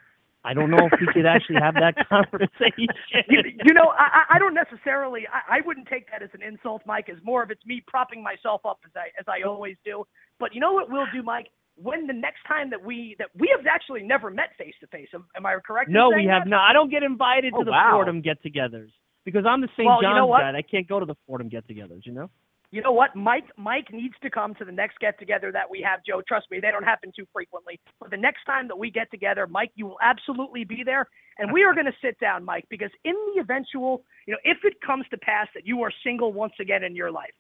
[0.48, 2.88] I don't know if we could actually have that conversation.
[3.30, 5.24] you, you know, I, I don't necessarily.
[5.28, 7.10] I, I wouldn't take that as an insult, Mike.
[7.10, 10.06] As more of it's me propping myself up as I as I always do.
[10.39, 11.48] But you know what we'll do, Mike?
[11.76, 15.10] When the next time that we that we have actually never met face to face.
[15.36, 15.89] Am I correct?
[15.89, 16.50] No, we have that?
[16.50, 16.70] not.
[16.70, 17.91] I don't get invited Oh, to the wow.
[17.93, 18.89] Fordham get-togethers
[19.26, 19.86] because I'm the St.
[19.86, 20.58] Well, you John's know guy.
[20.58, 22.06] I can't go to the Fordham get-togethers.
[22.06, 22.30] You know.
[22.72, 23.15] You know what?
[23.15, 26.22] Mike Mike needs to come to the next get together that we have, Joe.
[26.28, 27.80] Trust me, they don't happen too frequently.
[27.99, 31.07] But the next time that we get together, Mike, you will absolutely be there.
[31.38, 34.57] And we are going to sit down, Mike, because in the eventual, you know, if
[34.63, 37.32] it comes to pass that you are single once again in your life,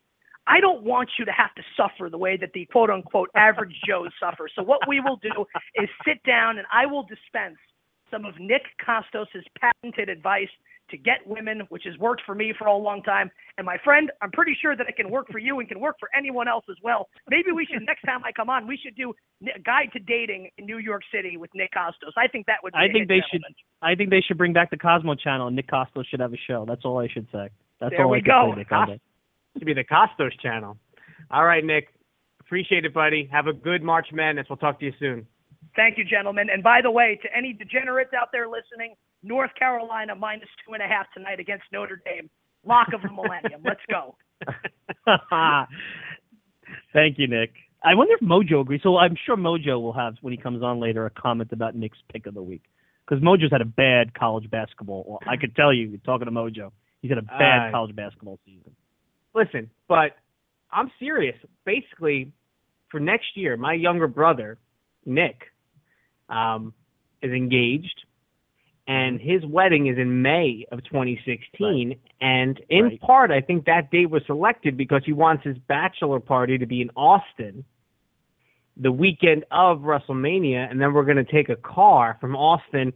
[0.47, 3.75] I don't want you to have to suffer the way that the quote unquote average
[3.85, 4.53] Joe suffers.
[4.55, 7.57] So what we will do is sit down and I will dispense
[8.09, 10.47] some of Nick Kostos' patented advice
[10.89, 13.29] to get women, which has worked for me for a long time.
[13.57, 15.95] And my friend, I'm pretty sure that it can work for you and can work
[15.99, 17.07] for anyone else as well.
[17.29, 19.13] Maybe we should next time I come on, we should do
[19.55, 22.13] a guide to dating in New York City with Nick Kostos.
[22.17, 22.73] I think that would.
[22.73, 23.41] Be I a think hit, they should.
[23.81, 26.37] I think they should bring back the Cosmo Channel, and Nick Kostos should have a
[26.47, 26.65] show.
[26.67, 27.49] That's all I should say.
[27.79, 28.51] That's There all we I can go.
[28.53, 28.99] say, Nick, on that.
[29.59, 30.77] to be the Kostos channel.
[31.29, 31.89] All right, Nick.
[32.39, 33.27] Appreciate it, buddy.
[33.31, 34.47] Have a good March Madness.
[34.49, 35.27] We'll talk to you soon.
[35.75, 36.47] Thank you, gentlemen.
[36.51, 38.95] And by the way, to any degenerates out there listening,
[39.27, 42.29] North Carolina minus two and a half tonight against Notre Dame.
[42.65, 43.61] Lock of the millennium.
[43.63, 44.15] Let's go.
[46.93, 47.53] Thank you, Nick.
[47.83, 48.81] I wonder if Mojo agrees.
[48.83, 51.97] So I'm sure Mojo will have, when he comes on later, a comment about Nick's
[52.11, 52.63] pick of the week.
[53.07, 55.05] Because Mojo's had a bad college basketball.
[55.07, 56.71] Well, I could tell you, talking to Mojo,
[57.01, 58.75] he's had a bad Uh, college basketball season.
[59.33, 60.17] Listen, but
[60.71, 61.37] I'm serious.
[61.65, 62.31] Basically,
[62.89, 64.57] for next year, my younger brother,
[65.05, 65.43] Nick,
[66.27, 66.73] um,
[67.21, 68.03] is engaged,
[68.87, 71.95] and his wedding is in May of 2016.
[72.21, 73.01] And in Right.
[73.01, 76.81] part, I think that date was selected because he wants his bachelor party to be
[76.81, 77.63] in Austin
[78.79, 82.93] the weekend of WrestleMania, and then we're going to take a car from Austin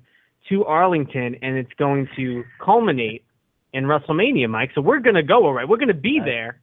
[0.47, 3.23] to Arlington, and it's going to culminate
[3.73, 4.71] in WrestleMania, Mike.
[4.75, 5.67] So we're going to go, all right.
[5.67, 6.25] We're going to be Right.
[6.25, 6.61] there.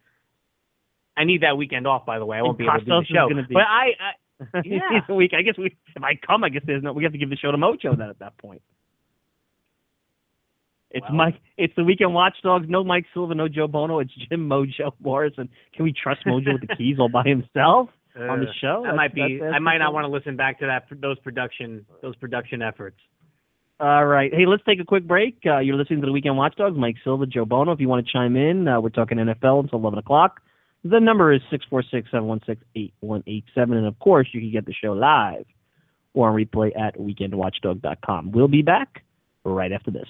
[1.16, 2.38] I need that weekend off, by the way.
[2.38, 3.28] I won't And be able to do the show.
[3.28, 5.00] be- But I, I Yeah.
[5.12, 5.32] Week.
[5.36, 6.92] I guess we, if I come, I guess there's no.
[6.92, 8.62] We have to give the show to Mojo then at that point.
[10.90, 11.16] It's Well.
[11.16, 11.40] Mike.
[11.56, 12.66] It's the weekend watchdogs.
[12.68, 13.98] No Mike Silva, no Joe Buono.
[13.98, 15.48] It's Jim Mojo Morrison.
[15.74, 18.84] Can we trust Mojo with the keys all by himself on the show?
[18.86, 19.38] I might be.
[19.38, 20.86] That's- I might not want to listen back to that.
[21.00, 21.84] Those production.
[22.02, 22.96] Those production efforts.
[23.80, 24.32] All right.
[24.34, 25.38] Hey, let's take a quick break.
[25.46, 26.76] Uh, you're listening to the Weekend Watchdogs.
[26.76, 27.70] Mike Silva, Joe Buono.
[27.72, 30.40] If you want to chime in, uh, we're talking NFL until 11 o'clock.
[30.82, 33.42] The number is 646-716-8187.
[33.56, 35.44] And, of course, you can get the show live
[36.14, 38.32] or on replay at weekendwatchdog.com.
[38.32, 39.04] We'll be back
[39.44, 40.08] right after this.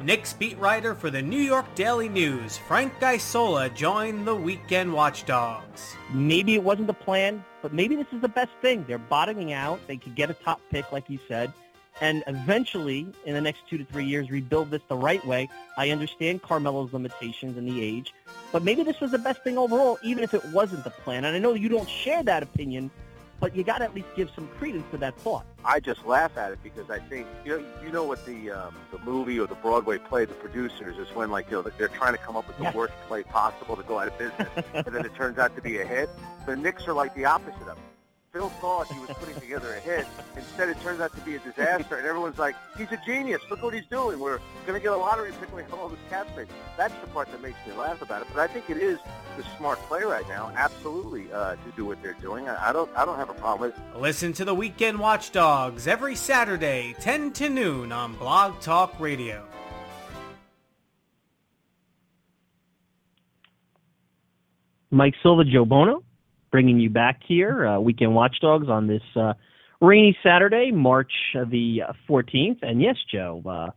[0.00, 5.96] Knicks beat writer for the New York Daily News, Frank Isola, joined the Weekend Watchdogs.
[6.12, 8.84] maybe it wasn't the plan, but maybe this is the best thing.
[8.86, 9.80] They're bottoming out.
[9.88, 11.52] They could get a top pick, like you said,
[12.00, 15.48] and eventually, in the next two to three years, rebuild this the right way.
[15.76, 18.14] I understand Carmelo's limitations and the age,
[18.52, 21.24] but maybe this was the best thing overall, even if it wasn't the plan.
[21.24, 22.92] And I know you don't share that opinion,
[23.40, 25.44] but you got to at least give some credence to that thought.
[25.64, 28.74] I just laugh at it because I think you know you know what the um,
[28.90, 32.12] the movie or the Broadway play, the producers is when like you know they're trying
[32.12, 35.04] to come up with the worst play possible to go out of business, and then
[35.04, 36.08] it turns out to be a hit.
[36.46, 37.97] The Knicks are like the opposite of it.
[38.38, 40.06] Phil thought he was putting together a hit.
[40.36, 43.42] Instead, it turns out to be a disaster, and everyone's like, "He's a genius!
[43.50, 44.20] Look what he's doing.
[44.20, 46.94] We're going to get a lottery pick when we have all this cap space." That's
[47.00, 48.28] the part that makes me laugh about it.
[48.32, 49.00] But I think it is
[49.36, 52.48] the smart play right now, absolutely, uh, to do what they're doing.
[52.48, 53.76] I, I don't, I don't have a problem with.
[53.76, 54.00] it.
[54.00, 59.44] Listen to the Weekend Watchdogs every Saturday, 10 to noon on Blog Talk Radio.
[64.92, 66.04] Mike Silva, Joe Buono,
[66.50, 69.34] bringing you back here, uh, Weekend Watchdogs on this uh,
[69.80, 72.58] rainy Saturday, March uh, the uh, 14th.
[72.62, 73.70] And yes, Joe, uh,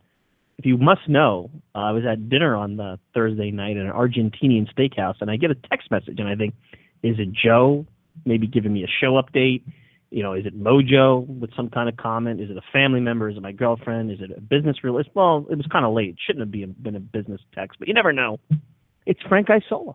[0.58, 3.92] if you must know, uh, I was at dinner on the Thursday night at an
[3.92, 6.54] Argentinian steakhouse, and I get a text message, and I think,
[7.02, 7.86] is it Joe?
[8.24, 9.62] Maybe giving me a show update.
[10.10, 12.40] You know, is it Mojo with some kind of comment?
[12.40, 13.30] Is it a family member?
[13.30, 14.10] Is it my girlfriend?
[14.10, 15.08] Is it a business realist?
[15.14, 16.16] Well, it was kind of late.
[16.24, 18.38] Shouldn't have been a business text, but you never know.
[19.06, 19.94] It's Frank Isola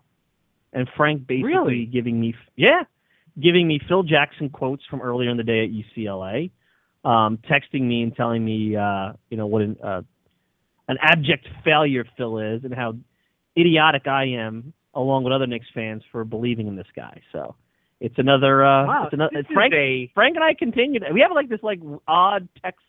[0.78, 1.86] and Frank basically Really?
[1.86, 2.84] giving me yeah,
[3.40, 6.52] giving me Phil Jackson quotes from earlier in the day at UCLA,
[7.04, 10.02] um, texting me and telling me uh, you know what an uh,
[10.88, 12.96] an abject failure Phil is and how
[13.58, 17.22] idiotic I am along with other Knicks fans for believing in this guy.
[17.32, 17.56] So
[18.00, 21.04] it's another uh, Wow, it's another Frank a- Frank and I continued.
[21.12, 22.82] We have like this like odd text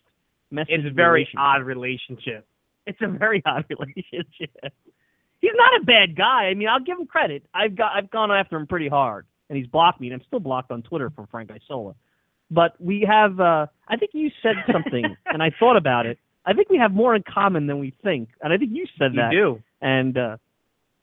[0.51, 0.75] message.
[0.75, 1.39] It's a very relationship.
[1.39, 2.45] odd relationship.
[2.85, 4.51] It's a very odd relationship.
[5.41, 6.45] He's not a bad guy.
[6.47, 7.45] I mean, I'll give him credit.
[7.53, 10.39] I've got I've gone after him pretty hard, and he's blocked me, and I'm still
[10.39, 11.95] blocked on Twitter from Frank Isola.
[12.51, 13.39] But we have.
[13.39, 16.19] uh I think you said something, and I thought about it.
[16.45, 19.13] I think we have more in common than we think, and I think you said
[19.13, 19.31] You that.
[19.31, 19.61] do.
[19.81, 20.37] And uh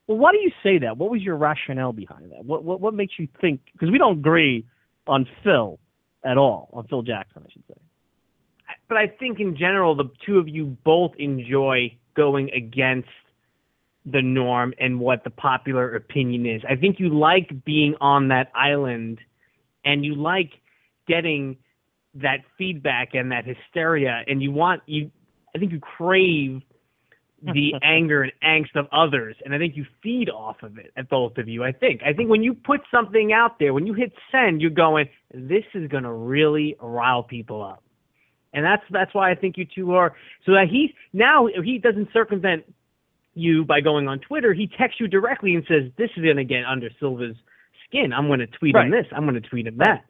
[0.06, 0.98] well, why do you say that?
[0.98, 2.44] What was your rationale behind that?
[2.44, 3.60] What what what makes you think?
[3.72, 4.66] Because we don't agree
[5.06, 5.78] on Phil
[6.24, 7.74] at all, on Phil Jackson, I should say.
[8.88, 13.08] but I think in general, the two of you both enjoy going against
[14.06, 16.62] the norm and what the popular opinion is.
[16.68, 19.18] I think you like being on that island
[19.84, 20.52] and you like
[21.08, 21.56] getting
[22.14, 25.10] that feedback and that hysteria and you want you
[25.54, 26.62] I think you crave
[27.42, 31.08] the anger and angst of others and I think you feed off of it at
[31.08, 31.64] both of you.
[31.64, 32.02] I think.
[32.06, 35.64] I think when you put something out there, when you hit send, you're going, This
[35.74, 37.82] is gonna really rile people up.
[38.52, 40.14] And that's that's why I think you two are
[40.46, 42.64] so that he now he doesn't circumvent
[43.36, 44.52] you by going on Twitter.
[44.52, 47.36] He texts you directly and says, "This is going to get under Silva's
[47.88, 48.12] skin.
[48.12, 49.06] I'm going to tweet him this.
[49.12, 50.04] I'm going to tweet him that."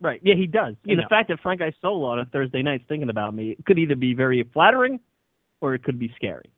[0.00, 0.20] Right.
[0.24, 0.76] Yeah, he does.
[0.84, 1.04] You and know.
[1.04, 3.96] the fact that Frank Isola on a Thursday night's thinking about me it could either
[3.96, 4.98] be very flattering
[5.60, 6.50] or it could be scary.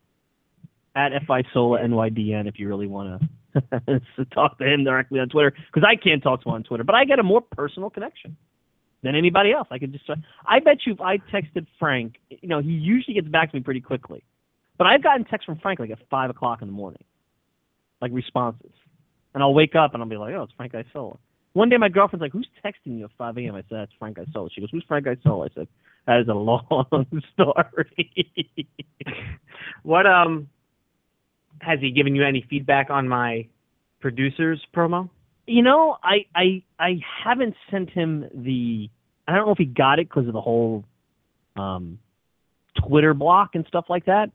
[0.95, 3.29] At F Isola NYDN if you really want to
[4.17, 6.85] to talk to him directly on Twitter because I can't talk to him on Twitter,
[6.85, 8.37] but I get a more personal connection
[9.03, 9.69] than anybody else.
[9.71, 10.09] I could just,
[10.47, 13.63] I bet you if I texted Frank, you know, he usually gets back to me
[13.63, 14.23] pretty quickly,
[14.79, 17.05] but I've gotten texts from Frank like at five o'clock in the morning,
[18.01, 18.73] like responses,
[19.35, 21.19] and I'll wake up and I'll be like, oh, it's Frank Isola.
[21.55, 23.55] One day my girlfriend's like, who's texting you at 5 a.m.?
[23.55, 24.49] I said, that's Frank Isola.
[24.55, 25.47] She goes, who's Frank Isola?
[25.47, 25.69] I said,
[26.07, 28.27] that is a long story.
[29.83, 30.49] What um
[31.61, 33.47] has he given you any feedback on my
[34.01, 35.11] producers promo?
[35.47, 38.89] You know, I I I haven't sent him the.
[39.27, 40.85] I don't know if he got it because of the whole
[41.57, 41.99] um,
[42.87, 44.31] Twitter block and stuff like that.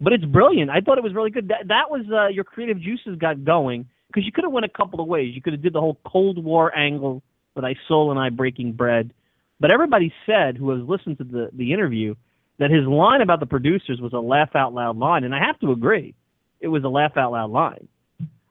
[0.00, 0.70] But it's brilliant.
[0.70, 1.48] I thought it was really good.
[1.48, 4.68] That that was uh, your creative juices got going because you could have went a
[4.68, 5.34] couple of ways.
[5.34, 7.22] You could have did the whole Cold War angle
[7.54, 9.12] with Isola and I breaking bread.
[9.60, 12.14] But everybody said who has listened to the the interview
[12.58, 15.58] that his line about the producers was a laugh out loud line, and I have
[15.60, 16.14] to agree,
[16.60, 17.88] it was a laugh out loud line.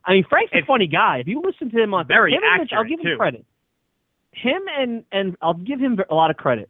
[0.05, 1.19] I mean, Frank's a It's funny guy.
[1.19, 3.17] If you listen to him on very him Mitch, I'll give him too.
[3.17, 3.45] credit.
[4.31, 6.69] Him and and I'll give him a lot of credit.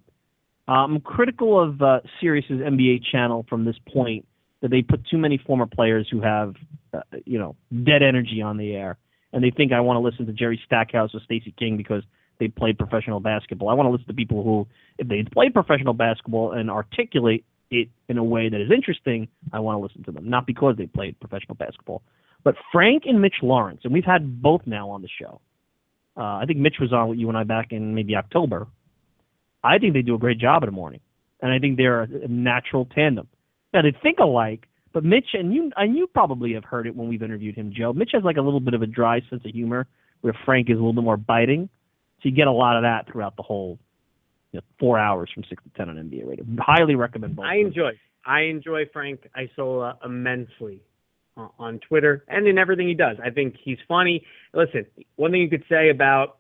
[0.68, 4.26] I'm critical of uh, Sirius's NBA channel from this point
[4.64, 6.56] that they put too many former players who have,
[6.94, 8.98] uh, you know, dead energy on the air,
[9.34, 12.02] and they think I want to listen to Jerry Stackhouse or Stacey King because
[12.40, 13.70] they played professional basketball.
[13.70, 14.66] I want to listen to people who,
[14.98, 19.60] if they played professional basketball and articulate it in a way that is interesting, I
[19.60, 22.02] want to listen to them, not because they played professional basketball.
[22.46, 25.42] But Frank and Mitch Lawrence, and we've had both now on the show.
[26.16, 28.68] Uh, I think Mitch was on with you and I back in maybe October.
[29.62, 31.02] I think they do a great job in the morning,
[31.42, 33.28] and I think they're a, a natural tandem.
[33.82, 37.24] They think alike, but Mitch and you and you probably have heard it when we've
[37.24, 37.94] interviewed him, Joe.
[37.94, 39.88] Mitch has like a little bit of a dry sense of humor,
[40.22, 41.70] where Frank is a little bit more biting.
[42.22, 43.80] So you get a lot of that throughout the whole
[44.52, 46.46] you know, four hours from six to ten on NBA radio.
[46.60, 47.46] Highly recommend both.
[47.46, 47.92] I enjoy
[48.26, 50.82] I enjoy Frank Isola immensely
[51.36, 53.18] uh, on Twitter and in everything he does.
[53.24, 54.24] I think he's funny.
[54.54, 56.38] Listen, one thing you could say about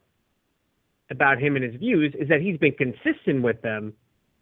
[1.10, 3.94] about him and his views is that he's been consistent with them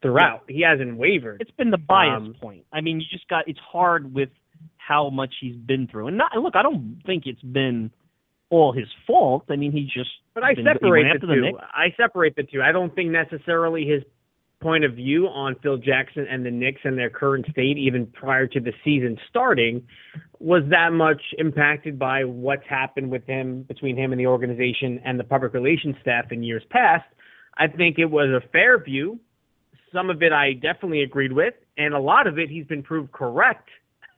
[0.02, 0.44] throughout.
[0.48, 1.42] He hasn't wavered.
[1.42, 2.66] It's been the bias Um, point.
[2.72, 4.30] I mean, you just got it's hard with
[4.78, 6.56] how much he's been through, and not look.
[6.56, 7.92] I don't think it's been
[8.50, 9.46] all his fault.
[9.50, 11.58] I mean, he just But I been- separate the two.
[11.74, 12.62] I separate the two.
[12.62, 14.04] I don't think necessarily his
[14.60, 18.46] point of view on Phil Jackson and the Knicks and their current state, even prior
[18.48, 19.82] to the season starting,
[20.40, 25.20] was that much impacted by what's happened with him between him and the organization and
[25.20, 27.06] the public relations staff in years past.
[27.58, 29.20] I think it was a fair view.
[29.94, 33.12] Some of it I definitely agreed with, and a lot of it he's been proved
[33.12, 33.70] correct.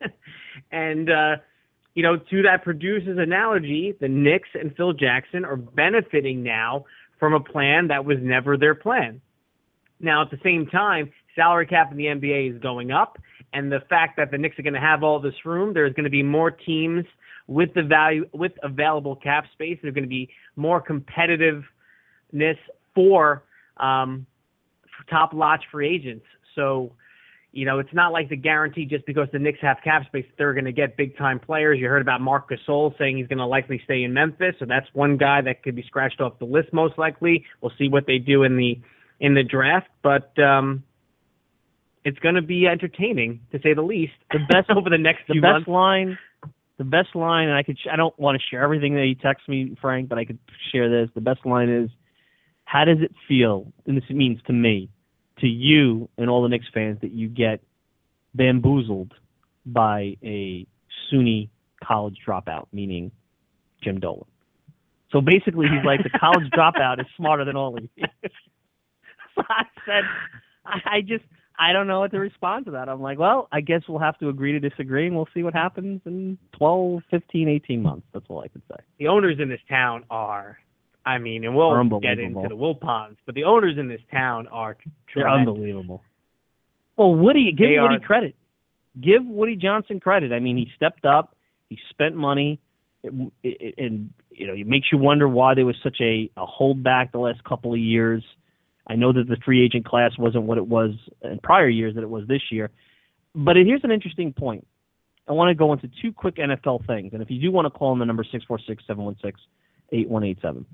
[0.71, 1.35] and uh,
[1.95, 6.85] you know, to that producer's analogy, the Knicks and Phil Jackson are benefiting now
[7.19, 9.21] from a plan that was never their plan.
[9.99, 13.17] Now, at the same time, salary cap in the NBA is going up,
[13.53, 16.03] and the fact that the Knicks are going to have all this room, there's going
[16.03, 17.05] to be more teams
[17.47, 19.77] with the value with available cap space.
[19.81, 22.57] There's going to be more competitiveness
[22.95, 23.43] for
[23.77, 24.25] um,
[25.09, 26.25] top notch free agents.
[26.55, 26.93] So
[27.53, 30.53] you know, it's not like the guarantee just because the Knicks have cap space, they're
[30.53, 31.79] going to get big time players.
[31.79, 34.87] You heard about Marc Gasol saying he's going to likely stay in Memphis, so that's
[34.93, 37.45] one guy that could be scratched off the list most likely.
[37.61, 38.81] We'll see what they do in the
[39.19, 40.83] in the draft, but um,
[42.03, 44.13] it's going to be entertaining to say the least.
[44.31, 45.67] The best over the next the few best months.
[45.67, 46.17] line,
[46.79, 47.77] the best line, and I could.
[47.77, 50.39] sh- I don't want to share everything that he texts me, Frank, but I could
[50.71, 51.11] share this.
[51.13, 51.91] The best line is,
[52.65, 54.89] "How does it feel?" And this means to me,
[55.39, 57.61] to you, and all the Knicks fans that you get
[58.33, 59.13] bamboozled
[59.65, 60.65] by a
[61.11, 61.49] SUNY
[61.83, 63.11] college dropout, meaning
[63.83, 64.25] Jim Dolan.
[65.11, 68.05] So basically, he's like the college dropout is smarter than all of you.
[69.35, 70.03] so I said,
[70.65, 71.23] I I just,
[71.57, 72.89] I don't know what to respond to that.
[72.89, 75.53] I'm like, well, I guess we'll have to agree to disagree, and we'll see what
[75.53, 78.07] happens in 12, 15, 18 months.
[78.11, 78.77] That's all I could say.
[78.97, 80.57] the owners in this town are,
[81.05, 84.77] I mean, and we'll get into the Wilpons, but the owners in this town are
[85.13, 85.49] They're tremendous.
[85.49, 86.01] unbelievable.
[86.95, 88.35] Well, Woody, give They Woody are- credit.
[89.01, 90.31] Give Woody Johnson credit.
[90.31, 91.35] I mean, he stepped up.
[91.67, 92.59] He spent money,
[93.03, 93.11] it,
[93.43, 97.11] it, and you know, it makes you wonder why there was such a, a holdback
[97.11, 98.23] the last couple of years.
[98.85, 100.91] I know that the free agent class wasn't what it was
[101.23, 102.69] in prior years that it was this year,
[103.33, 104.67] but here's an interesting point.
[105.27, 107.71] I want to go into two quick NFL things, and if you do want to
[107.71, 109.39] call in the number six four six seven one six
[109.91, 110.65] eight one eight seven.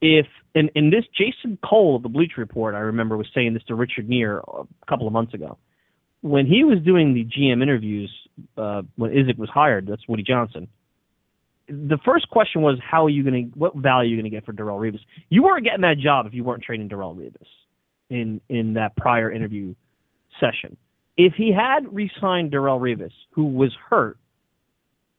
[0.00, 3.62] If in, in this Jason Cole of the Bleacher Report, I remember was saying this
[3.64, 5.58] to Richard Neer a couple of months ago.
[6.20, 8.12] When he was doing the GM interviews,
[8.56, 10.68] uh, when Idzik was hired, that's Woody Johnson.
[11.68, 13.58] The first question was, "How are you going to?
[13.58, 16.26] What value are you going to get for Darrelle Revis?" You weren't getting that job
[16.26, 17.46] if you weren't trading Darrelle Revis
[18.08, 19.74] in in that prior interview
[20.40, 20.76] session.
[21.16, 24.18] If he had re-signed Darrelle Revis, who was hurt,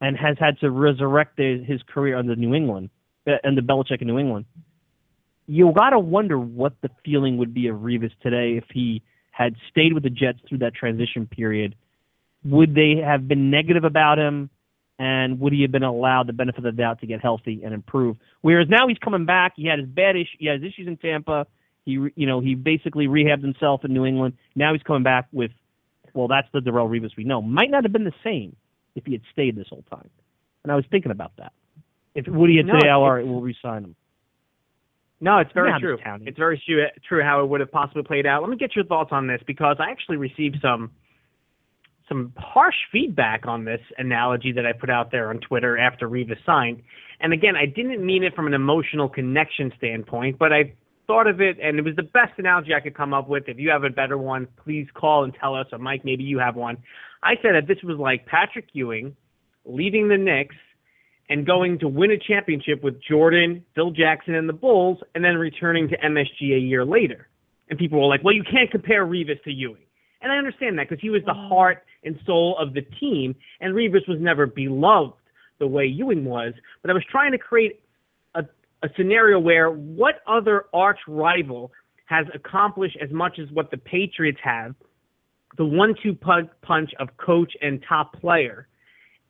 [0.01, 2.89] and has had to resurrect his, career under New England
[3.27, 4.45] uh, under Belichick in New England.
[5.49, 9.55] You got to wonder what the feeling would be of Revis today if he had
[9.71, 11.73] stayed with the Jets through that transition period.
[12.45, 14.51] Would they have been negative about him?
[14.99, 17.73] And would he have been allowed the benefit of the doubt to get healthy and
[17.73, 18.17] improve?
[18.41, 19.53] Whereas now he's coming back.
[19.55, 20.37] He had his bad issue.
[20.37, 21.47] He had his issues in Tampa.
[21.83, 24.35] He, you know, he basically rehabbed himself in New England.
[24.55, 25.49] Now he's coming back with,
[26.13, 27.41] well, that's the Darrelle Revis we know.
[27.41, 28.55] Might not have been the same
[28.93, 30.09] if he had stayed this whole time.
[30.63, 31.53] And I was thinking about that.
[32.13, 33.95] If Woody had No, said, "Oh, all it's- we'll resign him."
[35.21, 35.97] No, it's very true.
[36.21, 38.41] It's very true, true how it would have possibly played out.
[38.41, 40.91] Let me get your thoughts on this because I actually received some
[42.07, 46.43] some harsh feedback on this analogy that I put out there on Twitter after Revis
[46.43, 46.81] signed.
[47.19, 50.73] And again, I didn't mean it from an emotional connection standpoint, but I
[51.05, 53.43] thought of it and it was the best analogy I could come up with.
[53.47, 55.67] If you have a better one, please call and tell us.
[55.71, 56.77] Or Mike, maybe you have one.
[57.21, 59.15] I said that this was like Patrick Ewing
[59.65, 60.55] leaving the Knicks
[61.29, 65.35] and going to win a championship with Jordan, Phil Jackson, and the Bulls, and then
[65.35, 67.27] returning to MSG a year later.
[67.69, 69.83] And people were like, well, you can't compare Revis to Ewing.
[70.21, 73.73] And I understand that because he was the heart and soul of the team, and
[73.73, 75.13] Revis was never beloved
[75.59, 76.53] the way Ewing was.
[76.81, 77.81] But I was trying to create
[78.35, 78.43] a,
[78.83, 81.71] a scenario where what other arch rival
[82.05, 84.73] has accomplished as much as what the Patriots have,
[85.57, 88.67] the one-two punch, punch of coach and top player,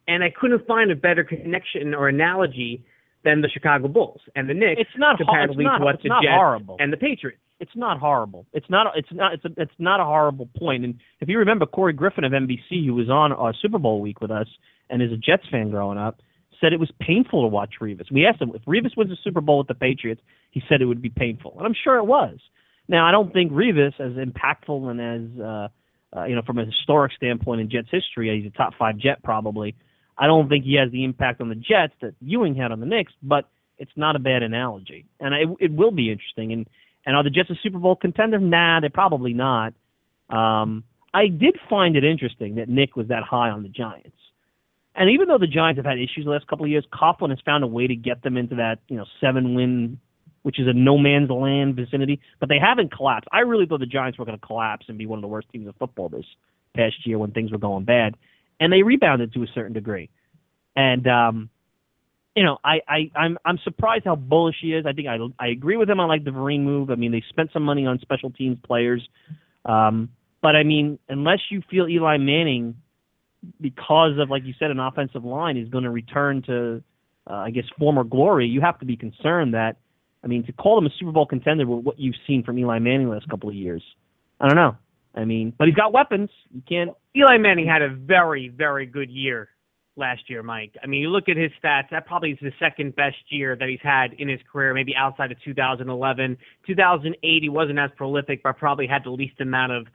[0.10, 2.84] and I couldn't find a better connection or analogy
[3.24, 4.82] than the Chicago Bulls and the Knicks.
[4.82, 6.78] It's not comparatively it's not- to what the Jets horrible.
[6.80, 7.42] and the Patriots.
[7.60, 8.46] It's not horrible.
[8.54, 8.88] It's not.
[8.98, 9.34] It's not.
[9.34, 10.86] It's a, It's not a horrible point.
[10.86, 14.22] And if you remember, Corey Griffin of NBC, who was on our Super Bowl week
[14.22, 14.48] with us
[14.90, 16.22] and is a Jets fan growing up,
[16.62, 18.10] said it was painful to watch Revis.
[18.12, 20.86] We asked him if Revis wins the Super Bowl with the Patriots, he said it
[20.86, 22.38] would be painful, and I'm sure it was.
[22.88, 25.68] Now, I don't think Revis, as impactful and as uh,
[26.16, 29.22] uh, you know, from a historic standpoint in Jets history, he's a top five Jet
[29.24, 29.76] probably.
[30.20, 32.86] I don't think he has the impact on the Jets that Ewing had on the
[32.86, 36.52] Knicks, but it's not a bad analogy, and it, it will be interesting.
[36.52, 36.68] And
[37.06, 38.38] and are the Jets a Super Bowl contender?
[38.38, 39.74] Nah, they're probably not.
[40.30, 44.18] Um, I did find it interesting that Nick was that high on the Giants.
[44.96, 47.40] And even though the Giants have had issues the last couple of years, Coughlin has
[47.46, 50.00] found a way to get them into that, you know, seven win,
[50.44, 52.20] which is a no man's land vicinity.
[52.40, 53.30] But they haven't collapsed.
[53.32, 55.48] I really thought the Giants were going to collapse and be one of the worst
[55.52, 56.26] teams in football this
[56.76, 58.16] past year when things were going bad.
[58.60, 60.10] And they rebounded to a certain degree.
[60.76, 61.50] And um,
[62.36, 64.86] you know, I, I I'm I'm surprised how bullish he is.
[64.86, 66.90] I think I I agree with him on like the Vereen move.
[66.90, 69.08] I mean, they spent some money on special teams players.
[69.66, 70.10] Um,
[70.42, 72.76] but I mean, unless you feel Eli Manning,
[73.60, 76.84] because of like you said, an offensive line is going to return to,
[77.30, 79.78] uh, I guess, former glory, you have to be concerned that.
[80.22, 82.80] I mean, to call him a Super Bowl contender with what you've seen from Eli
[82.80, 83.82] Manning the last couple of years,
[84.40, 84.76] I don't know.
[85.16, 86.30] I mean, but he's got weapons.
[86.52, 86.92] You can't.
[87.16, 89.50] Eli Manning had a very, very good year
[90.00, 90.76] last year, Mike.
[90.82, 93.68] I mean, you look at his stats, that probably is the second best year that
[93.68, 96.38] he's had in his career, maybe outside of 2011.
[96.66, 99.88] 2008, he wasn't as prolific, but probably had the least amount of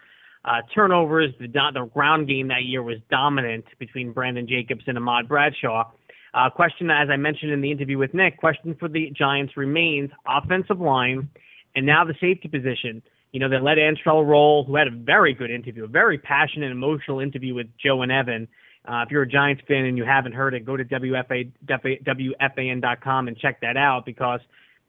[0.45, 1.33] uh, turnovers.
[1.41, 5.91] The, the ground game that year was dominant between Brandon Jacobs and Ahmad Bradshaw.
[6.35, 10.11] Uh, question, as I mentioned in the interview with Nick, question for the Giants remains
[10.27, 11.29] offensive line
[11.77, 13.03] and now the safety position.
[13.35, 16.71] You know, they let Antrel Rolle, who had a very good interview, a very passionate,
[16.71, 18.47] emotional interview with Joe and Evan.
[18.89, 23.27] Uh, if you're a Giants fan and you haven't heard it, go to WFA, WFAN.com
[23.27, 24.39] and check that out because,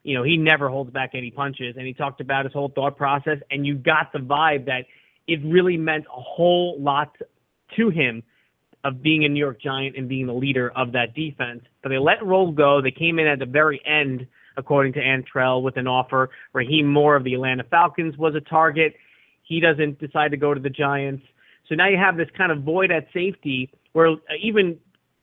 [0.04, 1.74] you know, he never holds back any punches.
[1.76, 4.86] And he talked about his whole thought process, and you got the vibe that
[5.28, 7.16] it really meant a whole lot
[7.78, 8.22] to him
[8.84, 11.64] of being a New York Giant and being the leader of that defense.
[11.82, 12.80] But they let Rolle go.
[12.80, 14.28] They came in at the very end,
[14.58, 16.30] according to Antrel, with an offer.
[16.54, 18.96] Rahim Moore of the Atlanta Falcons was a target.
[19.44, 21.24] He doesn't decide to go to the Giants.
[21.68, 24.78] So now you have this kind of void at safety where uh, even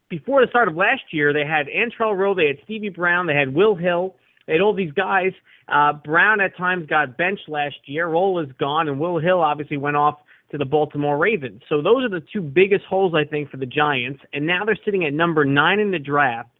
[0.08, 3.34] before the start of last year, they had Antrel Rolle, they had Stevie Brown, they
[3.34, 4.16] had Will Hill,
[4.46, 5.32] they had all these guys.
[5.68, 8.08] Uh, Brown at times got benched last year.
[8.08, 10.18] Rolle is gone, and Will Hill obviously went off
[10.50, 11.62] to the Baltimore Ravens.
[11.68, 14.20] So those are the two biggest holes, I think, for the Giants.
[14.32, 16.50] And now they're sitting at number nine in the draft,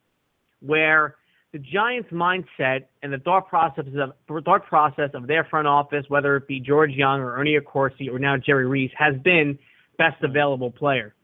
[0.61, 1.17] where
[1.53, 6.37] the Giants' mindset and the thought process of thought process of their front office, whether
[6.37, 9.59] it be George Young or Ernie Accorsi or now Jerry Reese, has been
[9.99, 11.15] best available player.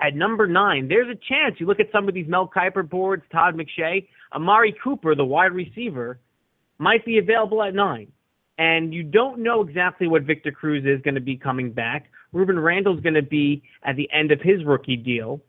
[0.00, 3.24] At number nine, there's a chance you look at some of these Mel Kiper boards,
[3.32, 6.18] Todd McShay, Amari Cooper, the wide receiver,
[6.78, 8.10] might be available at nine.
[8.58, 12.06] And you don't know exactly what Victor Cruz is going to be coming back.
[12.32, 15.40] Rueben Randle's going to be at the end of his rookie deal.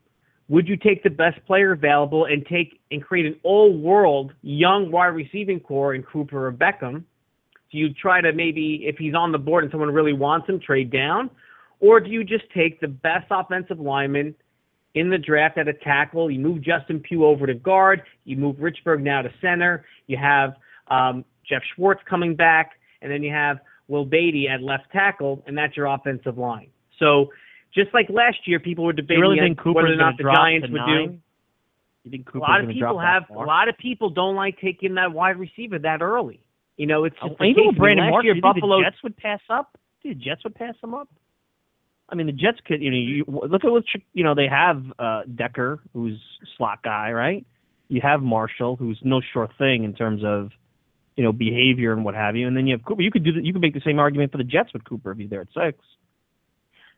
[0.48, 5.08] Would you take the best player available and take and create an all-world young wide
[5.08, 7.04] receiving core in Cooper or Beckham?
[7.72, 10.60] Do you try to maybe, if he's on the board and someone really wants him,
[10.60, 11.32] trade down?
[11.80, 14.36] Or do you just take the best offensive lineman
[14.96, 16.32] in the draft at a tackle.
[16.32, 18.02] You move Justin Pugh over to guard.
[18.24, 19.86] You move Richburg now to center.
[20.08, 20.56] You have
[20.88, 22.72] um, Geoff Schwartz coming back,
[23.02, 26.70] and then you have Will Beatty at left tackle, and that's your offensive line.
[26.98, 27.30] So
[27.76, 30.68] just like last year, people were debating You really think whether or not the Giants
[30.72, 31.20] would do.
[32.04, 35.12] You think A lot of people have a lot of people don't like taking that
[35.12, 36.40] wide receiver that early.
[36.78, 38.84] You know, it's just the Even with I mean, Brandon last Marshall, year, Buffalo the
[38.84, 39.78] Jets would pass up?
[40.04, 41.10] The Jets would pass them up?
[42.08, 42.82] I mean, the Jets could.
[42.82, 44.36] You know, you look at what you know.
[44.36, 46.20] They have uh, Decker, who's
[46.58, 47.46] slot guy, right?
[47.88, 50.52] You have Marshall, who's no sure thing in terms of
[51.16, 52.48] you know behavior and what have you.
[52.48, 53.02] And then you have Cooper.
[53.02, 53.34] You could do.
[53.34, 55.42] The, you could make the same argument for the Jets with Cooper if he's there
[55.42, 55.80] at six.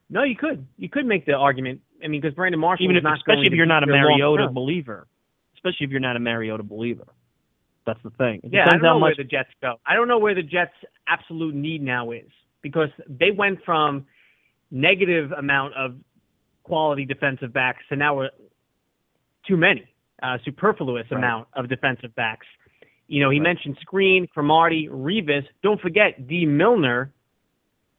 [0.10, 0.66] No, you could.
[0.78, 1.82] You could make the argument.
[2.04, 4.48] I mean, because Brandon Marshall Even is if, not especially if you're not a Mariota
[4.50, 5.08] believer.
[5.56, 7.08] Especially if you're not a Mariota believer.
[7.86, 8.42] That's the thing.
[8.44, 9.76] It Yeah, I don't know much where the Jets go.
[9.86, 10.72] I don't know where the Jets'
[11.08, 12.30] absolute need now is
[12.62, 14.06] because they went from
[14.72, 15.96] negative amount of
[16.64, 18.30] quality defensive backs to now we're
[19.48, 19.88] too many,
[20.22, 21.18] uh, superfluous Right.
[21.18, 22.46] amount of defensive backs.
[23.08, 23.44] You know, he Right.
[23.44, 25.48] mentioned Skrine, Cromartie, Revis.
[25.64, 27.14] Don't forget Dee Milliner,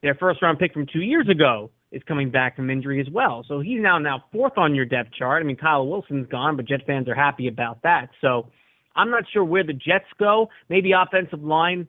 [0.02, 3.44] their first round pick from two years ago, is coming back from injury as well.
[3.48, 5.42] So he's now now fourth on your depth chart.
[5.42, 8.10] I mean, Kyle Wilson's gone, but Jet fans are happy about that.
[8.20, 8.48] So
[8.94, 10.48] I'm not sure where the Jets go.
[10.68, 11.88] Maybe offensive line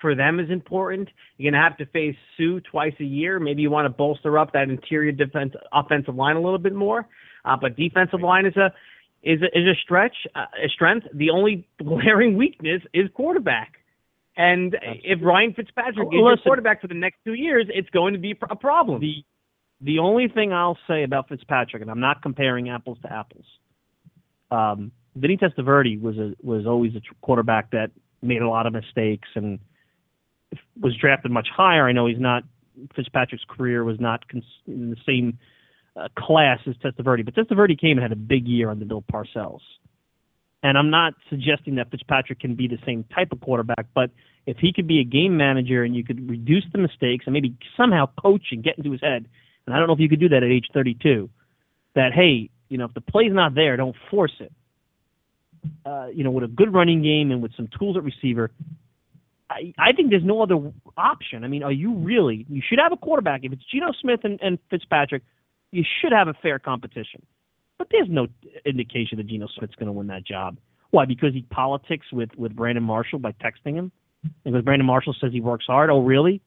[0.00, 1.08] for them is important.
[1.36, 3.38] You're going to have to face Suh twice a year.
[3.38, 7.06] Maybe you want to bolster up that interior defense offensive line a little bit more.
[7.44, 8.72] Uh, but defensive line is a
[9.22, 11.06] is a, is a stretch, uh, a strength.
[11.14, 13.79] The only glaring weakness is quarterback.
[14.40, 18.14] And if Ryan Fitzpatrick Oh, is your quarterback for the next two years, it's going
[18.14, 18.98] to be a problem.
[19.00, 19.22] The
[19.82, 23.44] the only thing I'll say about Fitzpatrick, and I'm not comparing apples to apples.
[24.50, 27.90] Um, Vinny Testaverde was a was always a quarterback that
[28.22, 29.58] made a lot of mistakes and
[30.80, 31.86] was drafted much higher.
[31.86, 32.44] I know he's not
[32.96, 35.38] Fitzpatrick's career was not cons- in the same
[35.96, 39.60] uh, class as Testaverde, but Testaverde came and had a big year under Bill Parcells.
[40.62, 44.10] And I'm not suggesting that Fitzpatrick can be the same type of quarterback, but
[44.46, 47.56] if he could be a game manager and you could reduce the mistakes and maybe
[47.76, 49.26] somehow coach and get into his head,
[49.66, 51.30] and I don't know if you could do that at age 32,
[51.94, 54.52] that hey, you know, if the play's not there, don't force it.
[55.84, 58.50] Uh, you know, with a good running game and with some tools at receiver,
[59.50, 61.44] I, I think there's no other option.
[61.44, 62.46] I mean, are you really?
[62.48, 63.40] You should have a quarterback.
[63.44, 65.22] If it's Geno Smith and, and Fitzpatrick,
[65.72, 67.22] you should have a fair competition.
[67.80, 68.26] But there's no
[68.66, 70.58] indication that Geno Smith's going to win that job.
[70.90, 71.06] Why?
[71.06, 73.90] Because he politics with with Brandon Marshall by texting him,
[74.22, 75.88] and because Brandon Marshall says he works hard.
[75.88, 76.42] Oh, really?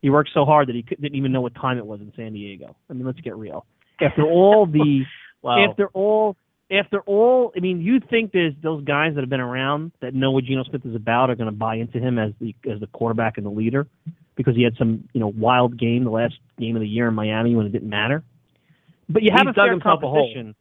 [0.00, 2.32] He works so hard that he didn't even know what time it was in San
[2.32, 2.76] Diego.
[2.88, 3.66] I mean, let's get real.
[4.00, 5.02] After all the,
[5.42, 6.34] Well- after all,
[6.70, 10.30] after all, I mean, you think there's those guys that have been around that know
[10.30, 12.86] what Geno Smith is about are going to buy into him as the as the
[12.86, 13.86] quarterback and the leader
[14.34, 17.12] because he had some you know wild game the last game of the year in
[17.14, 18.24] Miami when it didn't matter.
[19.08, 20.54] But you have He's a dug fair himself a competition.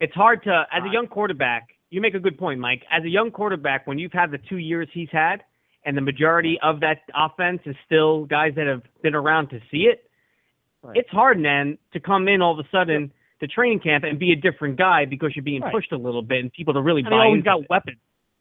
[0.00, 3.08] it's hard to as a young quarterback you make a good point mike as a
[3.08, 5.42] young quarterback when you've had the two years he's had
[5.84, 9.82] and the majority of that offense is still guys that have been around to see
[9.92, 10.08] it
[10.82, 10.96] Right.
[10.96, 14.32] it's hard man to come in all of a sudden to training camp and be
[14.32, 15.72] a different guy because you're being Right.
[15.72, 17.70] pushed a little bit and people to really And buy he always into got it.
[17.70, 17.98] weapons.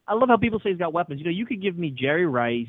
[0.08, 1.20] I love how people say he's got weapons.
[1.20, 2.66] You know, you could give me Jerry Rice,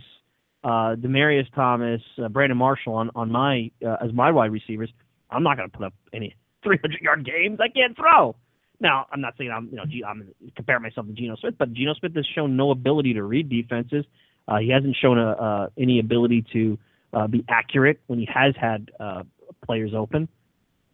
[0.63, 4.91] uh, Demaryius Thomas, uh, Brandon Marshall on on my uh, as my wide receivers.
[5.31, 7.59] I'm not going to put up any 300 yard games.
[7.61, 8.37] I can't throw.
[8.81, 11.73] Now, I'm not saying I'm you know G- I'm comparing myself to Geno Smith, but
[11.73, 14.05] Geno Smith has shown no ability to read defenses.
[14.49, 16.79] Uh, he hasn't shown a, uh, any ability to
[17.13, 19.23] uh, be accurate when he has had uh,
[19.65, 20.29] players open.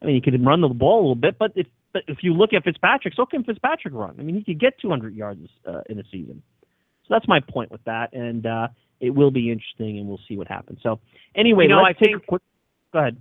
[0.03, 2.35] I mean, he could run the ball a little bit, but if but if you
[2.35, 4.17] look at Fitzpatrick, so can Fitzpatrick run.
[4.19, 6.43] I mean, he could get 200 yards uh, in a season.
[7.07, 8.69] So that's my point with that, and uh,
[9.01, 10.81] it will be interesting, and we'll see what happens.
[10.83, 11.01] So
[11.35, 12.43] anyway, You know, let's I take think- a quick.
[12.93, 13.17] Go ahead.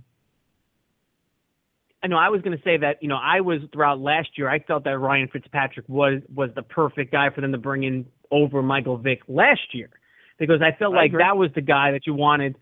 [2.02, 4.48] I know I was going to say that you know I was throughout last year
[4.48, 8.06] I felt that Ryan Fitzpatrick was was the perfect guy for them to bring in
[8.30, 9.90] over Michael Vick last year
[10.38, 11.24] because I felt I like agree.
[11.24, 12.56] that was the guy that you wanted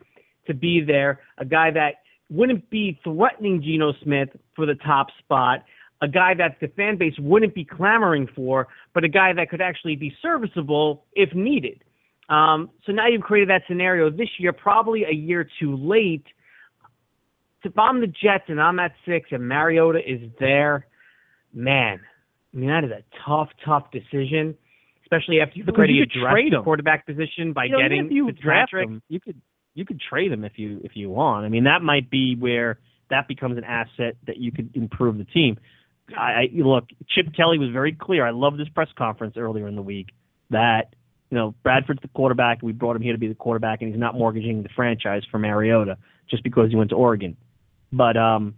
[0.47, 1.97] to be there, a guy that
[2.31, 5.65] wouldn't be threatening Geno Smith for the top spot,
[6.03, 9.61] a guy that the fan base wouldn't be clamoring for, but a guy that could
[9.61, 11.83] actually be serviceable if needed.
[12.29, 16.25] Um, so now you've created that scenario this year, probably a year too late
[17.67, 20.87] if I'm the Jets and I'm at six and Mariota is there,
[21.53, 22.01] man,
[22.55, 24.57] I mean that is a tough, tough decision,
[25.03, 28.33] especially after you've already you addressed trade the quarterback position by You know, getting you
[28.33, 29.41] draft him, you could
[29.75, 31.45] you could trade him if you if you want.
[31.45, 32.79] I mean, that might be where
[33.11, 35.59] that becomes an asset that you could improve the team.
[36.17, 38.27] I, I look, Chip Kelly was very clear.
[38.27, 40.09] I love this press conference earlier in the week
[40.51, 40.95] that
[41.31, 42.63] you know Bradford's the quarterback.
[42.63, 45.39] We brought him here to be the quarterback, and he's not mortgaging the franchise for
[45.39, 45.99] Mariota
[46.31, 47.37] just because he went to Oregon.
[47.93, 48.55] But um,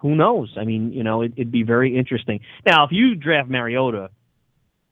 [0.00, 0.54] who knows?
[0.58, 2.40] I mean, you know, it, it'd be very interesting.
[2.66, 4.10] Now, if you draft Mariota,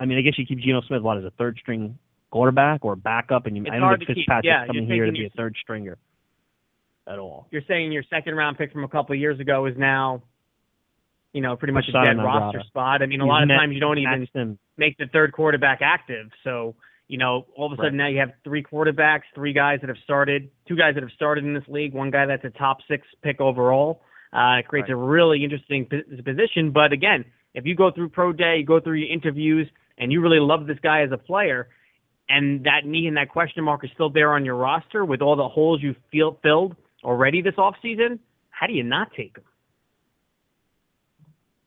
[0.00, 1.98] I mean, I guess you keep Geno Smith what as a third string
[2.30, 4.86] quarterback or backup, and you, It's I don't hard think to keep- Fitzpatrick's yeah, coming
[4.86, 5.98] here to be a third stringer
[7.06, 7.46] at all.
[7.50, 10.22] You're saying your second round pick from a couple of years ago is now,
[11.32, 13.02] you know, pretty much a dead roster spot.
[13.02, 14.58] I mean, a He's lot of times you don't even him.
[14.76, 16.30] make the third quarterback active.
[16.44, 16.74] So,
[17.12, 19.98] you know, all of a sudden now you have three quarterbacks, three guys that have
[20.02, 23.06] started, two guys that have started in this league, one guy that's a top six
[23.22, 24.00] pick overall.
[24.32, 25.86] Uh, it creates a really interesting
[26.24, 26.70] position.
[26.72, 29.68] But again, if you go through pro day, you go through your interviews,
[29.98, 31.68] and you really love this guy as a player,
[32.30, 35.36] and that knee and that question mark is still there on your roster with all
[35.36, 36.74] the holes you feel filled
[37.04, 39.44] already this offseason, how do you not take him?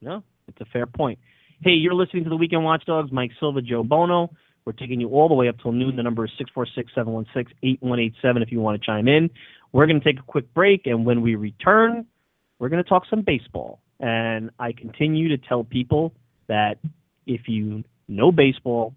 [0.01, 1.19] No, it's a fair point.
[1.61, 3.11] Hey, you're listening to the Weekend Watchdogs.
[3.11, 4.31] Mike Silva, Joe Buono.
[4.65, 5.95] We're taking you all the way up till noon.
[5.95, 9.29] The number is 646-716-8187 if you want to chime in.
[9.71, 12.05] We're going to take a quick break, and when we return,
[12.57, 13.79] we're going to talk some baseball.
[13.99, 16.13] And I continue to tell people
[16.47, 16.77] that
[17.27, 18.95] if you know baseball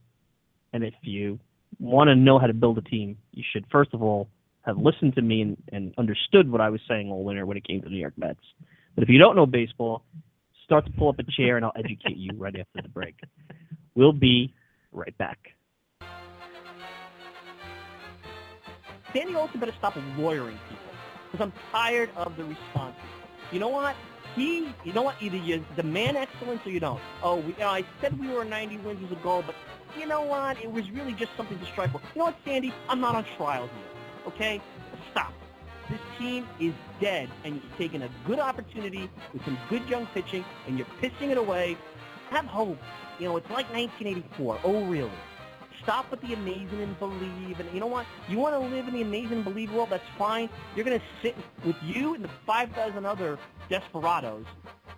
[0.73, 1.39] and if you
[1.79, 4.29] want to know how to build a team, you should first of all
[4.63, 7.67] have listened to me and, and understood what I was saying all winter when it
[7.67, 8.41] came to the New York Mets.
[8.95, 10.03] But if you don't know baseball,
[10.65, 13.15] start to pull up a chair and I'll educate you right after the break.
[13.95, 14.53] We'll be
[14.93, 15.39] right back.
[19.13, 20.85] Sandy also better stop lawyering people
[21.31, 23.01] because I'm tired of the responses.
[23.53, 23.97] You know what?
[24.35, 25.17] He, you know what?
[25.21, 27.01] Either you demand excellence or you don't.
[27.23, 29.55] Oh, we, you know, I said we were 90 wins was a goal, but
[29.99, 30.63] you know what?
[30.63, 32.01] It was really just something to strive for.
[32.15, 32.73] You know what, Sandy?
[32.89, 34.33] I'm not on trial here.
[34.33, 34.61] Okay?
[35.11, 35.33] Stop.
[35.89, 40.45] This team is dead, and you're taking a good opportunity with some good young pitching,
[40.67, 41.77] and you're pissing it away.
[42.31, 42.79] Have hope.
[43.19, 44.61] You know, it's like 1984.
[44.65, 45.11] Oh, really?
[45.89, 47.59] Stop with the amazing and believe.
[47.59, 48.05] And you know what?
[48.29, 49.89] You want to live in the amazing and believe world?
[49.89, 50.51] That's fine.
[50.77, 51.35] You're going to sit
[51.65, 53.39] with you and the 5,000 other
[53.71, 54.45] desperados.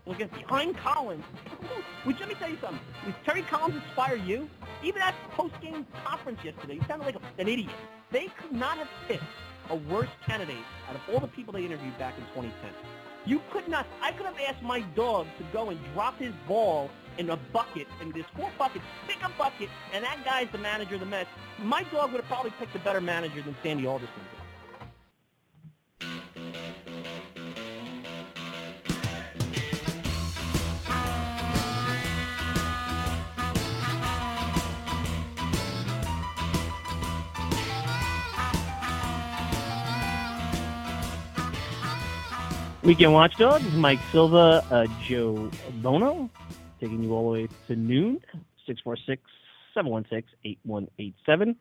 [0.08, 1.22] At behind Collins.
[2.02, 2.80] Which let me tell you something.
[3.04, 4.50] Did Terry Collins inspire you?
[4.82, 7.70] Even at post-game conference yesterday, you sounded like an idiot.
[8.10, 9.22] They could not have picked
[9.68, 10.56] a worse candidate
[10.88, 12.72] out of all the people they interviewed back in 2010.
[13.26, 13.86] You could not.
[14.02, 17.86] I could have asked my dog to go and drop his ball in a bucket,
[18.00, 21.30] and there's four buckets, pick a bucket, and that guy's the manager of the Mets.
[21.62, 24.20] My dog would have probably picked a better manager than Sandy Alderson.
[42.82, 46.30] Weekend Watchdogs, Mike Silva, uh, Joe Buono,
[46.80, 48.20] taking you all the way to noon,
[49.76, 51.56] 646-716-8187.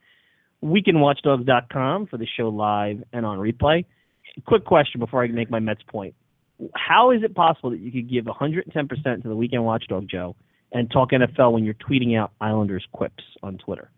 [0.64, 3.86] WeekendWatchdogs.com for the show live and on replay.
[4.46, 6.16] Quick question before I make my Mets point.
[6.76, 10.36] How is it possible that you could give 110% to the Weekend Watchdog, Joe,
[10.72, 13.90] and talk NFL when you're tweeting out Islanders quips on Twitter?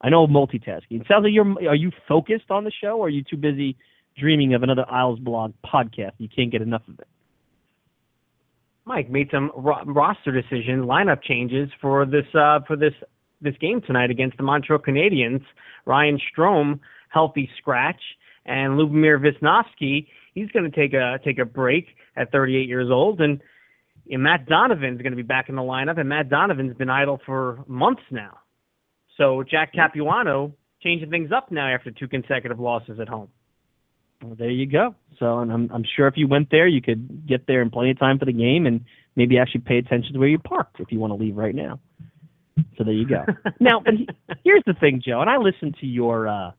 [0.00, 1.00] I know multitasking.
[1.00, 1.68] It sounds like you're.
[1.68, 3.76] Are you focused on the show, or are you too busy
[4.16, 6.12] dreaming of another Isles blog podcast?
[6.18, 7.08] You can't get enough of it.
[8.90, 12.92] Mike made some ro- roster decisions, lineup changes for this uh, for this
[13.40, 15.44] this game tonight against the Montreal Canadiens.
[15.86, 18.00] Ryan Strome, healthy scratch,
[18.46, 21.86] and Lubomir Visnovsky, he's going to take a take a break
[22.16, 23.40] at 38 years old, and,
[24.10, 27.20] and Matt Donovan's going to be back in the lineup, and Matt Donovan's been idle
[27.24, 28.38] for months now.
[29.16, 30.52] So Jack Capuano
[30.82, 33.28] changing things up now after two consecutive losses at home.
[34.22, 34.94] Well, there you go.
[35.18, 37.90] So, and I'm I'm sure if you went there, you could get there in plenty
[37.90, 38.84] of time for the game, and
[39.16, 41.78] maybe actually pay attention to where you parked if you want to leave right now.
[42.76, 43.24] So there you go.
[43.60, 44.08] now, he-
[44.44, 46.52] here's the thing, Joe, and I listened to your uh,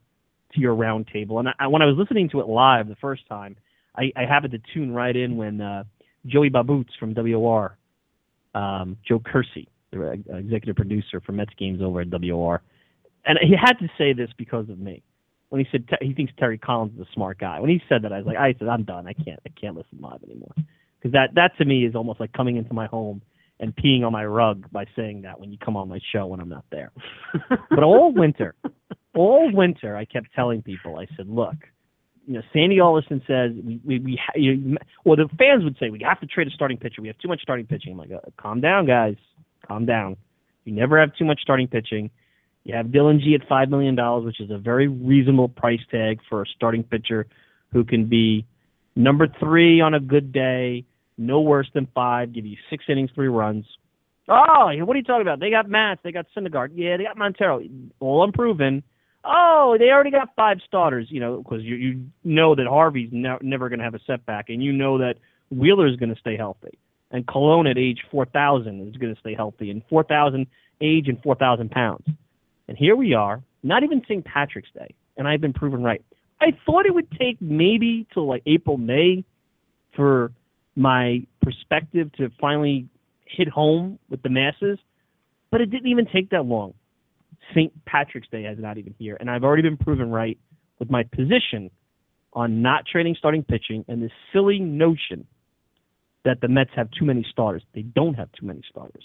[0.54, 3.56] to your roundtable, and I, when I was listening to it live the first time,
[3.96, 5.84] I, I happened to tune right in when uh,
[6.26, 7.78] Joey Baboots from WR,
[8.56, 12.62] um, Joe Kersey, the uh, executive producer for Mets games over at WR,
[13.26, 15.04] and he had to say this because of me
[15.52, 17.60] when he said te- he thinks Terry Collins is a smart guy.
[17.60, 19.06] When he said that, I was like, I said, I'm done.
[19.06, 20.54] I can't, I can't listen live anymore.
[20.56, 23.22] Because that, that to me is almost like coming into my home
[23.60, 26.40] and peeing on my rug by saying that when you come on my show when
[26.40, 26.94] I'm not there.
[27.50, 28.56] but all winter,
[29.14, 31.56] all winter, I kept telling people, I said, look,
[32.26, 35.90] you know, Sandy Alderson says we, we, we ha- you, well, the fans would say
[35.90, 37.02] we have to trade a starting pitcher.
[37.02, 37.92] We have too much starting pitching.
[37.92, 39.16] I'm like, uh, calm down, guys,
[39.68, 40.16] calm down.
[40.64, 42.10] You never have too much starting pitching.
[42.64, 46.20] You have Dillon Gee at five million dollars, which is a very reasonable price tag
[46.30, 47.28] for a starting pitcher
[47.72, 48.46] who can be
[48.96, 50.86] number three on a good day,
[51.18, 53.66] no worse than five, give you six innings, three runs.
[54.28, 55.40] Oh, what are you talking about?
[55.40, 57.62] They got Matz, they got Syndergaard, yeah, they got Montero,
[58.00, 58.84] all unproven.
[59.24, 63.38] Oh, they already got five starters, you know, because you you know that Harvey's ne-
[63.42, 65.16] never going to have a setback, and you know that
[65.50, 66.78] Wheeler is going to stay healthy,
[67.12, 70.48] and Colon at age 4,000 is going to stay healthy, and 4,000
[70.82, 72.06] age and 4,000 pounds.
[72.72, 74.24] And here we are, not even St.
[74.24, 76.02] Patrick's Day, and I've been proven right.
[76.40, 79.26] I thought it would take maybe till like April, May
[79.94, 80.32] for
[80.78, 82.88] my perspective to finally
[83.26, 84.80] hit home with the masses,
[85.52, 86.74] but it didn't even take that long.
[87.50, 87.74] St.
[87.84, 90.40] Patrick's Day is not even here, and I've already been proven right
[90.80, 91.72] with my position
[92.32, 95.28] on not trading starting pitching and this silly notion
[96.24, 97.64] that the Mets have too many starters.
[97.76, 99.04] They don't have too many starters.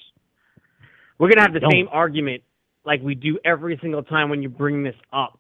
[1.19, 2.45] We're gonna have the same argument
[2.87, 5.39] like we do every single time when you bring this up.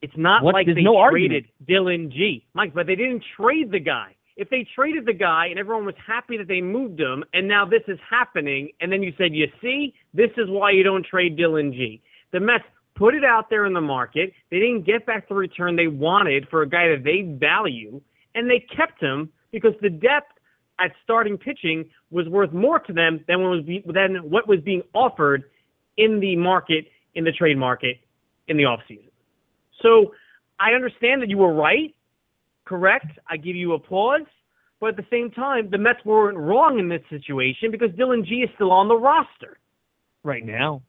[0.00, 0.54] It's not What?
[0.54, 4.14] like There's they no traded Dillon Gee, Mike, but they didn't trade the guy.
[4.36, 7.64] If they traded the guy and everyone was happy that they moved him, and now
[7.64, 11.36] this is happening, and then you said, you see, this is why you don't trade
[11.36, 12.02] Dillon Gee.
[12.32, 12.64] The Mets
[12.96, 14.32] put it out there in the market.
[14.50, 18.00] They didn't get back the return they wanted for a guy that they value,
[18.34, 20.32] and they kept him because the depth
[20.80, 24.60] at starting pitching was worth more to them than what was be, than what was
[24.60, 25.44] being offered
[25.96, 27.98] in the market in the trade market
[28.48, 29.10] in the offseason.
[29.82, 30.12] So
[30.58, 31.94] I understand that you were right,
[32.64, 33.18] correct.
[33.28, 34.26] I give you applause,
[34.80, 38.42] but at the same time, the Mets weren't wrong in this situation because Dillon Gee
[38.42, 39.58] is still on the roster.
[40.22, 40.82] right now.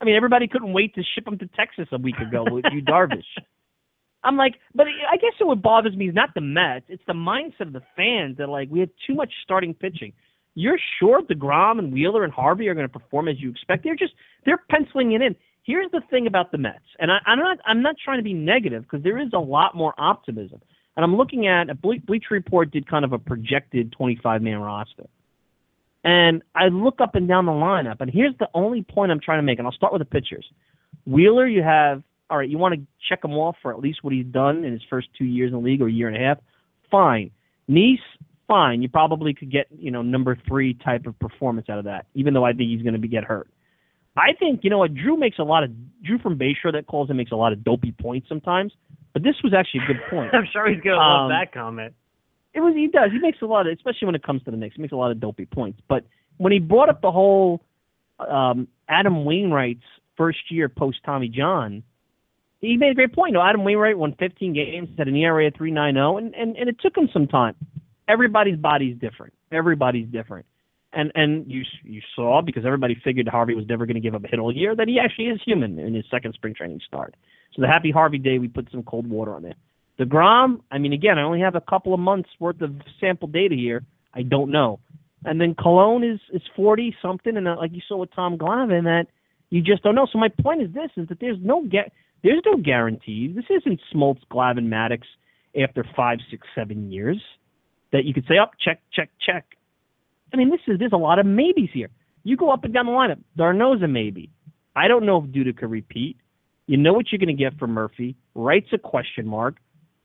[0.00, 2.82] I mean, everybody couldn't wait to ship him to Texas a week ago with you,
[2.82, 3.22] Darvish.
[4.24, 7.68] I'm like, but I guess what bothers me is not the Mets; it's the mindset
[7.68, 10.12] of the fans that like we had too much starting pitching.
[10.54, 13.84] You're sure Degrom and Wheeler and Harvey are going to perform as you expect?
[13.84, 14.14] They're just
[14.44, 15.34] they're penciling it in.
[15.64, 18.34] Here's the thing about the Mets, and I, I'm not I'm not trying to be
[18.34, 20.60] negative because there is a lot more optimism.
[20.96, 24.58] And I'm looking at a Ble- Bleacher Report did kind of a projected 25 man
[24.58, 25.06] roster.
[26.04, 29.38] And I look up and down the lineup, and here's the only point I'm trying
[29.38, 30.44] to make, and I'll start with the pitchers.
[31.06, 32.48] Wheeler, you have all right.
[32.48, 35.08] You want to check him off for at least what he's done in his first
[35.16, 36.38] two years in the league or a year and a half.
[36.90, 37.30] Fine.
[37.68, 38.00] Nice,
[38.52, 38.82] fine.
[38.82, 42.34] You probably could get you know number three type of performance out of that, even
[42.34, 43.48] though I think he's going to be get hurt.
[44.16, 45.70] I think you know what Drew makes a lot of
[46.02, 48.72] Drew from Bayshore that calls him makes a lot of dopey points sometimes,
[49.14, 50.30] but this was actually a good point.
[50.34, 51.94] I'm sure he's gonna love Um, that comment.
[52.52, 53.10] It was he does.
[53.10, 54.96] He makes a lot of especially when it comes to the Knicks, he makes a
[54.96, 55.80] lot of dopey points.
[55.88, 56.04] But
[56.36, 57.62] when he brought up the whole
[58.18, 59.84] um Adam Wainwright's
[60.18, 61.82] first year post Tommy John,
[62.60, 63.30] he made a great point.
[63.30, 66.68] You know, Adam Wainwright won 15 games, had an ERA of 3.90, and, and and
[66.68, 67.54] it took him some time.
[68.12, 69.32] Everybody's body's different.
[69.50, 70.44] Everybody's different.
[70.92, 74.24] And and you you saw because everybody figured Harvey was never going to give up
[74.24, 77.14] a hit all year that he actually is human in his second spring training start.
[77.54, 79.54] So the happy Harvey day, we put some cold water on there.
[79.98, 83.54] DeGrom, I mean, again, I only have a couple of months worth of sample data
[83.54, 83.84] here.
[84.12, 84.80] I don't know.
[85.24, 88.84] And then Colon is is 40 something, and uh, like you saw with Tom Glavine,
[88.84, 89.06] that
[89.48, 90.06] you just don't know.
[90.12, 93.34] So my point is this: is that there's no get there's no guarantees.
[93.34, 95.02] This isn't Smoltz, Glavine, Maddux
[95.60, 97.18] after five, six, seven years
[97.92, 99.44] that you could say, up, oh, check, check, check.
[100.32, 101.90] I mean, this is there's a lot of maybes here.
[102.24, 103.18] You go up and down the lineup.
[103.36, 104.30] d'Arnaud's a maybe.
[104.74, 106.16] I don't know if Duda could repeat.
[106.66, 108.16] You know what you're going to get from Murphy.
[108.34, 109.56] Wright's a question mark.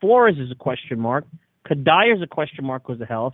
[0.02, 1.26] Flores is a question mark.
[1.68, 3.34] Cuddyer's a question mark because of health.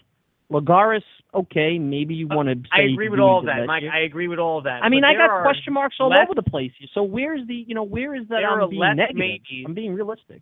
[0.51, 1.01] Lagares,
[1.33, 2.53] okay, maybe you want to.
[2.53, 3.83] Uh, I agree with all of that, Mike.
[3.91, 4.83] I agree with all of that.
[4.83, 6.71] I mean, I got question marks all less- over the place.
[6.93, 9.17] So where's the, you know, where is that There I'm are being less negative?
[9.17, 9.65] maybes.
[9.65, 10.41] I'm being realistic.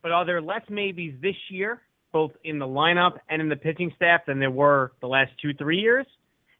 [0.00, 1.82] But are there less maybes this year,
[2.12, 5.54] both in the lineup and in the pitching staff, than there were the last two,
[5.54, 6.06] three years?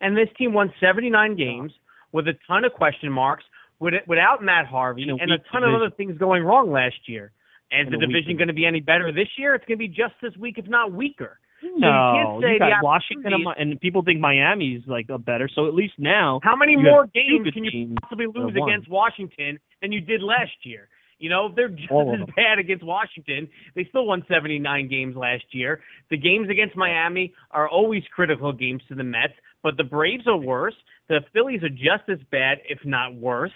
[0.01, 1.73] And this team won 79 games
[2.13, 3.45] with a ton of question marks,
[3.81, 7.33] without Matt Harvey, and a ton of other things going wrong last year.
[7.71, 9.55] Is the division going to be any better this year?
[9.55, 11.39] It's going to be just as weak, if not weaker.
[11.61, 15.19] So no, you can't say got the Washington and, and people think Miami's like a
[15.19, 15.49] better.
[15.53, 19.93] So at least now, How many more games can you possibly lose against Washington than
[19.93, 20.89] you did last year?
[21.19, 25.81] You know, they're just as bad against Washington, they still won 79 games last year.
[26.11, 30.37] The games against Miami are always critical games to the Mets, but the Braves are
[30.37, 30.75] worse.
[31.09, 33.53] The Phillies are just as bad, if not worse.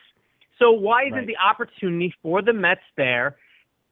[0.58, 1.26] So why isn't Right.
[1.26, 3.36] the opportunity for the Mets there?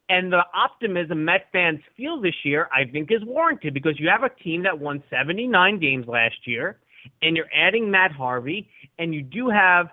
[0.09, 4.23] And the optimism Met fans feel this year, I think, is warranted because you have
[4.23, 6.77] a team that won 79 games last year,
[7.21, 8.67] and you're adding Matt Harvey,
[8.99, 9.89] and you do have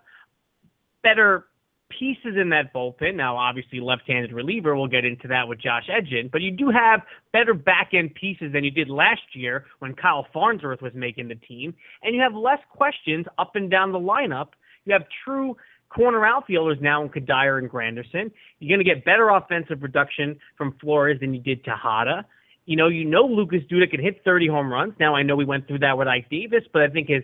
[1.03, 1.48] better
[1.91, 3.15] pieces in that bullpen.
[3.15, 4.77] Now, obviously, left-handed reliever.
[4.77, 7.01] We'll get into that with Josh Edgin, but you do have
[7.33, 11.75] better back-end pieces than you did last year when Kyle Farnsworth was making the team,
[12.03, 14.49] and you have less questions up and down the lineup.
[14.85, 15.57] You have true
[15.89, 18.31] corner outfielders now in Cuddyer and Granderson.
[18.59, 22.27] You're going to get better offensive production from Flores than you did Tejada.
[22.67, 24.93] You know, you know Lucas Duda can hit 30 home runs.
[25.01, 27.23] Now I know we went through that with Ike Davis, but I think his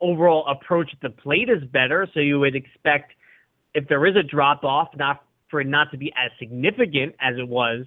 [0.00, 2.06] overall approach at the plate is better.
[2.14, 3.12] So you would expect
[3.74, 7.34] if there is a drop off, not for it not to be as significant as
[7.38, 7.84] it was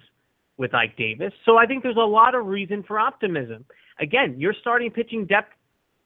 [0.56, 1.32] with Ike Davis.
[1.44, 3.64] So I think there's a lot of reason for optimism.
[4.00, 5.52] Again, your starting pitching depth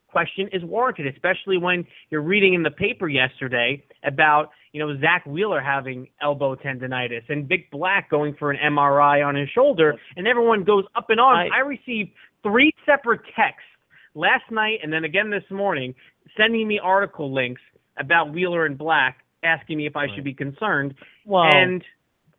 [0.09, 5.25] question is warranted, especially when you're reading in the paper yesterday about you know Zack
[5.27, 10.27] Wheeler having elbow tendonitis and Vic Black going for an MRI on his shoulder, and
[10.27, 11.51] everyone goes up in arms.
[11.53, 12.11] I, I received
[12.43, 13.69] three separate texts
[14.15, 15.95] last night and then again this morning,
[16.37, 17.63] sending me article links
[17.99, 20.95] about Wheeler and Black, asking me if I should be concerned.
[21.27, 21.83] Well, and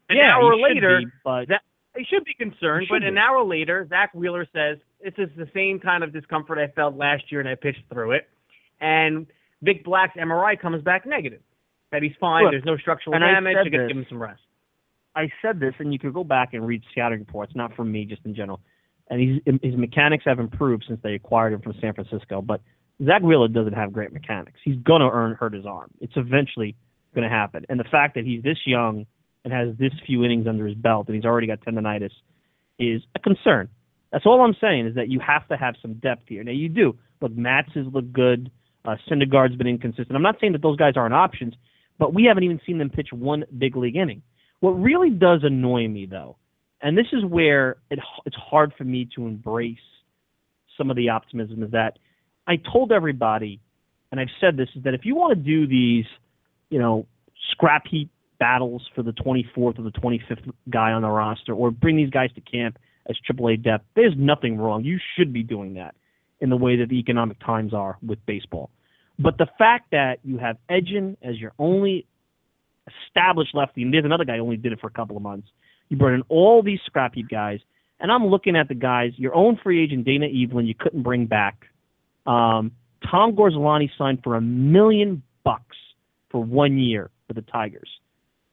[0.09, 1.61] an yeah, hour you should later, be, but Zack,
[1.95, 2.87] he should be concerned.
[2.87, 6.57] Should but an hour later, Zack Wheeler says this is the same kind of discomfort
[6.57, 8.29] I felt last year, and I pitched through it.
[8.81, 9.27] And
[9.61, 11.41] Vic Black's MRI comes back negative.
[11.91, 12.45] That he's fine.
[12.45, 13.55] Look, There's no structural and I damage.
[13.55, 13.87] said You got to this.
[13.89, 14.41] give him some rest.
[15.15, 18.05] I said this, and you could go back and read scouting reports, not from me,
[18.05, 18.61] just in general.
[19.09, 22.41] And he's, his mechanics have improved since they acquired him from San Francisco.
[22.41, 22.61] But
[23.05, 24.59] Zack Wheeler doesn't have great mechanics.
[24.63, 25.91] He's gonna earn hurt his arm.
[25.99, 26.75] It's eventually
[27.13, 27.65] gonna happen.
[27.69, 29.05] And the fact that he's this young
[29.43, 32.11] and has this few innings under his belt, and he's already got tendonitis,
[32.79, 33.69] is a concern.
[34.11, 36.43] That's all I'm saying is that you have to have some depth here.
[36.43, 36.95] Now you do.
[37.21, 38.51] Look, Matz has looked good.
[38.85, 40.15] Uh, Syndergaard's been inconsistent.
[40.15, 41.53] I'm not saying that those guys aren't options,
[41.97, 44.21] but we haven't even seen them pitch one big league inning.
[44.59, 46.37] What really does annoy me, though,
[46.81, 49.77] and this is where it, it's hard for me to embrace
[50.77, 51.97] some of the optimism, is that
[52.45, 53.61] I told everybody,
[54.11, 56.05] and I've said this, is that if you want to do these,
[56.69, 57.05] you know,
[57.51, 58.09] scrap heap
[58.39, 62.29] battles for the 24th or the 25th guy on the roster, or bring these guys
[62.35, 62.77] to camp
[63.09, 64.83] as AAA depth, there's nothing wrong.
[64.83, 65.95] You should be doing that
[66.39, 68.69] in the way that the economic times are with baseball.
[69.19, 72.05] But the fact that you have Edgin as your only
[73.07, 75.47] established lefty, and there's another guy who only did it for a couple of months.
[75.89, 77.59] You brought in all these scrap heap guys,
[77.99, 79.11] and I'm looking at the guys.
[79.15, 81.65] Your own free agent Dana Eveland, you couldn't bring back.
[82.25, 82.71] Um,
[83.09, 85.77] Tom Gorzelanny signed for a million bucks
[86.33, 87.89] for one year for the Tigers.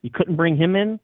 [0.02, 1.00] You couldn't bring him in.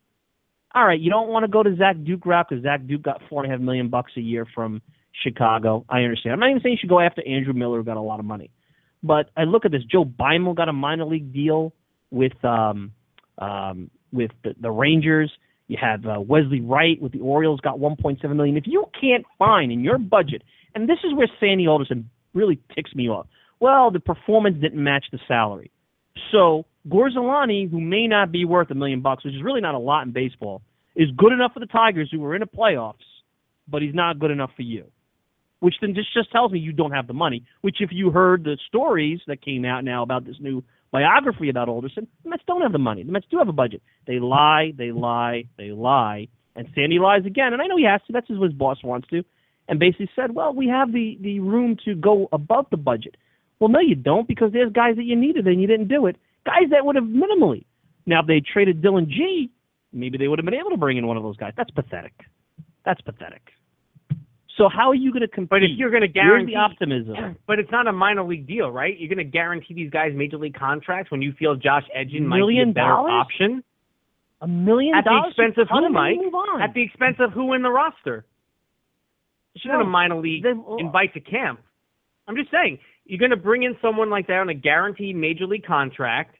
[0.74, 3.23] All right, you don't want to go to Zach Duke route because Zach Duke got
[3.28, 4.82] four and a half million bucks a year from
[5.24, 5.86] Chicago.
[5.89, 6.35] I understand.
[6.35, 8.27] I'm not even saying you should go after Andrew Miller, who got a lot of
[8.27, 8.51] money.
[9.03, 9.82] But I look at this.
[9.90, 11.73] Joe Beimel got a minor league deal
[12.11, 12.93] with um,
[13.39, 15.32] um, with the, the Rangers.
[15.69, 18.57] You have uh, Wesley Wright with the Orioles got 1.7 million.
[18.57, 20.43] If you can't find in your budget,
[20.74, 23.27] and this is where Sandy Alderson really ticks me off.
[23.61, 25.70] Well, the performance didn't match the salary.
[26.30, 29.78] So Gorzelanny, who may not be worth a million bucks, which is really not a
[29.78, 30.62] lot in baseball,
[30.94, 32.94] is good enough for the Tigers, who were in the playoffs,
[33.68, 34.84] but he's not good enough for you.
[35.60, 37.44] Which then just just tells me you don't have the money.
[37.62, 40.62] Which, if you heard the stories that came out now about this new
[40.93, 43.02] biography about Alderson, the Mets don't have the money.
[43.02, 43.82] The Mets do have a budget.
[44.06, 47.52] They lie, they lie, they lie, and Sandy lies again.
[47.52, 48.12] And I know he has to.
[48.12, 49.24] That's just what his boss wants to.
[49.68, 53.16] And basically said, well, we have the the room to go above the budget.
[53.59, 56.16] Well, no, you don't, because there's guys that you needed and you didn't do it.
[56.45, 57.65] Guys that would have minimally.
[58.05, 59.51] Now, if they traded Dillon Gee,
[59.93, 61.55] maybe they would have been able to bring in one of those guys.
[61.57, 62.12] That's pathetic.
[62.85, 63.43] That's pathetic.
[64.57, 65.51] So how are you going to compete?
[65.51, 66.15] But if you're going to Where's
[66.47, 67.37] guarantee the optimism?
[67.47, 68.99] But it's not a minor league deal, right?
[68.99, 72.37] You're going to guarantee these guys major league contracts when you feel Josh Edgin might
[72.37, 73.11] be a Million better dollars?
[73.12, 73.65] option
[74.41, 76.16] A million at the expense of who, Mike?
[76.62, 78.24] At the expense of who in the roster?
[79.57, 81.61] Shouldn't No, a minor league they- well, invite to camp?
[82.28, 85.47] I'm just saying, you're going to bring in someone like that on a guaranteed major
[85.47, 86.37] league contract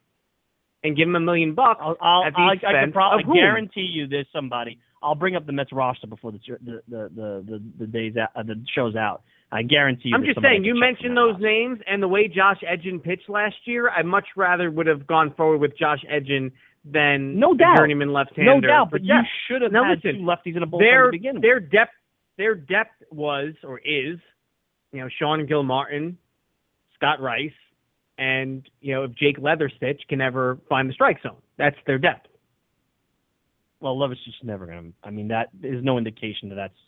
[0.85, 3.89] and give him a million bucks I'll, I'll, at the I, I can probably guarantee
[3.93, 4.79] you there's somebody.
[5.03, 8.31] I'll bring up the Mets roster before the the the the, the, the days out,
[8.35, 9.23] uh, the show's out.
[9.53, 10.17] I guarantee you.
[10.17, 11.43] I'm just saying, you mentioned those box.
[11.43, 13.89] names and the way Josh Edgin pitched last year.
[13.89, 16.51] I much rather would have gone forward with Josh Edgin
[16.85, 17.77] than No doubt.
[17.77, 18.55] journeyman left-hander.
[18.55, 19.25] No doubt, but you Jeff.
[19.49, 21.43] should have Now had listen, two lefties in a bullpen their to begin with.
[21.43, 21.93] their depth
[22.39, 24.19] their depth was or is,
[24.93, 26.19] you know, Sean Gilmartin,
[26.97, 27.51] Scott Rice,
[28.19, 32.29] and you know if Jack Leathersich can ever find the strike zone, that's their depth.
[33.81, 35.09] Well, Love is just never going to.
[35.09, 36.79] I mean, that is no indication that that's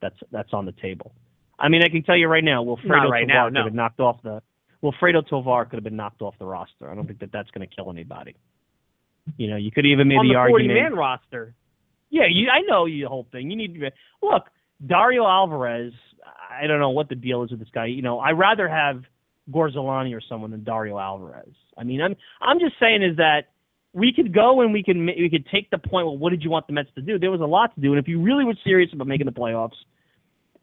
[0.00, 1.12] that's that's on the table.
[1.58, 3.74] I mean, I can tell you right now, Wilfredo Not right Tovar now, could have
[3.74, 4.42] knocked off the
[4.82, 6.90] Wilfredo Tovar could have been knocked off the roster.
[6.90, 8.36] I don't think that that's going to kill anybody.
[9.38, 10.82] You know, you could even make on the the 40 argument.
[10.82, 11.54] man roster.
[12.10, 13.50] Yeah, you, I know you the whole thing.
[13.50, 13.90] You need to
[14.22, 14.44] look
[14.86, 15.92] Dario Alvarez.
[16.50, 17.86] I don't know what the deal is with this guy.
[17.86, 19.02] You know, I rather have
[19.50, 21.54] Gorzelanny or someone than Dario Alvarez.
[21.76, 23.48] I mean, I'm I'm just saying is that
[23.92, 26.06] we could go and we can ma- we could take the point.
[26.06, 27.18] Well, what did you want the Mets to do?
[27.18, 29.32] There was a lot to do, and if you really were serious about making the
[29.32, 29.76] playoffs,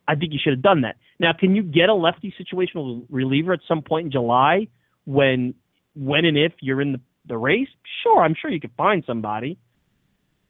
[0.07, 0.97] I think you should have done that.
[1.19, 4.67] Now, can you get a lefty situational reliever at some point in July
[5.05, 5.53] when
[5.95, 7.69] when and if you're in the the race?
[8.03, 9.57] Sure, I'm sure you could find somebody.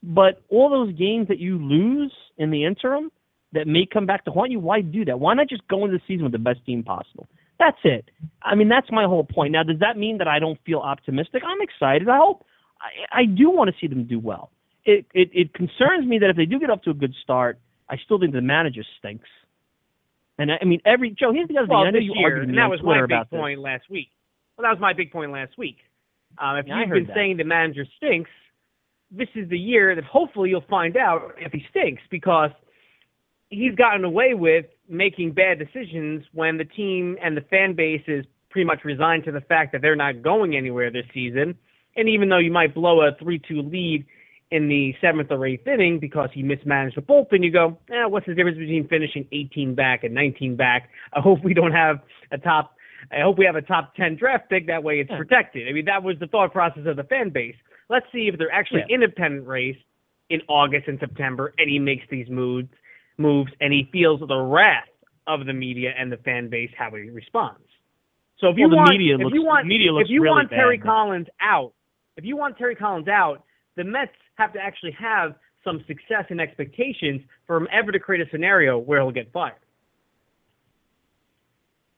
[0.04, 3.12] But all those games that you lose in the interim
[3.54, 5.20] that may come back to haunt you, why do that?
[5.20, 7.28] Why not just go into the season with the best team possible?
[7.64, 8.06] That's it.
[8.42, 9.50] I mean, that's my whole point.
[9.58, 11.42] Now, does that mean that I don't feel optimistic?
[11.52, 12.10] I'm excited.
[12.10, 12.40] I hope.
[12.88, 14.46] I, I do want to see them do well.
[14.86, 17.60] it, it it concerns me that if they do get off to a good start,
[17.90, 19.30] I still think the manager stinks.
[20.40, 21.88] And I, I mean, every Joe, here's the other well, thing.
[21.88, 23.38] I know you year, argued and that was Twitter my big about this.
[23.40, 24.10] point last week.
[24.58, 25.78] Well, that was my big point last week.
[26.40, 27.16] Um, if Yeah, you've been that.
[27.16, 28.30] saying the manager stinks,
[29.12, 32.52] this is the year that hopefully you'll find out if he stinks because
[33.52, 38.26] he's gotten away with making bad decisions when the team and the fan base is
[38.50, 41.56] pretty much resigned to the fact that they're not going anywhere this season.
[41.96, 44.06] And even though you might blow a 3-2 lead
[44.52, 48.26] in the seventh or eighth inning because he mismanaged the bullpen, you go, eh, what's
[48.26, 50.90] the difference between finishing 18 back and 19 back?
[51.14, 52.00] I hope we don't have
[52.32, 52.76] a top.
[53.12, 54.68] I hope we have a top 10 draft pick.
[54.68, 55.18] That way, it's Yeah.
[55.18, 55.68] protected.
[55.68, 57.56] I mean, that was the thought process of the fan base.
[57.90, 58.96] Let's see if they're actually Yeah.
[58.96, 59.78] independent race
[60.30, 62.70] in August and September, and he makes these moves,
[63.22, 64.88] moves, and he feels the wrath
[65.28, 67.62] of the media and the fan base how he responds.
[68.40, 70.32] So if you Well, the want, media if looks- you want, media if you really
[70.36, 70.86] want Terry bad.
[70.88, 71.74] Collins out,
[72.18, 73.44] if you want Terry Collins out,
[73.76, 78.26] the Mets have to actually have some success and expectations for him ever to create
[78.26, 79.54] a scenario where he'll get fired.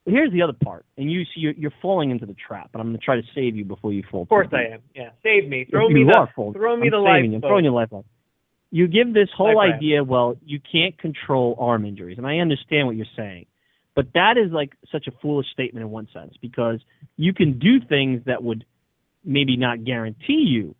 [0.06, 2.88] Here's the other part, and you see you're, you're falling into the trap, but I'm
[2.88, 4.24] going to try to save you before you fall.
[4.24, 4.82] Of course I am.
[4.94, 5.64] Yeah, save me.
[5.72, 7.24] Throw you me the throw me I'm the life.
[7.24, 7.36] you.
[7.36, 8.04] I'm throwing your lifeline.
[8.74, 12.96] You give this whole idea, well, you can't control arm injuries, and I understand what
[12.96, 13.46] you're saying,
[13.96, 16.80] but that is like such a foolish statement in one sense because
[17.16, 18.66] you can do things that would
[19.24, 20.74] maybe not guarantee you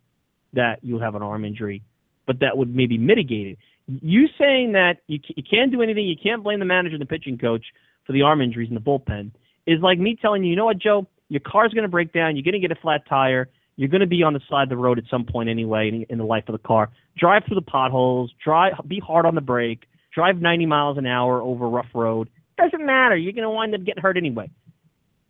[0.54, 1.84] that you'll have an arm injury,
[2.26, 3.58] but that would maybe mitigate it.
[3.86, 7.06] You saying that you, you can't do anything, you can't blame the manager and the
[7.06, 7.64] pitching coach
[8.08, 9.30] for the arm injuries in the bullpen
[9.68, 12.36] is like me telling you, you know what, Joe, your car's going to break down,
[12.36, 14.70] you're going to get a flat tire, you're going to be on the side of
[14.70, 16.90] the road at some point anyway in, in the life of the car.
[17.18, 19.84] Drive through the potholes, drive, be hard on the brake,
[20.14, 22.30] drive 90 miles an hour over rough road.
[22.58, 23.16] Doesn't matter.
[23.16, 24.50] You're going to wind up getting hurt anyway.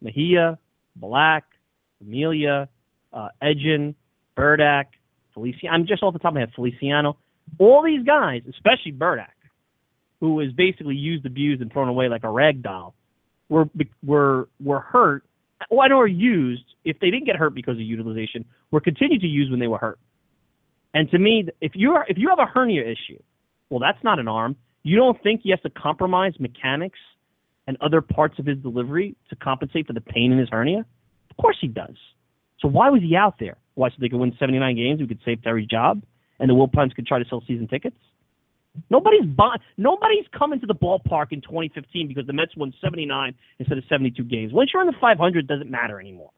[0.01, 0.59] Mejia,
[0.95, 1.45] Black,
[2.01, 2.67] Amelia,
[3.13, 3.95] uh, Edgin,
[4.37, 4.85] Byrdak,
[5.33, 5.75] Feliciano.
[5.75, 7.17] I'm just off the top of my head, Feliciano.
[7.59, 9.27] All these guys, especially Byrdak,
[10.19, 12.93] who was basically used, abused, and thrown away like a rag doll,
[13.49, 13.65] were
[14.03, 15.23] were were hurt.
[15.71, 19.27] Oh, well, or used if they didn't get hurt because of utilization, were continued to
[19.27, 19.99] use when they were hurt.
[20.93, 23.21] And to me, if you're if you have a hernia issue,
[23.69, 24.55] well, that's not an arm.
[24.83, 26.99] You don't think he has to compromise mechanics
[27.67, 30.85] and other parts of his delivery to compensate for the pain in his hernia?
[31.29, 31.95] Of course he does.
[32.59, 33.57] So why was he out there?
[33.75, 34.99] Why so they could win 79 games?
[34.99, 36.03] We could save Terry's job,
[36.39, 37.97] and the Wilpons could try to sell season tickets.
[38.89, 43.77] Nobody's bu- nobody's coming to the ballpark in 2015 because the Mets won 79 instead
[43.77, 44.51] of 72 games.
[44.51, 46.31] Once you're in the 500, it doesn't matter anymore.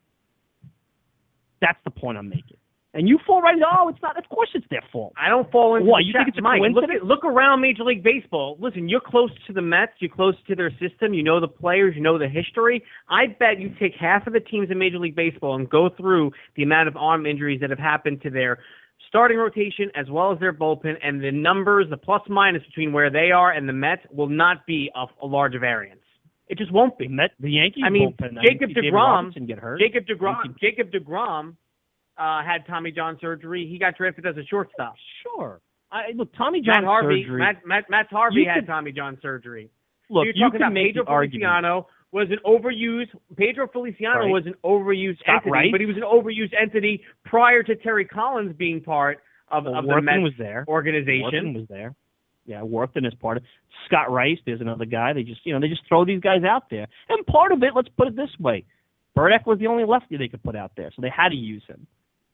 [1.62, 2.58] That's the point I'm making.
[2.96, 4.18] And you fall right oh, it's not.
[4.18, 5.12] Of course, it's their fault.
[5.22, 7.84] I don't fall into What, you think it's a Mike, look, at, look around Major
[7.84, 8.56] League Baseball.
[8.58, 9.92] Listen, you're close to the Mets.
[10.00, 11.14] You're close to their system.
[11.14, 11.94] You know the players.
[11.98, 12.82] You know the history.
[13.10, 16.32] I bet you take half of the teams in Major League Baseball and go through
[16.56, 18.60] the amount of arm injuries that have happened to their
[19.16, 23.10] starting rotation as well as their bullpen, and the numbers, the plus minus between where
[23.10, 26.02] they are and the Mets will not be a, a large variance.
[26.48, 27.08] It just won't be.
[27.08, 27.84] The Met, the Yankees.
[27.86, 29.80] I mean, bullpen, Jacob DeGrom- get hurt.
[29.80, 30.56] Jacob Degrom.
[30.60, 31.56] Jacob Degrom
[32.18, 33.68] uh, had Tommy John surgery.
[33.72, 34.96] He got drafted as a shortstop.
[35.24, 35.60] Sure.
[35.92, 37.40] I, look, Tommy John Matt Harvey, surgery.
[37.40, 39.70] Matt, Matt, Matt Harvey You had could- Tommy John surgery.
[40.10, 41.42] look, so you're you talking can about make Pedro the argument.
[42.12, 43.10] Was an overused.
[43.36, 44.32] Pedro Feliciano Right.
[44.32, 45.72] was an overused Scott entity, Rice.
[45.72, 49.20] but he was an overused entity prior to Terry Collins being part
[49.50, 50.64] of, Well, of the Mets was there.
[50.68, 51.24] organization.
[51.24, 51.94] Worthington was there.
[52.46, 53.44] Yeah, Worthington is part of
[53.86, 54.38] Scott Rice.
[54.46, 55.14] There's another guy.
[55.14, 56.88] They just you know they just throw these guys out there.
[57.10, 58.64] And part of it, let's put it this way,
[59.18, 61.64] Byrdak was the only lefty they could put out there, so they had to use
[61.68, 61.86] him.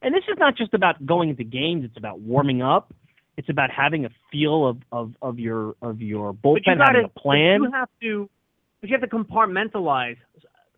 [0.04, 1.86] And this is not just about going into games.
[1.86, 2.94] It's about warming up.
[3.38, 6.88] It's about having a feel of of, of your of your But you bullpen, got
[6.96, 7.64] having a plan.
[7.64, 8.30] You have to,
[8.82, 10.18] but you have to compartmentalize.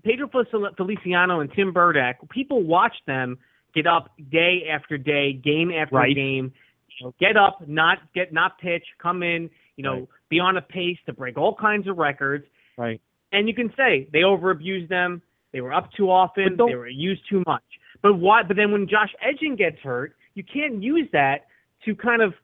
[0.03, 0.29] Pedro
[0.75, 2.15] Feliciano and Tim Byrdak.
[2.29, 3.37] People watch them
[3.73, 6.13] get up day after day, game after Right.
[6.13, 6.51] game.
[6.99, 9.49] You know, get up, not get not pitch, come in.
[9.77, 10.07] You know, Right.
[10.29, 12.45] be on a pace to break all kinds of records.
[12.77, 13.01] Right.
[13.31, 15.21] And you can say they overabused them.
[15.51, 16.57] They were up too often.
[16.57, 17.63] They were used too much.
[18.01, 18.43] But why?
[18.43, 21.47] But then when Josh Edgin gets hurt, you can't use that
[21.85, 22.35] to kind of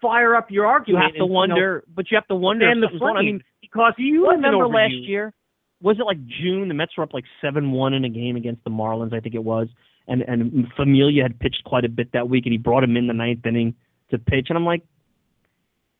[0.00, 1.02] fire up your argument.
[1.02, 2.68] You have to and, you know, wonder, but you have to wonder.
[2.68, 3.16] And the going.
[3.16, 5.08] I mean, because Do you remember last overused.
[5.08, 5.32] year?
[5.80, 6.68] Was it like June?
[6.68, 9.34] The Mets were up like seven one in a game against the Marlins, I think
[9.34, 9.68] it was.
[10.08, 13.06] And and Familia had pitched quite a bit that week, and he brought him in
[13.06, 13.74] the ninth inning
[14.10, 14.46] to pitch.
[14.48, 14.82] And I'm like,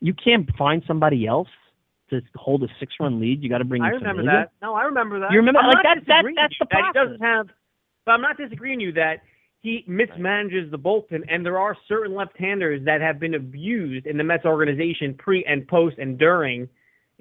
[0.01, 1.49] you can't find somebody else
[2.11, 3.43] to hold a six run lead.
[3.43, 3.83] You got to bring.
[3.83, 4.31] I remember Familia.
[4.33, 4.51] that.
[4.61, 5.31] No, I remember that.
[5.33, 7.49] You remember- I'm like, that- that- that's you the that he doesn't have.
[8.05, 9.23] But I'm not disagreeing with you that
[9.63, 14.25] he mismanages the bullpen, and there are certain left-handers that have been abused in the
[14.25, 16.69] Mets organization pre and post and during,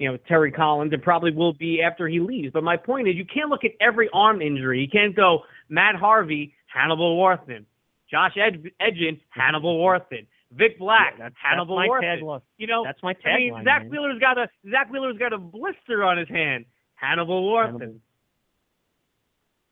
[0.01, 2.51] you know, Terry Collins, and probably will be after he leaves.
[2.51, 4.81] But my point is, you can't look at every arm injury.
[4.81, 7.67] You can't go Matt Harvey, Hannibal Worthington,
[8.09, 12.41] Josh Ed- Edgin, Hannibal Worthington, Vic Black, Yeah, that's, Hannibal that's my tagline.
[12.57, 13.27] You know, That's my tagline.
[13.27, 13.63] I mean, tagline.
[13.63, 13.91] Zack man.
[13.91, 16.65] Wheeler's got a Zack Wheeler's got a blister on his hand.
[16.95, 17.61] Hannibal.
[17.63, 17.95] Hannibal.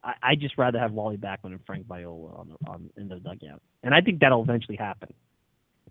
[0.03, 3.15] I, I just rather have Wally Backman and Frank Viola on, the, on in the
[3.15, 5.11] dugout, and I think that'll eventually happen.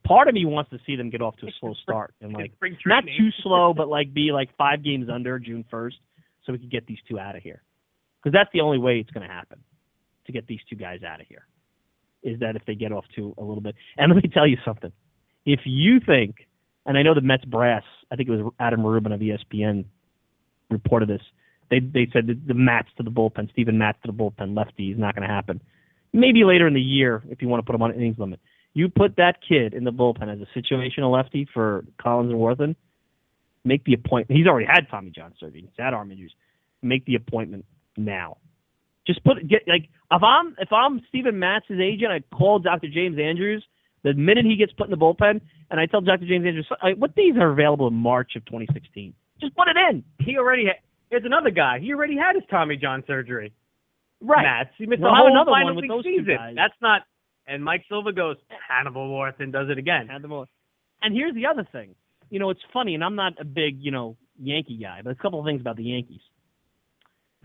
[0.04, 2.52] Part of me wants to see them get off to a slow start and like
[2.86, 5.96] not too slow, but like be like five games under June first,
[6.44, 7.62] so we can get these two out of here.
[8.22, 9.58] Because that's the only way it's going to happen
[10.26, 11.46] to get these two guys out of here.
[12.22, 13.74] Is that if they get off to a little bit?
[13.96, 14.92] And let me tell you something.
[15.44, 16.46] If you think,
[16.84, 19.84] and I know the Mets brass, I think it was Adam Rubin of ESPN
[20.70, 21.22] reported this.
[21.70, 24.90] They they said that the Matz to the bullpen, Steven Matz to the bullpen, lefty
[24.90, 25.62] is not going to happen.
[26.12, 28.40] Maybe later in the year if you want to put him on an innings limit.
[28.74, 32.76] You put that kid in the bullpen as a situational lefty for Collins and Warthen.
[33.64, 34.38] Make the appointment.
[34.38, 35.62] He's already had Tommy John surgery.
[35.62, 36.32] He's had arm injuries.
[36.82, 37.64] Make the appointment
[37.96, 38.36] now.
[39.06, 42.88] Just put get like if I'm if I'm Steven Matz' agent, I call Dr.
[42.88, 43.64] James Andrews
[44.04, 45.40] the minute he gets put in the bullpen,
[45.70, 46.26] and I tell Dr.
[46.26, 49.12] James Andrews "Uh, what days are available in March of 2016.
[49.40, 50.04] Just put it in.
[50.20, 50.76] He already had.
[51.10, 51.78] Here's another guy.
[51.80, 53.52] He already had his Tommy John surgery.
[54.20, 54.42] Right.
[54.42, 54.70] Matz.
[54.76, 56.36] He missed We'll the whole another minor one with those season.
[56.36, 56.54] guys.
[56.54, 57.02] That's not.
[57.48, 58.36] And Mike Silva goes
[58.68, 60.08] Hannibal Orton does it again.
[60.30, 60.46] All.
[61.02, 61.94] And here's the other thing.
[62.30, 65.14] You know, it's funny, and I'm not a big, you know, Yankee guy, but a
[65.14, 66.20] couple of things about the Yankees.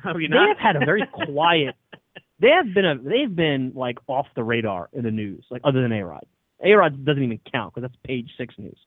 [0.06, 1.76] Oh, you They have had a very quiet.
[2.40, 2.98] They have been a.
[2.98, 6.26] They've been like off the radar in the news, like other than A Rod.
[6.62, 8.78] A Rod doesn't even count because that's page six news.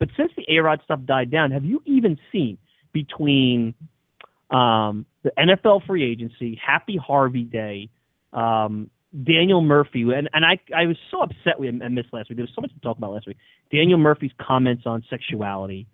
[0.00, 2.58] But since the A Rod stuff died down, have you even seen
[2.92, 3.74] between
[4.50, 7.88] um, the NFL free agency, Happy Harvey Day,
[8.32, 8.90] um,
[9.22, 12.36] Daniel Murphy, and, and I I was so upset we missed last week.
[12.36, 13.36] There was so much to talk about last week.
[13.70, 15.86] Daniel Murphy's comments on sexuality.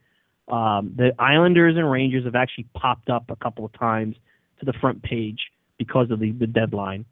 [0.48, 4.16] Um, the Islanders and Rangers have actually popped up a couple of times
[4.58, 5.38] to the front page
[5.78, 7.04] because of the, the deadline.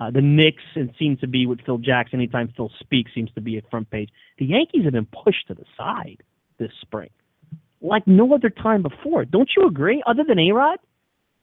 [0.00, 2.20] Uh, the Knicks and seems to be with Phil Jackson.
[2.20, 4.10] Anytime Phil speaks, seems to be at front page.
[4.38, 6.22] The Yankees have been pushed to the side
[6.58, 7.10] this spring,
[7.80, 9.24] like no other time before.
[9.24, 10.02] Don't you agree?
[10.06, 10.78] Other than A Rod,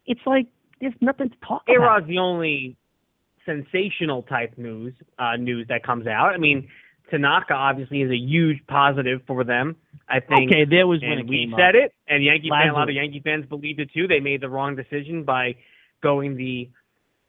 [0.05, 0.47] it's like
[0.81, 1.85] there's nothing to talk A about.
[1.85, 2.77] Rod's the only
[3.45, 6.33] sensational type news uh, news that comes out.
[6.33, 6.67] I mean,
[7.09, 9.75] Tanaka obviously is a huge positive for them.
[10.09, 10.51] I think.
[10.51, 11.85] Okay, there was when we said up.
[11.85, 12.95] it, and Yankee fan, a lot of.
[12.95, 14.07] Yankee fans believed it too.
[14.07, 15.55] They made the wrong decision by
[16.01, 16.69] going the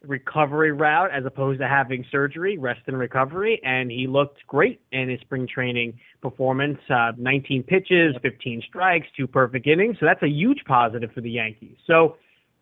[0.07, 5.09] recovery route as opposed to having surgery, rest and recovery, and he looked great in
[5.09, 6.79] his spring training performance.
[6.89, 9.97] Uh, 19 pitches, 15 strikes, two perfect innings.
[9.99, 11.77] So that's a huge positive for the Yankees.
[11.87, 12.17] So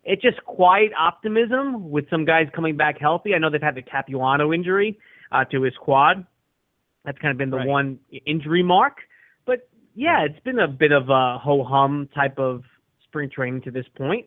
[0.04, 3.34] it's just quiet optimism with some guys coming back healthy.
[3.34, 4.98] I know they've had the Capuano injury
[5.32, 6.26] uh, to his quad.
[7.04, 7.66] That's kind of been the Right.
[7.66, 8.98] one injury mark.
[9.44, 12.64] But yeah, it's been a bit of a ho hum type of
[13.04, 14.26] spring training to this point.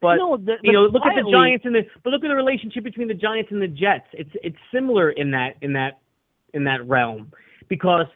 [0.00, 2.34] But No, the- you know, look at the Giants and the but look at the
[2.34, 4.06] relationship between the Giants and the Jets.
[4.12, 5.98] It's it's similar in that in that
[6.52, 7.32] in that realm
[7.68, 8.06] because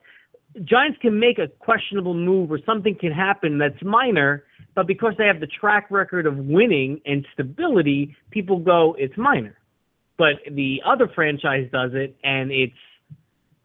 [0.64, 4.44] Giants can make a questionable move or something can happen that's minor,
[4.74, 9.56] but because they have the track record of winning and stability, people go it's minor.
[10.18, 12.74] But the other franchise does it and it's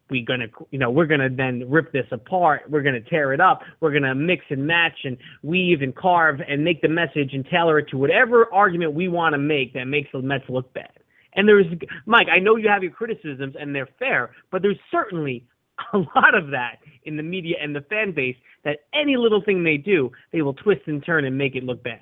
[0.09, 3.61] we're gonna you know we're gonna then rip this apart we're gonna tear it up
[3.79, 7.79] we're gonna mix and match and weave and carve and make the message and tailor
[7.79, 10.91] it to whatever argument we want to make that makes the Mets look bad
[11.33, 11.65] and there's
[12.05, 15.45] Mike I know you have your criticisms and they're fair but there's certainly
[15.93, 19.63] a lot of that in the media and the fan base that any little thing
[19.63, 22.01] they do they will twist and turn and make it look bad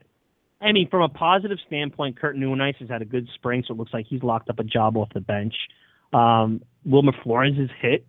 [0.63, 3.77] I mean, from a positive standpoint, Kirk Nieuwenhuis has had a good spring, so it
[3.77, 5.53] looks like he's locked up a job off the bench.
[6.13, 8.05] Um, Wilmer Flores is hit,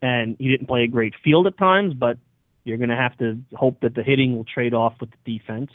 [0.00, 2.16] and he didn't play a great field at times, but
[2.62, 5.70] you're going to have to hope that the hitting will trade off with the defense.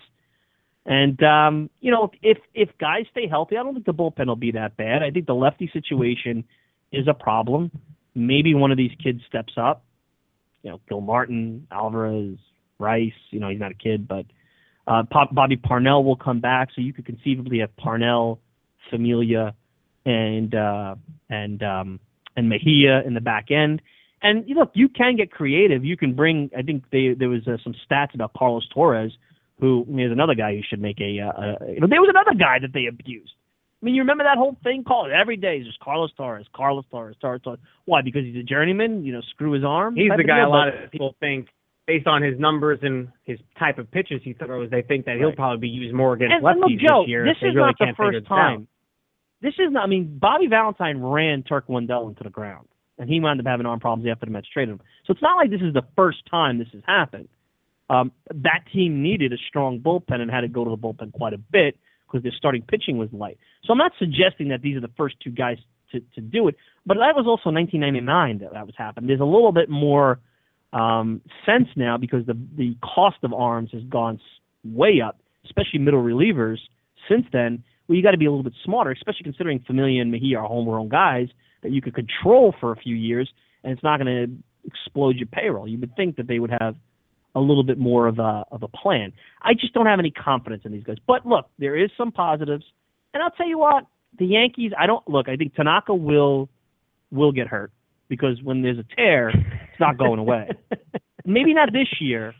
[0.85, 4.35] And um, you know, if if guys stay healthy, I don't think the bullpen will
[4.35, 5.01] be that bad.
[5.01, 6.43] I think the lefty situation
[6.91, 7.71] is a problem.
[8.15, 9.83] Maybe one of these kids steps up.
[10.61, 12.37] You know, Gilmartin, Alvarez,
[12.79, 13.11] Rice.
[13.31, 14.25] You know, he's not a kid, but
[14.87, 18.39] uh, Bobby Parnell will come back, so you could conceivably have Parnell,
[18.89, 19.55] Familia,
[20.05, 20.95] and uh,
[21.29, 21.99] and um,
[22.35, 23.81] and Mejia in the back end.
[24.21, 25.83] And look, you can get creative.
[25.83, 26.49] You can bring.
[26.57, 29.11] I think they, there was uh, some stats about Carlos Torres,
[29.59, 31.19] who is another guy who should make a.
[31.19, 33.33] Uh, you know, there was another guy that they abused.
[33.83, 34.85] I mean, you remember that whole thing?
[34.85, 37.59] called every day is just Carlos Torres, Carlos Torres, Torres, Torres.
[37.83, 38.01] Why?
[38.01, 39.03] Because he's a journeyman.
[39.03, 39.97] You know, screw his arm.
[39.97, 41.49] He's the guy a lot of people think,
[41.85, 45.27] based on his numbers and his type of pitches he throws, they think that he'll
[45.27, 45.35] Right.
[45.35, 47.25] probably be used more against and, and lefties look, Joe, this year.
[47.25, 48.67] this is really not the first time.
[49.41, 49.83] This is not.
[49.83, 53.65] I mean, Bobby Valentine ran Turk Wendell into the ground, and he wound up having
[53.65, 54.81] arm problems after the Mets traded him.
[55.05, 57.27] So it's not like this is the first time this has happened.
[57.89, 61.33] Um, that team needed a strong bullpen and had to go to the bullpen quite
[61.33, 61.77] a bit
[62.13, 63.37] because their starting pitching was light.
[63.65, 65.57] So I'm not suggesting that these are the first two guys
[65.91, 66.55] to to do it.
[66.85, 69.07] But that was also 1999 that that was happening.
[69.07, 70.19] There's a little bit more
[70.71, 74.19] um, sense now because the the cost of arms has gone
[74.63, 76.57] way up, especially middle relievers.
[77.09, 80.11] Since then, well, you got to be a little bit smarter, especially considering Familia and
[80.11, 81.27] Mejia are homegrown guys
[81.63, 83.29] that you could control for a few years,
[83.63, 85.67] and it's not going to explode your payroll.
[85.67, 86.75] You would think that they would have
[87.35, 89.13] a little bit more of a of a plan.
[89.41, 90.97] I just don't have any confidence in these guys.
[91.05, 92.65] But look, there is some positives,
[93.13, 93.85] and I'll tell you what,
[94.17, 94.71] the Yankees.
[94.77, 95.29] I don't look.
[95.29, 96.49] I think Tanaka will
[97.11, 97.71] will get hurt
[98.07, 100.49] because when there's a tear, it's not going away.
[101.25, 102.33] Maybe not this year.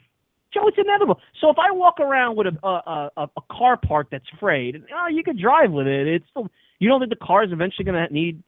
[0.54, 1.20] Joe, it's inevitable.
[1.42, 4.86] So if I walk around with a a, a, a car part that's frayed, and,
[4.94, 6.08] oh, you could drive with it.
[6.08, 6.48] It's still,
[6.78, 8.44] you don't think the car is eventually going to need,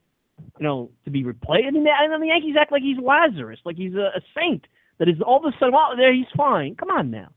[0.58, 1.66] you know, to be replaced?
[1.66, 4.66] I mean, and then the Yankees act like he's Lazarus, like he's a, a saint
[4.98, 6.74] that is all of a sudden, well, there he's fine.
[6.74, 7.28] Come on now.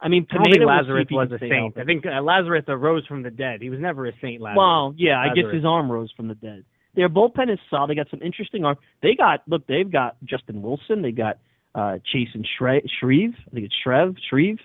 [0.00, 1.78] I mean, I don't think Pineda will see Lazarus was a saint.
[1.78, 3.62] I think uh, Lazarus arose from the dead.
[3.62, 4.42] He was never a saint.
[4.42, 4.58] Lazarus.
[4.58, 6.64] Well, yeah, I guess his arm rose from the dead.
[6.94, 7.88] Their bullpen is solid.
[7.88, 8.76] They got some interesting arm.
[9.00, 9.66] They got look.
[9.66, 11.02] They've got Justin Wilson.
[11.02, 11.38] They got
[11.74, 13.34] uh and Shre- Shreve.
[13.46, 14.16] I think it's Shreve.
[14.28, 14.58] Shreve.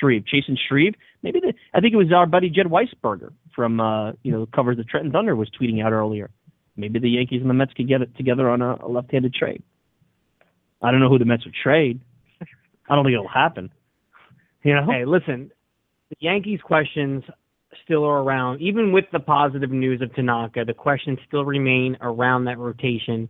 [0.00, 0.24] Shreve.
[0.32, 0.94] Chasen Shreve.
[1.22, 4.76] Maybe the, I think it was our buddy Jed Weisberger from uh you know covers
[4.76, 6.30] the Trenton Thunder was tweeting out earlier.
[6.76, 9.62] Maybe the Yankees and the Mets could get it together on a, a left-handed trade.
[10.82, 12.00] I don't know who the Mets would trade.
[12.88, 13.70] I don't think it'll happen.
[14.62, 14.86] You know.
[14.90, 15.50] Hey, listen,
[16.10, 17.24] the Yankees questions
[17.84, 18.60] still are around.
[18.60, 23.28] Even with the positive news of Tanaka, the questions still remain around that rotation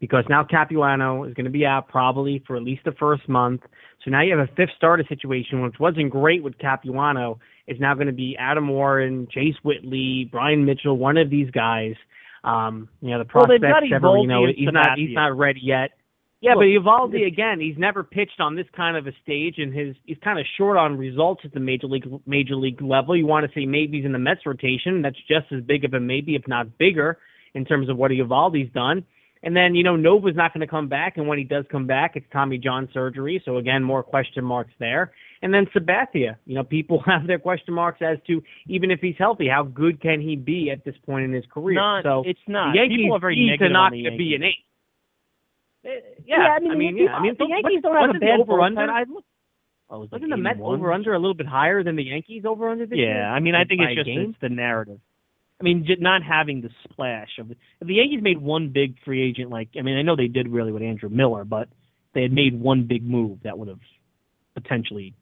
[0.00, 3.60] because now Capuano is going to be out probably for at least the first month.
[4.04, 7.38] So now you have a fifth starter situation, which wasn't great with Capuano.
[7.68, 11.94] It's now going to be Adam Warren, Chase Whitley, Bryan Mitchell, one of these guys.
[12.42, 15.38] Um, you know, the Well, they've prospect got Severino, Eovaldi and he's not he's not
[15.38, 15.90] ready yet.
[16.42, 19.58] Yeah, Look, but Eovaldi this- again, he's never pitched on this kind of a stage,
[19.58, 23.16] and his he's kind of short on results at the major league major league level.
[23.16, 25.02] You want to say maybe he's in the Mets rotation.
[25.02, 27.18] That's just as big of a maybe, if not bigger,
[27.54, 29.04] in terms of what Eovaldi's done.
[29.44, 31.86] And then you know Nova's not going to come back, and when he does come
[31.86, 33.40] back, it's Tommy John surgery.
[33.44, 35.12] So again, more question marks there.
[35.42, 39.16] And then Sabathia, you know, people have their question marks as to even if he's
[39.16, 41.76] healthy, how good can he be at this point in his career?
[41.76, 42.72] Not, so it's not.
[42.72, 44.64] the Yankees People are very need to not to be an eight.
[45.84, 45.88] Eh,
[46.24, 48.18] Yeah, Yeah, I mean, I mean, the, yeah, I mean, the Yankees don't have a
[48.18, 48.80] bad over-under?
[48.82, 49.24] I look.
[49.90, 52.68] Oh, was Wasn't the Mets over under a little bit higher than the Yankees over
[52.70, 53.14] under this year?
[53.14, 55.00] Yeah, I mean, I think it's just it's the narrative.
[55.60, 59.22] I mean, not having the splash of the, if the Yankees made one big free
[59.22, 61.68] agent, like I mean, I know they did really with Andrew Miller, but
[62.14, 63.80] they had made one big move that would have
[64.54, 65.14] potentially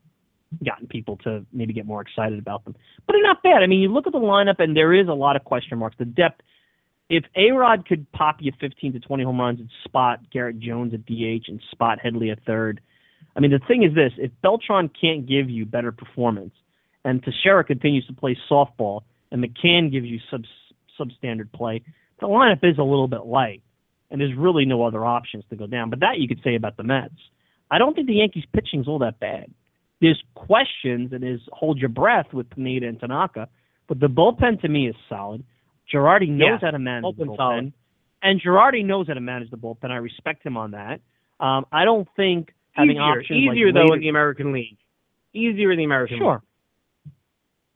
[0.65, 2.75] gotten people to maybe get more excited about them.
[3.07, 3.63] But they're not bad.
[3.63, 5.97] I mean, you look at the lineup, and there is a lot of question marks.
[5.99, 6.43] The depth.
[7.11, 10.95] If A Rod could pop you 15 to 20 home runs and spot Garrett Jones
[10.95, 12.81] at DH and spot Headley at third,
[13.37, 16.55] I mean, the thing is this: if Beltran can't give you better performance,
[17.05, 20.45] and Teixeira continues to play softball, and McCann gives you sub
[20.99, 21.83] substandard play,
[22.21, 23.63] the lineup is a little bit light,
[24.11, 25.91] and there's really no other options to go down.
[25.91, 27.15] But that you could say about the Mets.
[27.73, 29.51] I don't think the Yankees' pitching's all that bad.
[30.01, 33.49] There's questions and there's hold your breath with Pineda and Tanaka,
[33.89, 35.45] but the bullpen to me is solid.
[35.93, 37.73] Girardi knows Yeah, how to manage the bullpen's bullpen, solid.
[38.23, 39.91] and Girardi knows how to manage the bullpen.
[39.91, 41.01] I respect him on that.
[41.41, 44.77] Um, I don't think having easier, options like easier though later- in the American League.
[45.33, 46.23] Easier in the American League.
[46.23, 46.35] Sure.
[46.35, 47.13] League.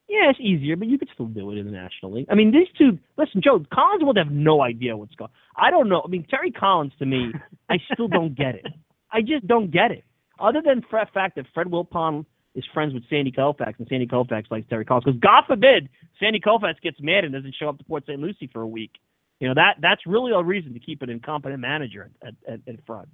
[0.09, 2.27] Yeah, it's easier, but you could still do it in the National League.
[2.31, 2.99] I mean, these two.
[3.17, 5.31] Listen, Joe Collins would have no idea what's going.
[5.57, 6.03] I don't know.
[6.05, 7.33] I mean, Terry Collins to me,
[7.71, 8.67] I still don't get it.
[9.13, 10.05] I just don't get it.
[10.39, 14.51] Other than the fact that Fred Wilpon is friends with Sandy Koufax, and Sandy Koufax
[14.51, 15.89] likes Terry Collins, because God forbid
[16.21, 18.21] Sandy Koufax gets mad and doesn't show up to Port St.
[18.21, 18.93] Lucie for a week.
[19.41, 22.87] You know that that's really a reason to keep an incompetent manager at at, at
[22.87, 23.09] front.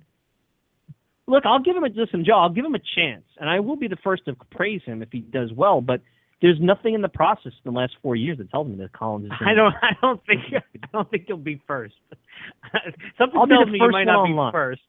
[1.27, 2.35] Look, I'll give him a listen, Joe.
[2.35, 5.11] I'll give him a chance, and I will be the first to praise him if
[5.13, 5.81] he does well.
[5.81, 6.03] But
[6.43, 9.27] there's nothing in the process in the last four years that tells me that Collins
[9.27, 9.33] is.
[9.41, 9.75] I don't.
[9.83, 10.41] I don't think.
[10.53, 11.95] I don't think he'll be first.
[13.19, 14.53] Something I'll be tells me first might not be online.
[14.53, 14.83] first.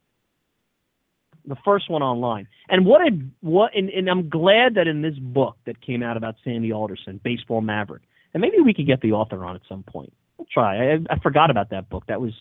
[1.45, 2.47] The first one online.
[2.69, 3.11] And what a
[3.41, 7.19] what and, and I'm glad that in this book that came out about Sandy Alderson,
[7.23, 8.03] Baseball Maverick,
[8.34, 10.13] and maybe we could get the author on at some point.
[10.38, 10.93] We'll try.
[10.93, 12.05] I, I forgot about that book.
[12.07, 12.34] That was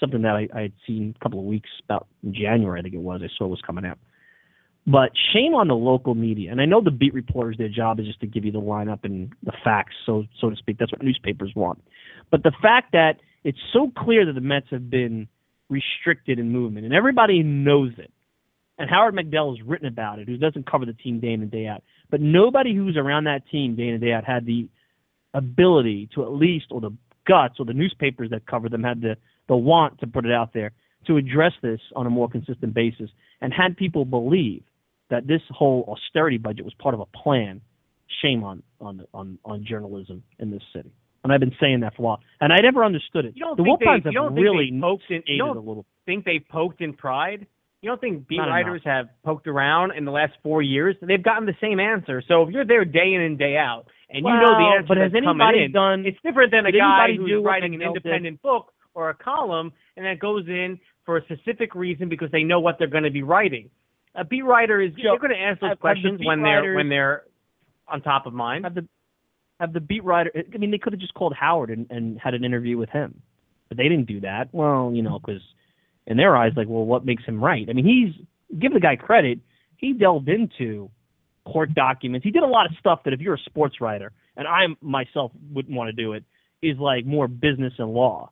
[0.00, 3.00] something that I, I had seen a couple of weeks about January, I think it
[3.00, 3.20] was.
[3.22, 3.98] I saw it was coming out.
[4.86, 6.50] But shame on the local media.
[6.50, 9.00] And I know the beat reporters, their job is just to give you the lineup
[9.04, 10.78] and the facts, so so to speak.
[10.78, 11.82] That's what newspapers want.
[12.30, 15.28] But the fact that it's so clear that the Mets have been
[15.68, 18.10] restricted in movement, and everybody knows it.
[18.78, 21.50] And Howard Megdal has written about it, who doesn't cover the team day in and
[21.50, 21.82] day out.
[22.10, 24.68] But nobody who's around that team day in and day out had the
[25.34, 26.92] ability to at least, or the
[27.26, 29.16] guts, or the newspapers that cover them had the,
[29.48, 30.72] the want to put it out there
[31.06, 33.10] to address this on a more consistent basis
[33.40, 34.62] and had people believe
[35.10, 37.60] that this whole austerity budget was part of a plan.
[38.22, 40.90] Shame on on on, on journalism in this city.
[41.22, 43.34] and I've been saying that for a while, and I never understood it.
[43.36, 45.54] You don't the think Wolfpads they, have you don't really poked in, you aided a
[45.54, 45.86] don't little.
[46.06, 47.46] think they poked in pride?
[47.80, 50.96] You don't think beat Not writers have poked around in the last four years?
[51.00, 52.22] They've gotten the same answer.
[52.26, 54.88] So if you're there day in and day out, and you know the Well, answer
[54.88, 56.04] but has anybody in, done?
[56.06, 57.96] it's different than a guy who's do writing an McNeil did?
[58.04, 62.42] independent book or a column and that goes in for a specific reason because they
[62.42, 63.70] know what they're going to be writing.
[64.14, 66.26] A beat writer is Joe, they're going to ask those have- have the questions beat
[66.26, 67.22] when they're writers- when they're
[67.86, 68.64] on top of mind.
[68.64, 68.88] have the
[69.60, 70.32] have the beat writer.
[70.34, 73.20] I mean, they could have just called Howard and, and had an interview with him,
[73.68, 74.48] but they didn't do that.
[74.52, 75.42] Well, you know, because
[76.08, 77.68] in their eyes, like, well, what makes him right?
[77.68, 78.26] I mean, he's
[78.58, 79.38] give the guy credit.
[79.76, 80.90] He delved into
[81.44, 82.24] court documents.
[82.24, 85.30] He did a lot of stuff that if you're a sports writer, and I myself
[85.52, 86.24] wouldn't want to do it,
[86.62, 88.30] is like more business and law.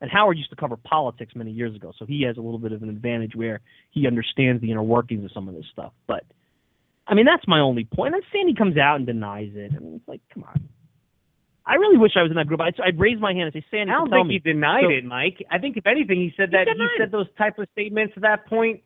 [0.00, 2.72] And Howard used to cover politics many years ago, so he has a little bit
[2.72, 3.60] of an advantage where
[3.90, 5.92] he understands the inner workings of some of this stuff.
[6.06, 6.24] But
[7.06, 8.14] I mean, that's my only point.
[8.14, 9.72] And Sandy comes out and denies it.
[9.74, 10.68] I mean, it's like, come on.
[11.66, 12.60] I really wish I was in that group.
[12.60, 14.34] I'd, I'd raise my hand and say, Sandy, I don't think me.
[14.34, 15.44] he denied So- it, Mike.
[15.50, 18.22] I think if anything, he said He that he said those type of statements at
[18.22, 18.82] that point.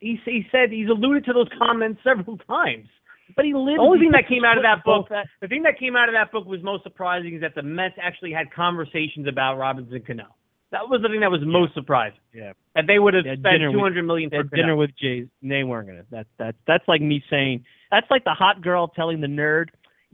[0.00, 2.88] He he said he's alluded to those comments several times.
[3.34, 3.78] But he lived.
[3.78, 5.08] The only thing that came out of that book,
[5.40, 7.94] the thing that came out of that book was most surprising is that the Mets
[8.00, 10.26] actually had conversations about Robinson Cano.
[10.72, 12.18] That was the thing that was most surprising.
[12.34, 12.52] Yeah.
[12.74, 15.26] That they would have spent two hundred million for dinner with Jay.
[15.42, 16.04] They weren't gonna.
[16.10, 17.64] That's that that's like me saying.
[17.90, 19.66] That's like the hot girl telling the nerd,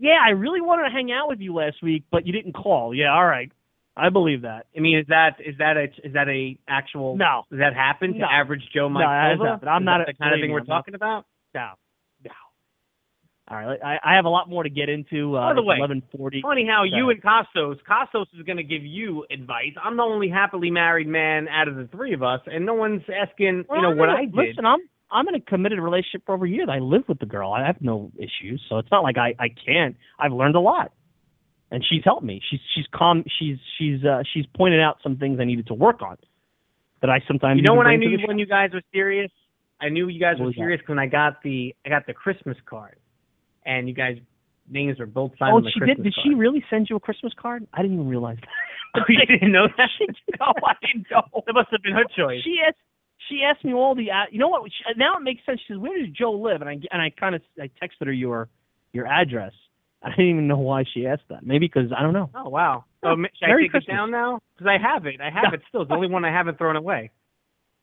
[0.03, 2.93] "Yeah, I really wanted to hang out with you last week, but you didn't call."
[2.95, 3.51] Yeah, all right,
[3.97, 4.67] I believe that.
[4.77, 7.17] I mean, is that is that a is that a actual?
[7.17, 7.45] No.
[7.51, 8.27] Does that happen to No.
[8.27, 9.51] average Joe No, Mike that Silva?
[9.51, 9.71] happened.
[9.71, 11.25] I'm Is not that a- the kind of thing we're I'm not- talking about.
[11.55, 11.69] No,
[12.25, 12.31] no.
[13.49, 15.37] All right, I, I have a lot more to get into.
[15.37, 16.41] Uh, By the way, 11:40.
[16.43, 19.73] Funny how Go you and Kostos, Kostos is going to give you advice.
[19.83, 23.03] I'm the only happily married man out of the three of us, and no one's
[23.15, 24.35] asking, Well, you know, what I did.
[24.35, 24.79] Listen, I'm
[25.13, 26.69] I'm in a committed relationship for over a year.
[26.71, 27.53] I live with the girl.
[27.53, 29.97] I have no issues, so it's not like I I can't.
[30.19, 30.93] I've learned a lot,
[31.71, 32.41] and she's helped me.
[32.51, 33.25] She's she's calm.
[33.39, 36.17] She's she's uh, she's pointed out some things I needed to work on
[37.01, 37.59] that I sometimes.
[37.59, 39.31] You know when I knew when you guys were serious?
[39.81, 40.57] I knew you guys What were that?
[40.57, 42.97] serious when I got the I got the Christmas card,
[43.67, 44.17] and you guys
[44.71, 46.05] names were both signed Oh, on the she Christmas did.
[46.05, 46.25] Did card.
[46.27, 47.67] she really send you a Christmas card?
[47.75, 48.49] I didn't even realize that.
[48.95, 49.89] Oh, you didn't know that?
[50.41, 51.23] no, I didn't know.
[51.47, 52.43] That must have been her choice.
[52.45, 52.77] She asked.
[53.29, 54.11] She asked me all the.
[54.11, 54.63] Uh, you know what?
[54.71, 55.61] She, now it makes sense.
[55.67, 58.13] She says, "Where does Joe live?" And I and I kind of I texted her
[58.13, 58.49] your
[58.93, 59.53] your address.
[60.03, 61.47] I didn't even know why she asked that.
[61.47, 62.31] Maybe because I don't know.
[62.35, 62.85] Oh wow!
[63.03, 63.85] So Yeah, ma- should I take Christmas.
[63.89, 64.41] it down now?
[64.57, 65.21] Because I have it.
[65.21, 65.83] I have it still.
[65.83, 67.11] It's the only one I haven't thrown away.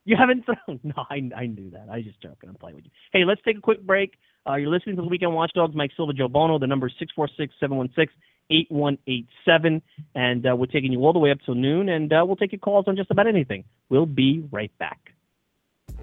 [0.05, 0.79] You haven't thrown?
[0.83, 1.87] No, I I knew that.
[1.91, 2.49] I was just joking.
[2.49, 2.91] I'm playing with you.
[3.13, 4.13] Hey, let's take a quick break.
[4.49, 5.75] Uh, you're listening to the Weekend Watchdogs.
[5.75, 6.57] Mike Silva, Joe Buono.
[6.57, 8.11] The number is six four six seven one six
[8.49, 9.83] eight one eight seven,
[10.15, 12.51] and uh, we're taking you all the way up till noon, and uh, we'll take
[12.53, 13.65] your calls on just about anything.
[13.89, 14.99] We'll be right back.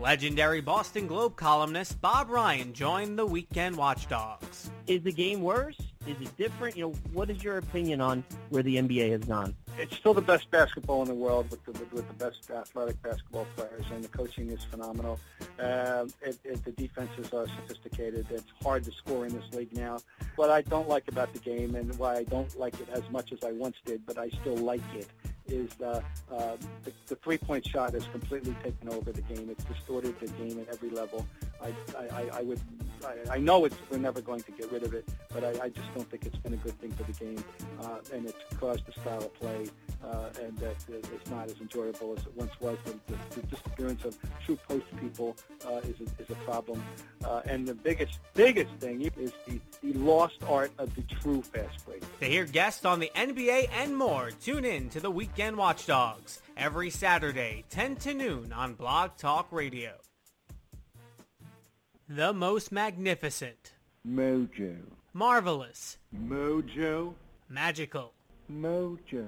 [0.01, 4.71] Legendary Boston Globe columnist Bob Ryan joined the Weekend Watchdogs.
[4.87, 5.79] Is the game worse?
[6.07, 6.77] Is it different?
[6.77, 9.55] You know, what is your opinion on where the NBA has gone?
[9.79, 13.01] it's still the best basketball in the world with the, with, with the best athletic
[13.03, 15.19] basketball players, and the coaching is phenomenal.
[15.59, 18.27] Uh, it, it, the defenses are sophisticated.
[18.31, 19.99] It's hard to score in this league now.
[20.37, 23.33] What I don't like about the game, and why I don't like it as much
[23.33, 25.09] as I once did, but I still like it,
[25.49, 29.49] is the, uh, the, the three-point shot has completely taken over the game.
[29.51, 31.27] It's distorted the game at every level.
[31.63, 32.61] I, I, I- would,
[33.31, 35.93] I, know it's, we're never going to get rid of it, but I, I just
[35.95, 37.45] don't think it's been a good thing for the game,
[37.83, 39.67] uh, and it's caused the style of play,
[40.05, 42.77] uh, and that it's not as enjoyable as it once was.
[42.85, 46.83] The, the, the disappearance of true post people uh, is, a, is a problem,
[47.25, 51.85] uh, and the biggest, biggest thing is the, the lost art of the true fast
[51.87, 52.03] break.
[52.21, 56.91] To hear guests on the NBA and more, tune in to the Weekend Watchdogs every
[56.91, 59.93] Saturday, 10 to noon on Blog Talk Radio.
[62.09, 63.73] The most magnificent,
[64.09, 64.77] Mojo.
[65.13, 67.15] marvelous, Mojo.
[67.49, 68.13] magical,
[68.51, 69.27] Mojo.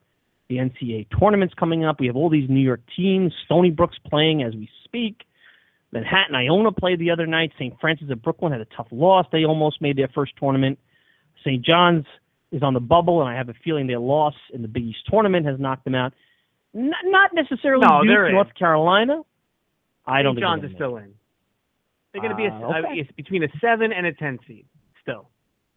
[0.48, 2.00] the NCAA tournaments coming up.
[2.00, 3.32] We have all these New York teams.
[3.46, 5.22] Stony Brook's playing as we speak.
[5.92, 7.52] Manhattan Iona played the other night.
[7.54, 7.74] St.
[7.80, 9.26] Francis of Brooklyn had a tough loss.
[9.30, 10.78] They almost made their first tournament.
[11.44, 11.64] St.
[11.64, 12.04] John's
[12.50, 15.00] is on the bubble, and I have a feeling their loss in the Big East
[15.08, 16.12] tournament has knocked them out.
[16.72, 18.34] Not, not necessarily No, Duke, they're in.
[18.34, 19.22] North Carolina.
[20.06, 20.42] I don't St.
[20.42, 21.14] John's is still in.
[22.14, 22.88] They're going to be a, Ah, okay.
[22.88, 24.64] uh, it's between a seven and a ten seed
[25.02, 25.28] still.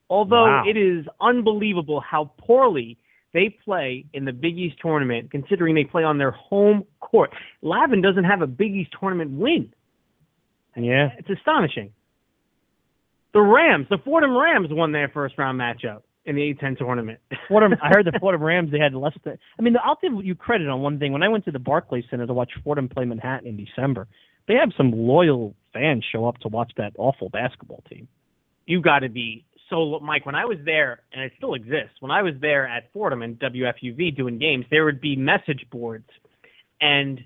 [0.10, 0.64] Although Wow.
[0.66, 2.98] it is unbelievable how poorly
[3.34, 7.32] they play in the Big East tournament, considering they play on their home court.
[7.62, 9.74] Lavin doesn't have a Big East tournament win.
[10.76, 11.10] Yeah.
[11.18, 11.92] It's astonishing.
[13.34, 17.20] The Rams, the Fordham Rams, won their first round matchup in the A10 tournament.
[17.48, 19.38] Fordham, I heard the Fordham Rams they had less than.
[19.60, 21.12] I mean, I'll give you credit on one thing.
[21.14, 24.08] When I went to the Barclays Center to watch Fordham play Manhattan in December,
[24.48, 28.08] they have some loyal fans show up to watch that awful basketball team.
[28.66, 30.26] you got to be so Mike.
[30.26, 32.00] When I was there, and it still exists.
[32.00, 36.08] When I was there at Fordham and WFUV doing games, there would be message boards,
[36.80, 37.20] and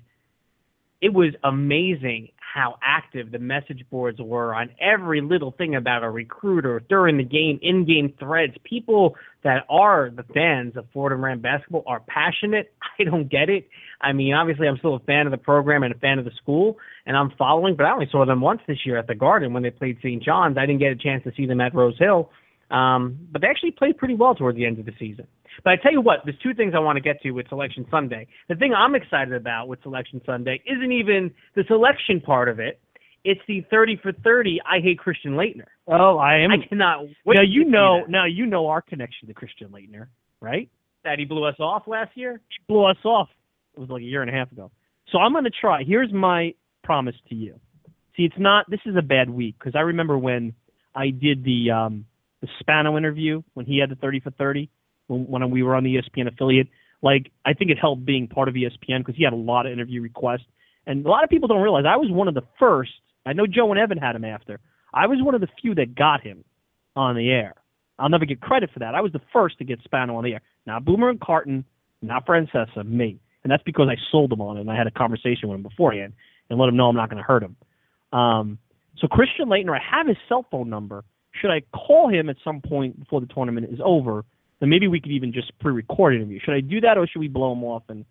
[1.02, 6.10] it was amazing how active the message boards were on every little thing about a
[6.10, 8.52] recruiter during the game, in-game threads.
[8.62, 12.72] People that are the fans of Fordham Ram basketball are passionate.
[13.00, 13.68] I don't get it.
[14.00, 16.30] I mean, obviously, I'm still a fan of the program and a fan of the
[16.40, 17.74] school, and I'm following.
[17.74, 20.22] But I only saw them once this year at the Garden when they played St.
[20.22, 20.56] John's.
[20.56, 22.30] I didn't get a chance to see them at Rose Hill,
[22.72, 25.26] um, but they actually played pretty well toward the end of the season.
[25.62, 27.86] But I tell you what, there's two things I want to get to with Selection
[27.90, 28.26] Sunday.
[28.48, 32.80] The thing I'm excited about with Selection Sunday isn't even the selection part of it.
[33.24, 34.60] It's the 30 for 30.
[34.66, 35.66] I hate Christian Laettner.
[35.86, 36.50] Oh, I am.
[36.50, 37.36] I cannot wait.
[37.36, 38.04] now you know.
[38.08, 40.06] Now you know our connection to Christian Laettner,
[40.40, 40.68] right?
[41.04, 42.40] that he blew us off last year.
[42.48, 43.28] He blew us off.
[43.74, 44.70] It was like a year and a half ago.
[45.10, 45.82] So I'm going to try.
[45.84, 46.54] Here's my
[46.84, 47.58] promise to you.
[48.16, 48.68] See, it's not.
[48.70, 50.54] This is a bad week because I remember when
[50.94, 52.04] I did the um,
[52.42, 54.68] the Spano interview when he had the 30 for 30
[55.06, 56.68] when, when we were on the ESPN affiliate.
[57.00, 59.72] Like I think it helped being part of ESPN because he had a lot of
[59.72, 60.46] interview requests,
[60.86, 62.90] and a lot of people don't realize I was one of the first.
[63.24, 64.60] I know Joe and Evan had him after.
[64.92, 66.44] I was one of the few that got him
[66.94, 67.54] on the air.
[67.98, 68.94] I'll never get credit for that.
[68.94, 70.40] I was the first to get Spano on the air.
[70.66, 71.64] Not Boomer and Carton,
[72.02, 73.20] not Francesa, me.
[73.44, 75.62] And that's because I sold him on it and I had a conversation with him
[75.62, 76.12] beforehand
[76.50, 77.56] and let him know I'm not going to hurt him.
[78.12, 78.58] Um,
[78.98, 81.04] so Christian Laettner, I have his cell phone number.
[81.42, 84.24] Should I call him at some point before the tournament is over?
[84.60, 86.38] Then maybe we could even just pre-record an interview.
[86.44, 88.04] Should I do that or should we blow him off and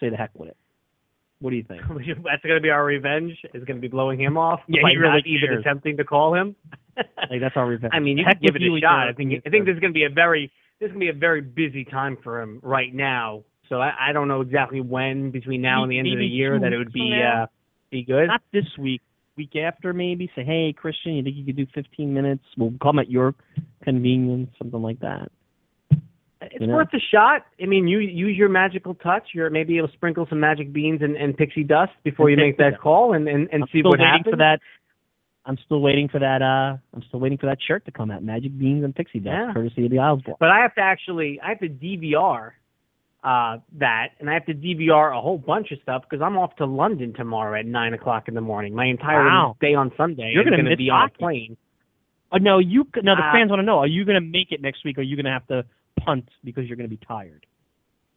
[0.00, 0.56] say the heck with it?
[1.40, 1.82] What do you think?
[1.88, 3.32] That's going to be our revenge.
[3.54, 6.04] Is going to be blowing him off Yeah, by he really not even attempting to
[6.04, 6.56] call him.
[7.30, 7.94] Like that's our revenge.
[7.96, 9.08] I mean, you Heck can give it a shot.
[9.08, 11.12] I think I think this is going to be a very this is going to
[11.12, 13.44] be a very busy time for him right now.
[13.70, 16.58] So I, I don't know exactly when between now and the end of the year
[16.58, 17.46] that it would be uh,
[17.90, 18.26] be good.
[18.26, 19.00] Not this week.
[19.40, 20.30] Week after, maybe.
[20.36, 22.44] Say, hey, Christian, you think you could do 15 minutes?
[22.58, 23.34] We'll come at your
[23.82, 25.30] convenience, something like that.
[26.42, 26.74] It's you know?
[26.74, 27.46] worth a shot.
[27.62, 29.28] I mean, you use your magical touch.
[29.32, 32.78] You're maybe you'll sprinkle some magic beans and, and pixie dust before you make that
[32.82, 34.26] call and and, and I'm see what happens.
[34.30, 34.60] for that.
[35.46, 36.42] I'm still waiting for that.
[36.42, 38.22] Uh, I'm still waiting for that shirt to come out.
[38.22, 39.52] Magic beans and pixie dust, Yeah.
[39.54, 40.36] courtesy of the Isles Bowl.
[40.38, 42.50] But I have to actually, I have to DVR
[43.22, 46.56] uh, that, and I have to DVR a whole bunch of stuff because I'm off
[46.56, 48.74] to London tomorrow at nine o'clock in the morning.
[48.74, 49.56] My entire Wow.
[49.60, 51.56] day on Sunday You're is going to be on a plane.
[52.32, 52.86] Oh, no, you.
[53.02, 54.96] No, the Uh, fans want to know: Are you going to make it next week?
[54.98, 55.64] Or are you going to have to
[55.98, 57.44] punt because you're going to be tired?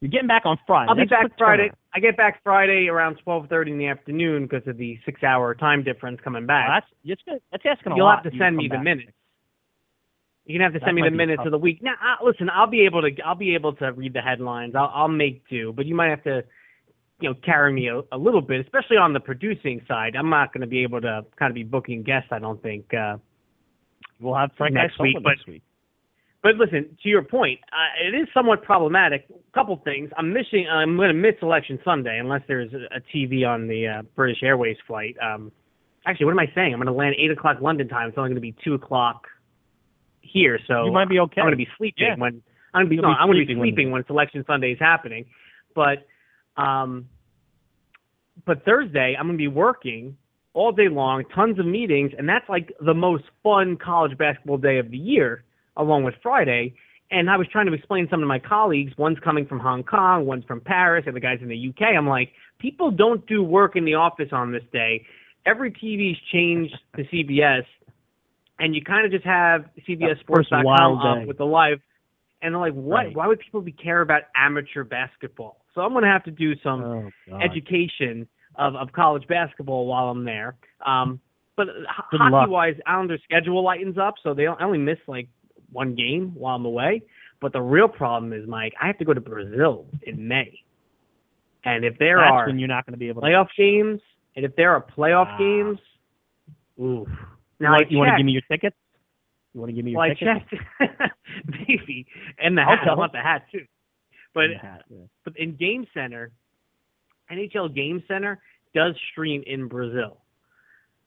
[0.02, 0.90] You're getting back on Friday.
[0.90, 1.72] I'll be That's back Friday.
[1.96, 5.84] I get back Friday around twelve thirty in the afternoon because of the six-hour time
[5.84, 6.70] difference coming back.
[6.70, 7.42] Well, that's.
[7.52, 8.24] That's asking a You'll lot.
[8.24, 9.12] have to send me the minutes.
[10.46, 11.48] You're gonna have to That send me the minutes tough.
[11.48, 11.82] of the week.
[11.82, 13.10] Now, uh, listen, I'll be able to.
[13.26, 14.76] I'll be able to read the headlines.
[14.76, 16.44] I'll, I'll make do, but you might have to,
[17.22, 20.16] you know, carry me a, a little bit, especially on the producing side.
[20.18, 22.30] I'm not going to be able to kind of be booking guests.
[22.32, 22.94] I don't think.
[22.94, 23.18] Uh,
[24.20, 25.64] We'll have Frank next week, but- next week.
[26.44, 29.26] but listen, to your point, uh, it is somewhat problematic.
[29.30, 30.12] A couple things.
[30.18, 30.66] I'm missing.
[30.72, 34.42] I'm going to miss Election Sunday unless there's a, a TV on the uh, British
[34.44, 35.16] Airways flight.
[35.22, 35.52] Um,
[36.06, 36.74] actually, what am I saying?
[36.74, 38.08] I'm going to land eight o'clock London time.
[38.10, 39.28] It's only going to be two o'clock
[40.34, 40.60] here.
[40.68, 41.40] So You might be okay.
[41.42, 42.16] I'm going to be sleeping Yeah.
[42.18, 42.42] when
[42.74, 44.72] I'm going to be, no, be I'm going to be sleeping when- when Selection Sunday
[44.72, 45.26] is happening.
[45.76, 46.08] But
[46.58, 47.08] um,
[48.46, 50.18] but Thursday I'm going to be working
[50.54, 54.78] all day long, tons of meetings, and that's like the most fun college basketball day
[54.78, 55.44] of the year,
[55.78, 56.76] along with Friday.
[57.12, 58.94] And I was trying to explain some of my colleagues.
[58.98, 61.96] One's coming from Hong Kong, one's from Paris, and the guy's in the UK.
[61.96, 65.06] I'm like, people don't do work in the office on this day.
[65.46, 67.66] Every TV's changed to CBS,
[68.60, 71.80] and you kind of just have CBSSports.com up with the live.
[72.42, 72.96] And they're like, what?
[73.06, 73.16] Right.
[73.16, 75.64] Why would people be care about amateur basketball?
[75.74, 76.84] So I'm going to have to do some
[77.32, 80.56] Oh, education of, of college basketball while I'm there.
[80.86, 81.20] Um,
[81.56, 81.68] But
[82.12, 82.32] Good luck.
[82.34, 85.30] hockey wise, Islanders' schedule lightens up, so they I only miss like
[85.72, 87.02] one game while I'm away.
[87.42, 90.60] But the real problem is, Mike, I have to go to Brazil in May,
[91.66, 93.28] and if there That's are when you're not going to be able to.
[93.28, 94.00] playoff games,
[94.36, 95.80] and if there are playoff games,
[96.80, 97.06] ooh.
[97.60, 98.76] You Now want, you want to give me your tickets?
[99.54, 100.46] You want to give me your well, I tickets?
[100.80, 101.14] checked,
[101.68, 102.08] maybe,
[102.40, 102.80] and the hat.
[102.90, 103.66] I want the hat too.
[104.34, 104.98] But Yeah, yeah.
[105.24, 106.32] but in Game Center,
[107.32, 108.42] NHL Game Center
[108.74, 110.18] does stream in Brazil,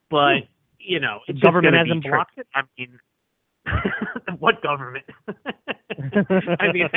[0.09, 0.45] but hmm.
[0.79, 2.47] you know The government hasn't blocked it?
[2.55, 2.97] I mean,
[4.39, 5.05] what government?
[5.27, 6.87] I mean,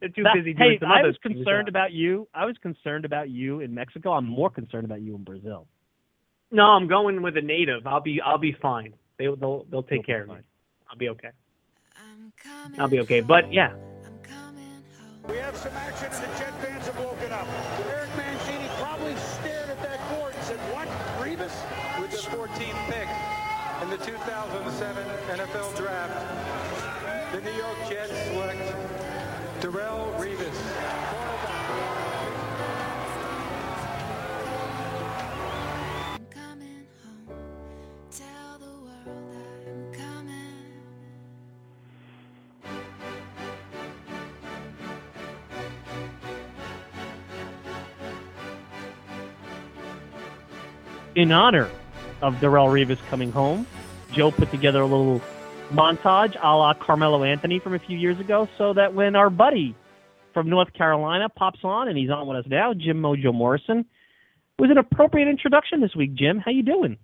[0.00, 2.28] they're too That- busy doing hey, some I was concerned about you.
[2.32, 4.12] I was concerned about you in Mexico.
[4.12, 5.66] I'm more concerned about you in Brazil.
[6.50, 7.86] No, I'm going with a native.
[7.86, 8.94] I'll be I'll be fine.
[9.18, 10.36] They they'll they'll take care of me.
[10.90, 11.30] I'll be okay.
[12.78, 13.20] I'll be okay.
[13.20, 13.72] But yeah,
[15.28, 17.46] We have some action and the Jet fans have woken up.
[17.88, 20.86] Eric Mangini probably stared at that board and said, what?
[21.18, 21.54] Revis?
[22.00, 23.08] With the 14th pick
[23.82, 25.06] in the 2007
[25.38, 28.60] NFL Draft, the New York Jets select
[29.60, 30.58] Darrelle Revis.
[51.24, 51.70] In honor
[52.20, 53.66] of Darrelle Revis coming home,
[54.12, 55.22] Joe put together a little
[55.70, 59.74] montage a la Carmelo Anthony from a few years ago, so that when our buddy
[60.34, 63.86] from North Carolina pops on, and he's on with us now, Jim Mojo Morrison, it
[64.60, 66.12] was an appropriate introduction this week.
[66.14, 66.98] Jim, how you doing?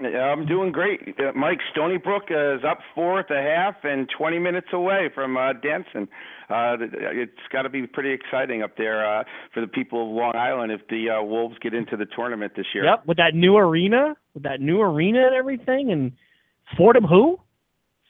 [0.00, 1.00] Yeah, I'm doing great.
[1.18, 5.10] Uh, Mike Stony Brook uh, is up four at the half and 20 minutes away
[5.12, 6.08] from uh, Denson.
[6.48, 10.14] Uh, th- it's got to be pretty exciting up there uh, for the people of
[10.14, 12.84] Long Island if the uh, Wolves get into the tournament this year.
[12.84, 16.12] Yep, with that new arena, with that new arena and everything, and
[16.76, 17.40] Fordham who?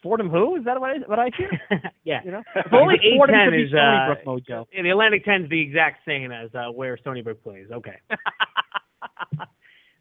[0.02, 0.56] Fordham who?
[0.56, 1.51] Is that what I, what I hear?
[2.05, 2.20] yeah.
[2.23, 4.66] You know, If only Fordham A10 could be is Stony uh, Brook Mojo.
[4.73, 7.66] yeah, the Atlantic 10 is the exact same as uh, where Stony Brook plays.
[7.73, 7.97] Okay.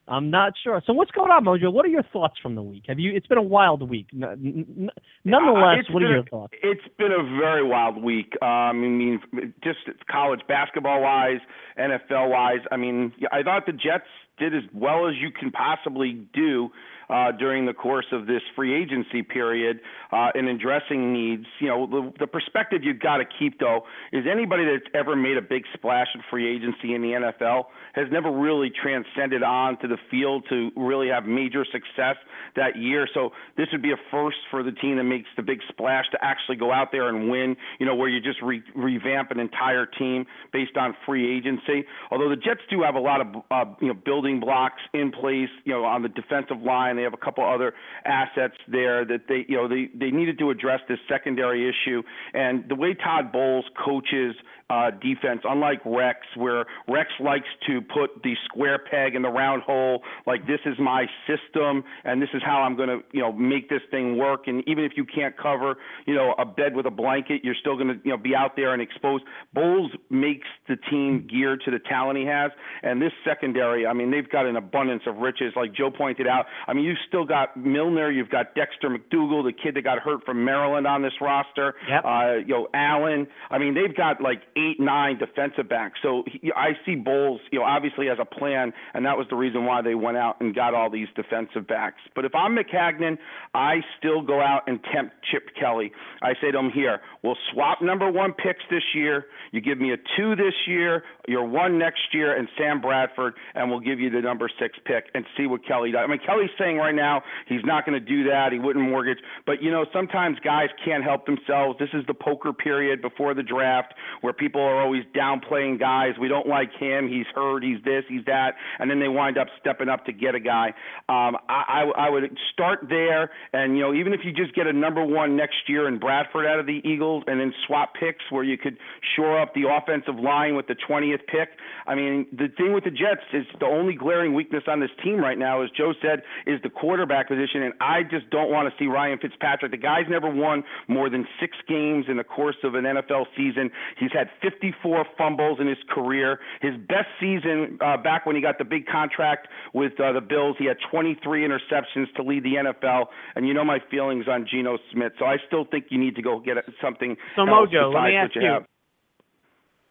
[0.07, 0.81] I'm not sure.
[0.85, 1.71] So what's going on, Mojo?
[1.71, 2.84] What are your thoughts from the week?
[2.88, 3.13] Have you?
[3.15, 4.07] It's been a wild week.
[4.13, 4.89] N-
[5.25, 6.53] nonetheless, Uh, what are your a- thoughts?
[6.63, 8.34] It's been a very wild week.
[8.41, 9.21] Um, I mean,
[9.63, 9.79] just
[10.09, 11.39] college basketball wise,
[11.77, 12.61] NFL wise.
[12.71, 14.07] I mean, I thought the Jets
[14.38, 16.71] did as well as you can possibly do
[17.09, 19.79] uh, during the course of this free agency period
[20.11, 21.45] uh, in addressing needs.
[21.59, 25.38] You know, the, the perspective you've got to keep though is anybody that's ever made
[25.38, 29.88] a big splash in free agency in the NFL has never really transcended on to
[29.88, 32.15] the field to really have major success
[32.55, 33.07] that year.
[33.13, 36.17] So this would be a first for the team that makes the big splash to
[36.21, 37.55] actually go out there and win.
[37.79, 41.85] You know, where you just re- revamp an entire team based on free agency.
[42.11, 45.49] Although the Jets do have a lot of uh, you know building blocks in place.
[45.63, 47.74] You know, on the defensive line, they have a couple other
[48.06, 52.02] assets there that they you know they they needed to address this secondary issue.
[52.34, 54.36] And the way Todd Bowles coaches
[54.69, 59.64] uh, defense, unlike Rex, where Rex likes to put the square peg in the round
[59.64, 63.31] hole, like this is my system and this is how I'm going to, you know,
[63.31, 64.48] make this thing work.
[64.48, 67.76] And even if you can't cover, you know, a bed with a blanket, you're still
[67.77, 69.23] going to, you know, be out there and exposed.
[69.53, 72.52] Bowles makes the team geared to the talent he has,
[72.84, 75.53] and this secondary, I mean, they've got an abundance of riches.
[75.56, 79.53] Like Joe pointed out, I mean, you've still got Milliner, you've got Dexter McDougle, the
[79.53, 81.76] kid that got hurt from Maryland on this roster.
[81.88, 82.03] Yep.
[82.03, 83.27] Uh, you know, Allen.
[83.49, 85.99] I mean, they've got like eight, nine defensive backs.
[86.01, 89.35] So he, I see Bowles, you know, obviously has a plan, and that was the
[89.35, 92.01] reason why they went out and got all these defensive backs.
[92.15, 93.17] But if I'm Maccagnan,
[93.53, 95.91] I still go out and tempt Chip Kelly.
[96.21, 99.25] I say to him, here, we'll swap number one picks this year.
[99.51, 103.69] You give me a two this year, your one next year, and Sam Bradford, and
[103.69, 106.01] we'll give you the number six pick and see what Kelly does.
[106.03, 108.51] I mean, Kelly's saying right now he's not going to do that.
[108.51, 109.19] He wouldn't mortgage.
[109.45, 111.77] But, you know, sometimes guys can't help themselves.
[111.79, 116.14] This is the poker period before the draft where people are always downplaying guys.
[116.19, 117.07] We don't like him.
[117.07, 117.64] He's hurt.
[117.64, 118.03] He's this.
[118.07, 118.56] He's that.
[118.80, 120.68] And then they wind up stepping up to get a guy.
[121.10, 123.32] Um, I, I, I would start there.
[123.53, 126.45] And, you know, even if you just get a number one next year in Bradford
[126.45, 128.78] out of the Eagles and then swap picks where you could
[129.15, 131.49] shore up the offensive line with the 20th pick.
[131.86, 135.19] I mean, the thing with the Jets is the only glaring weakness on this team
[135.19, 137.64] right now, as Joe said, is the quarterback position.
[137.64, 139.72] And I just don't want to see Ryan Fitzpatrick.
[139.72, 143.72] The guy's never won more than six games in the course of an NFL season.
[143.98, 146.39] He's had 54 fumbles in his career.
[146.61, 150.55] His best season uh, back when he got the big contract with uh, the Bills,
[150.59, 153.05] he had 23 interceptions to lead the NFL.
[153.35, 156.22] And you know my feelings on Geno Smith, so I still think you need to
[156.22, 158.57] go get something So else Mojo, let me ask you you.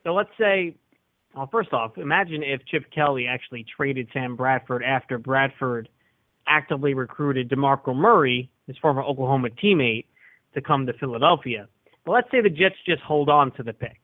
[0.05, 0.77] So let's say
[1.35, 5.89] Well, first off, imagine if Chip Kelly actually traded Sam Bradford after Bradford
[6.47, 10.07] actively recruited DeMarco Murray, his former Oklahoma teammate,
[10.55, 11.69] to come to Philadelphia.
[12.05, 13.99] But let's say the Jets just hold on to the pick.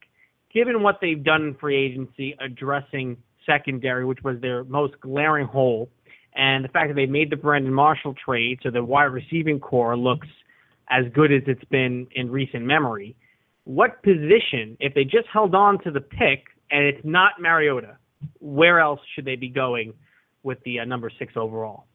[0.55, 3.17] Given what they've done in free agency addressing
[3.47, 5.89] secondary, which was their most glaring hole,
[6.35, 9.97] and the fact that they made the Brandon Marshall trade so the wide receiving corps
[9.97, 10.29] looks
[10.91, 13.17] as good as it's been in recent memory,
[13.65, 17.97] what position, if they just held on to the pick and it's not Mariota,
[18.41, 19.95] where else should they be going
[20.43, 21.87] with the uh, number six overall?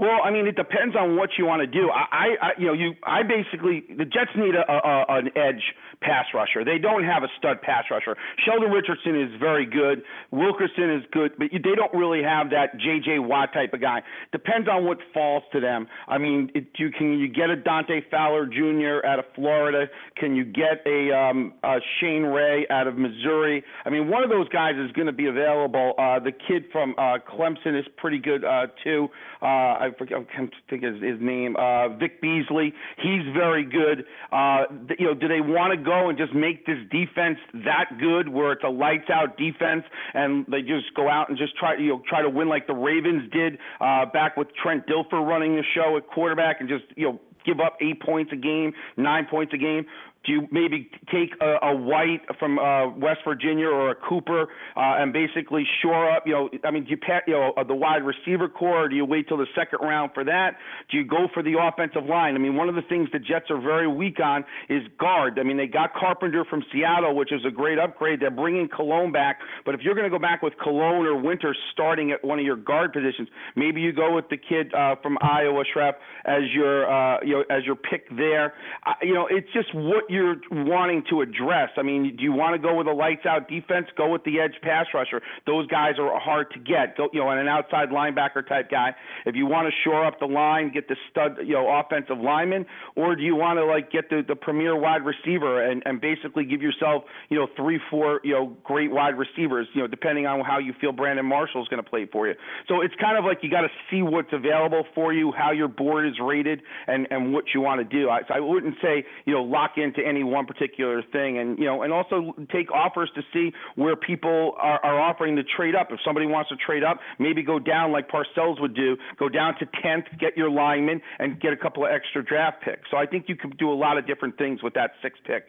[0.00, 1.90] Well, I mean, it depends on what you want to do.
[1.90, 5.60] I, I, you know, you, I basically the Jets need a, a an edge
[6.00, 6.64] pass rusher.
[6.64, 8.16] They don't have a stud pass rusher.
[8.46, 10.02] Sheldon Richardson is very good.
[10.30, 13.18] Wilkerson is good, but they don't really have that J.J.
[13.18, 14.00] Watt type of guy.
[14.32, 15.86] Depends on what falls to them.
[16.08, 19.06] I mean, it, you can you get a Dante Fowler Jr.
[19.06, 19.84] out of Florida?
[20.16, 23.62] Can you get a, um, a Shane Ray out of Missouri?
[23.84, 25.92] I mean, one of those guys is going to be available.
[25.98, 29.08] Uh, the kid from uh, Clemson is pretty good uh, too.
[29.42, 31.56] Uh, I I can't think of his name.
[31.56, 34.04] Uh, Vic Beasley, he's very good.
[34.32, 34.64] Uh,
[34.98, 38.52] you know, do they want to go and just make this defense that good, where
[38.52, 39.84] it's a lights out defense,
[40.14, 42.74] and they just go out and just try, you know, try to win like the
[42.74, 47.06] Ravens did uh, back with Trent Dilfer running the show at quarterback, and just you
[47.06, 49.86] know give up eight points a game, nine points a game?
[50.26, 54.42] Do you maybe take a, a White from uh, West Virginia or a Cooper
[54.76, 56.26] uh, and basically shore up?
[56.26, 58.88] You know, I mean, do you pat you know uh, the wide receiver corps, or
[58.88, 60.56] do you wait till the second round for that?
[60.90, 62.34] Do you go for the offensive line?
[62.34, 65.38] I mean, one of the things the Jets are very weak on is guard.
[65.38, 68.20] I mean, they got Carpenter from Seattle, which is a great upgrade.
[68.20, 71.56] They're bringing Colon back, but if you're going to go back with Colon or Winter
[71.72, 75.16] starting at one of your guard positions, maybe you go with the kid uh, from
[75.22, 75.94] Iowa, Scherff,
[76.26, 78.52] as your uh, you know as your pick there.
[78.86, 81.70] Uh, you know, it's just what you're wanting to address.
[81.76, 83.86] I mean, do you want to go with a lights out defense?
[83.96, 85.22] Go with the edge pass rusher.
[85.46, 86.96] Those guys are hard to get.
[86.96, 88.94] Go, you know, and an outside linebacker type guy.
[89.24, 92.66] If you want to shore up the line, get the stud, you know, offensive lineman,
[92.96, 96.44] or do you want to like get the the premier wide receiver and and basically
[96.44, 100.40] give yourself, you know, three, four, you know, great wide receivers, you know, depending on
[100.44, 102.34] how you feel Brandon Marshall is going to play for you.
[102.66, 105.68] So it's kind of like you got to see what's available for you, how your
[105.68, 108.10] board is rated, and and what you want to do.
[108.10, 111.64] I, so I wouldn't say, you know, lock into any one particular thing, and you
[111.64, 115.88] know, and also take offers to see where people are, are offering to trade up.
[115.90, 119.54] If somebody wants to trade up, maybe go down like Parcells would do, go down
[119.58, 122.90] to tenth, get your lineman, and get a couple of extra draft picks.
[122.90, 125.44] So I think you could do a lot of different things with that sixth pick.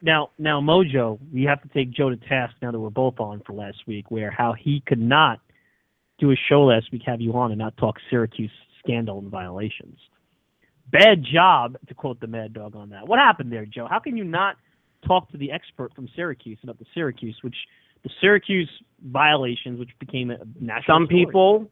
[0.00, 3.42] Now, now, Mojo, we have to take Joe to task now that we're both on
[3.44, 5.40] for last week, where how he could not
[6.18, 9.98] do a show last week, have you on, and not talk Syracuse scandal and violations.
[10.90, 13.06] Bad job, to quote the Mad Dog on that.
[13.06, 13.86] What happened there, Joe?
[13.88, 14.56] How can you not
[15.06, 17.56] talk to the expert from Syracuse about the Syracuse, which
[18.02, 18.70] the Syracuse
[19.04, 20.82] violations, which became a national.
[20.86, 21.24] Some story.
[21.26, 21.70] people,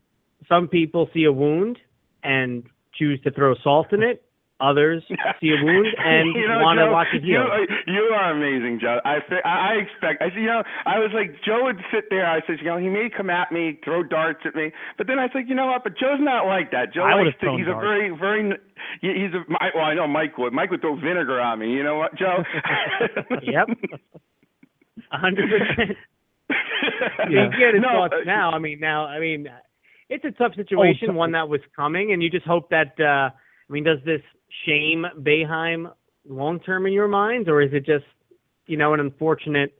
[0.48, 1.78] some people see a wound
[2.22, 2.64] and
[2.94, 4.24] choose to throw salt in it.
[4.58, 5.02] Others
[5.40, 7.44] see a wound and you know, want to watch it heal.
[7.44, 9.00] You, you are amazing, Joe.
[9.04, 10.22] I I I expect.
[10.22, 12.24] I you know, I was like, Joe would sit there.
[12.24, 15.18] I said, you know, he may come at me, throw darts at me, but then
[15.18, 15.84] I said, you know what?
[15.84, 16.94] But Joe's not like that.
[16.94, 17.52] Joe I likes to.
[17.56, 17.76] He's darts.
[17.76, 18.56] a very, very.
[19.02, 19.44] He's a
[19.76, 20.54] Well, I know Mike would.
[20.54, 21.72] Mike would throw vinegar on me.
[21.72, 22.40] You know what, Joe?
[23.42, 23.68] yep.
[25.12, 25.98] A hundred percent.
[27.28, 28.52] You get his No, thoughts uh, now.
[28.52, 29.48] I mean, now, I mean,
[30.08, 32.98] it's a tough situation, Oh, one that was coming, and you just hope that.
[33.00, 33.30] uh
[33.68, 34.20] I mean, does this
[34.64, 35.92] shame Boeheim
[36.28, 38.04] long term in your minds, or is it just,
[38.66, 39.74] you know, an unfortunate,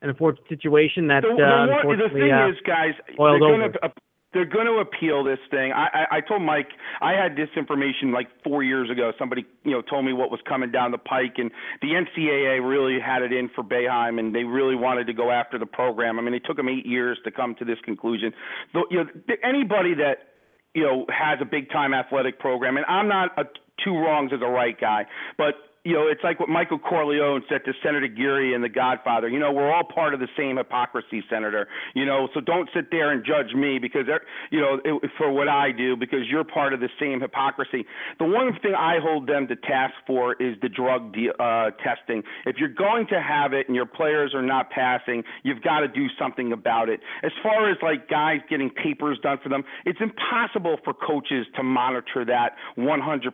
[0.00, 3.88] an unfortunate situation that the, uh, the, the thing uh, is, guys, they're gonna uh,
[4.32, 5.72] they're going to appeal this thing.
[5.72, 6.68] I, I I told Mike
[7.00, 9.12] I had this information like four years ago.
[9.18, 11.50] Somebody you know told me what was coming down the pike, and
[11.82, 15.58] the NCAA really had it in for Boeheim, and they really wanted to go after
[15.58, 16.18] the program.
[16.18, 18.32] I mean, it took them eight years to come to this conclusion.
[18.72, 19.10] Though, you know,
[19.44, 20.32] anybody that
[20.74, 23.44] you know has a big time athletic program, and I'm not a
[23.84, 25.06] two wrongs is a right guy,
[25.38, 25.54] but
[25.84, 29.28] you know, it's like what Michael Corleone said to Senator Geary in The Godfather.
[29.28, 31.66] You know, we're all part of the same hypocrisy, Senator.
[31.94, 34.06] You know, so don't sit there and judge me because,
[34.52, 37.84] you know, it, for what I do because you're part of the same hypocrisy.
[38.20, 42.22] The one thing I hold them to task for is the drug de- uh, testing.
[42.46, 45.88] If you're going to have it and your players are not passing, you've got to
[45.88, 47.00] do something about it.
[47.24, 51.64] As far as like guys getting papers done for them, it's impossible for coaches to
[51.64, 53.32] monitor that 100%.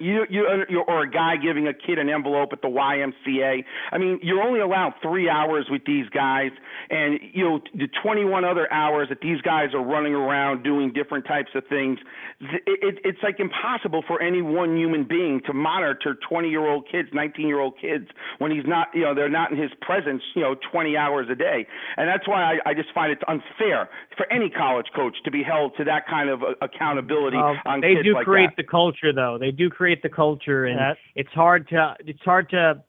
[0.00, 3.64] You, you, or a guy giving a kid an envelope at the YMCA.
[3.92, 6.50] I mean, you're only allowed three hours with these guys,
[6.90, 11.26] and you know the 21 other hours that these guys are running around doing different
[11.26, 11.98] types of things.
[12.40, 16.86] It, it, it's like impossible for any one human being to monitor 20 year old
[16.90, 18.06] kids, 19 year old kids
[18.38, 21.34] when he's not, you know, they're not in his presence, you know, 20 hours a
[21.34, 25.30] day, and that's why I, I just find it unfair for any college coach to
[25.30, 28.50] be held to that kind of uh, accountability Um, on they kids do like create
[28.56, 28.62] that.
[28.62, 29.36] the culture, though.
[29.38, 32.82] They do create the culture, and That- it's hard to it's hard to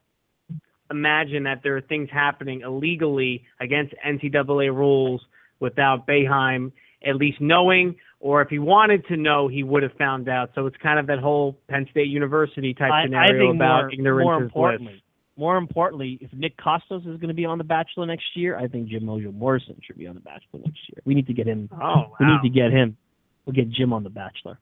[0.90, 5.22] imagine that there are things happening illegally against NCAA rules
[5.60, 6.72] without Boeheim
[7.06, 10.50] at least knowing, or if he wanted to know, he would have found out.
[10.56, 13.82] So it's kind of that whole Penn State University type I, I scenario think about
[13.82, 15.02] more, ignorance more importantly, bliss.
[15.36, 18.68] more importantly, if Nick Kostos is going to be on The Bachelor next year, I
[18.68, 21.02] think Jim Mojo Morrison should be on The Bachelor next year.
[21.06, 21.70] We need to get him.
[21.72, 22.98] Oh, We need to get him.
[23.46, 24.60] We'll get Jim on The Bachelor.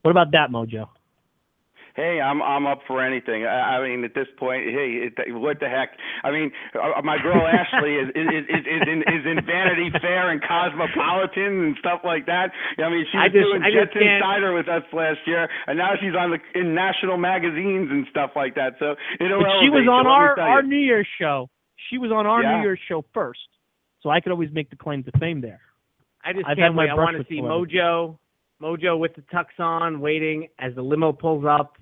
[0.00, 0.88] What about that, Mojo?
[1.94, 3.44] Hey, I'm I'm up for anything.
[3.44, 5.90] I, I mean, at this point, hey, it, what the heck?
[6.24, 10.30] I mean, uh, my girl Ashley is is is, is in is in Vanity Fair
[10.30, 12.50] and Cosmopolitan and stuff like that.
[12.78, 15.20] I mean, she I was just- doing I just Jets can't- Insider with us last
[15.26, 18.76] year, and now she's on the in national magazines and stuff like that.
[18.78, 20.62] So it'll But she was on you, our our.
[20.62, 21.50] New Year's show.
[21.90, 22.56] She was on our Yeah.
[22.56, 23.40] New Year's show first,
[24.00, 25.60] so I could always make the claim to fame there.
[26.24, 26.90] I just I've can't had my wait.
[26.90, 27.74] I want to see already.
[27.74, 28.18] Mojo,
[28.62, 31.76] Mojo with the tux on, waiting as the limo pulls up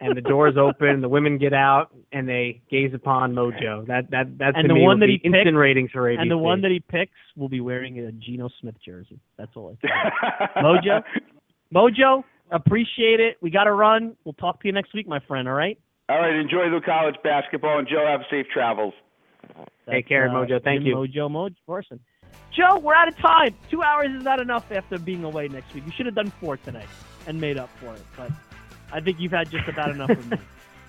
[0.00, 1.00] and the doors open.
[1.00, 3.86] The women get out and they gaze upon Mojo.
[3.86, 6.02] That that that And to the me one that be he instant picked- ratings for
[6.02, 6.20] ABC.
[6.20, 9.18] And the one that he picks will be wearing a Geno Smith jersey.
[9.38, 9.92] That's all I say.
[10.62, 11.02] Mojo,
[11.74, 13.36] Mojo, appreciate it.
[13.40, 14.16] We got to run.
[14.24, 15.48] We'll talk to you next week, my friend.
[15.48, 15.78] All right.
[16.08, 18.92] All right, enjoy the college basketball, and Joe, have safe travels.
[19.88, 20.62] Take care, uh, Mojo.
[20.62, 20.96] Thank you.
[20.96, 22.00] Mojo Mojo Morrison.
[22.52, 23.54] Joe, we're out of time.
[23.70, 25.84] Two hours is not enough after being away next week.
[25.86, 26.88] You should have done four tonight
[27.26, 28.02] and made up for it.
[28.16, 28.30] But
[28.92, 30.38] I think you've had just about enough of me.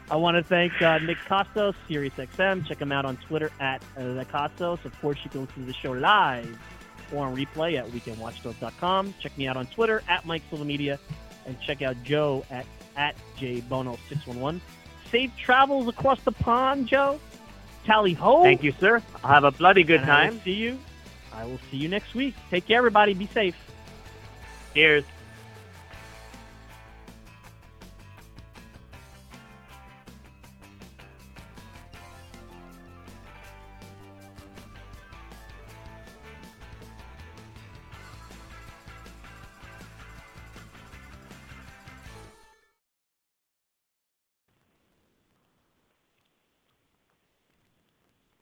[0.10, 2.68] I want to thank uh, Nick Kostos, SiriusXM.
[2.68, 4.84] Check him out on Twitter at uh, the Kostos.
[4.86, 6.58] Of course, you can listen to the show live
[7.14, 9.14] or on replay at weekendwatchdog.com.
[9.22, 11.00] Check me out on Twitter at Mike Silva Media,
[11.46, 12.66] and check out Joe at
[12.98, 14.60] at jbono611.
[15.12, 17.20] Safe travels across the pond, Joe.
[17.86, 18.44] Tally ho.
[18.44, 19.02] Thank you, sir.
[19.24, 20.42] I'll have a bloody good And time.
[20.44, 20.78] see you.
[21.34, 22.36] I will see you next week.
[22.50, 23.14] Take care, everybody.
[23.14, 23.56] Be safe.
[24.74, 25.04] Cheers.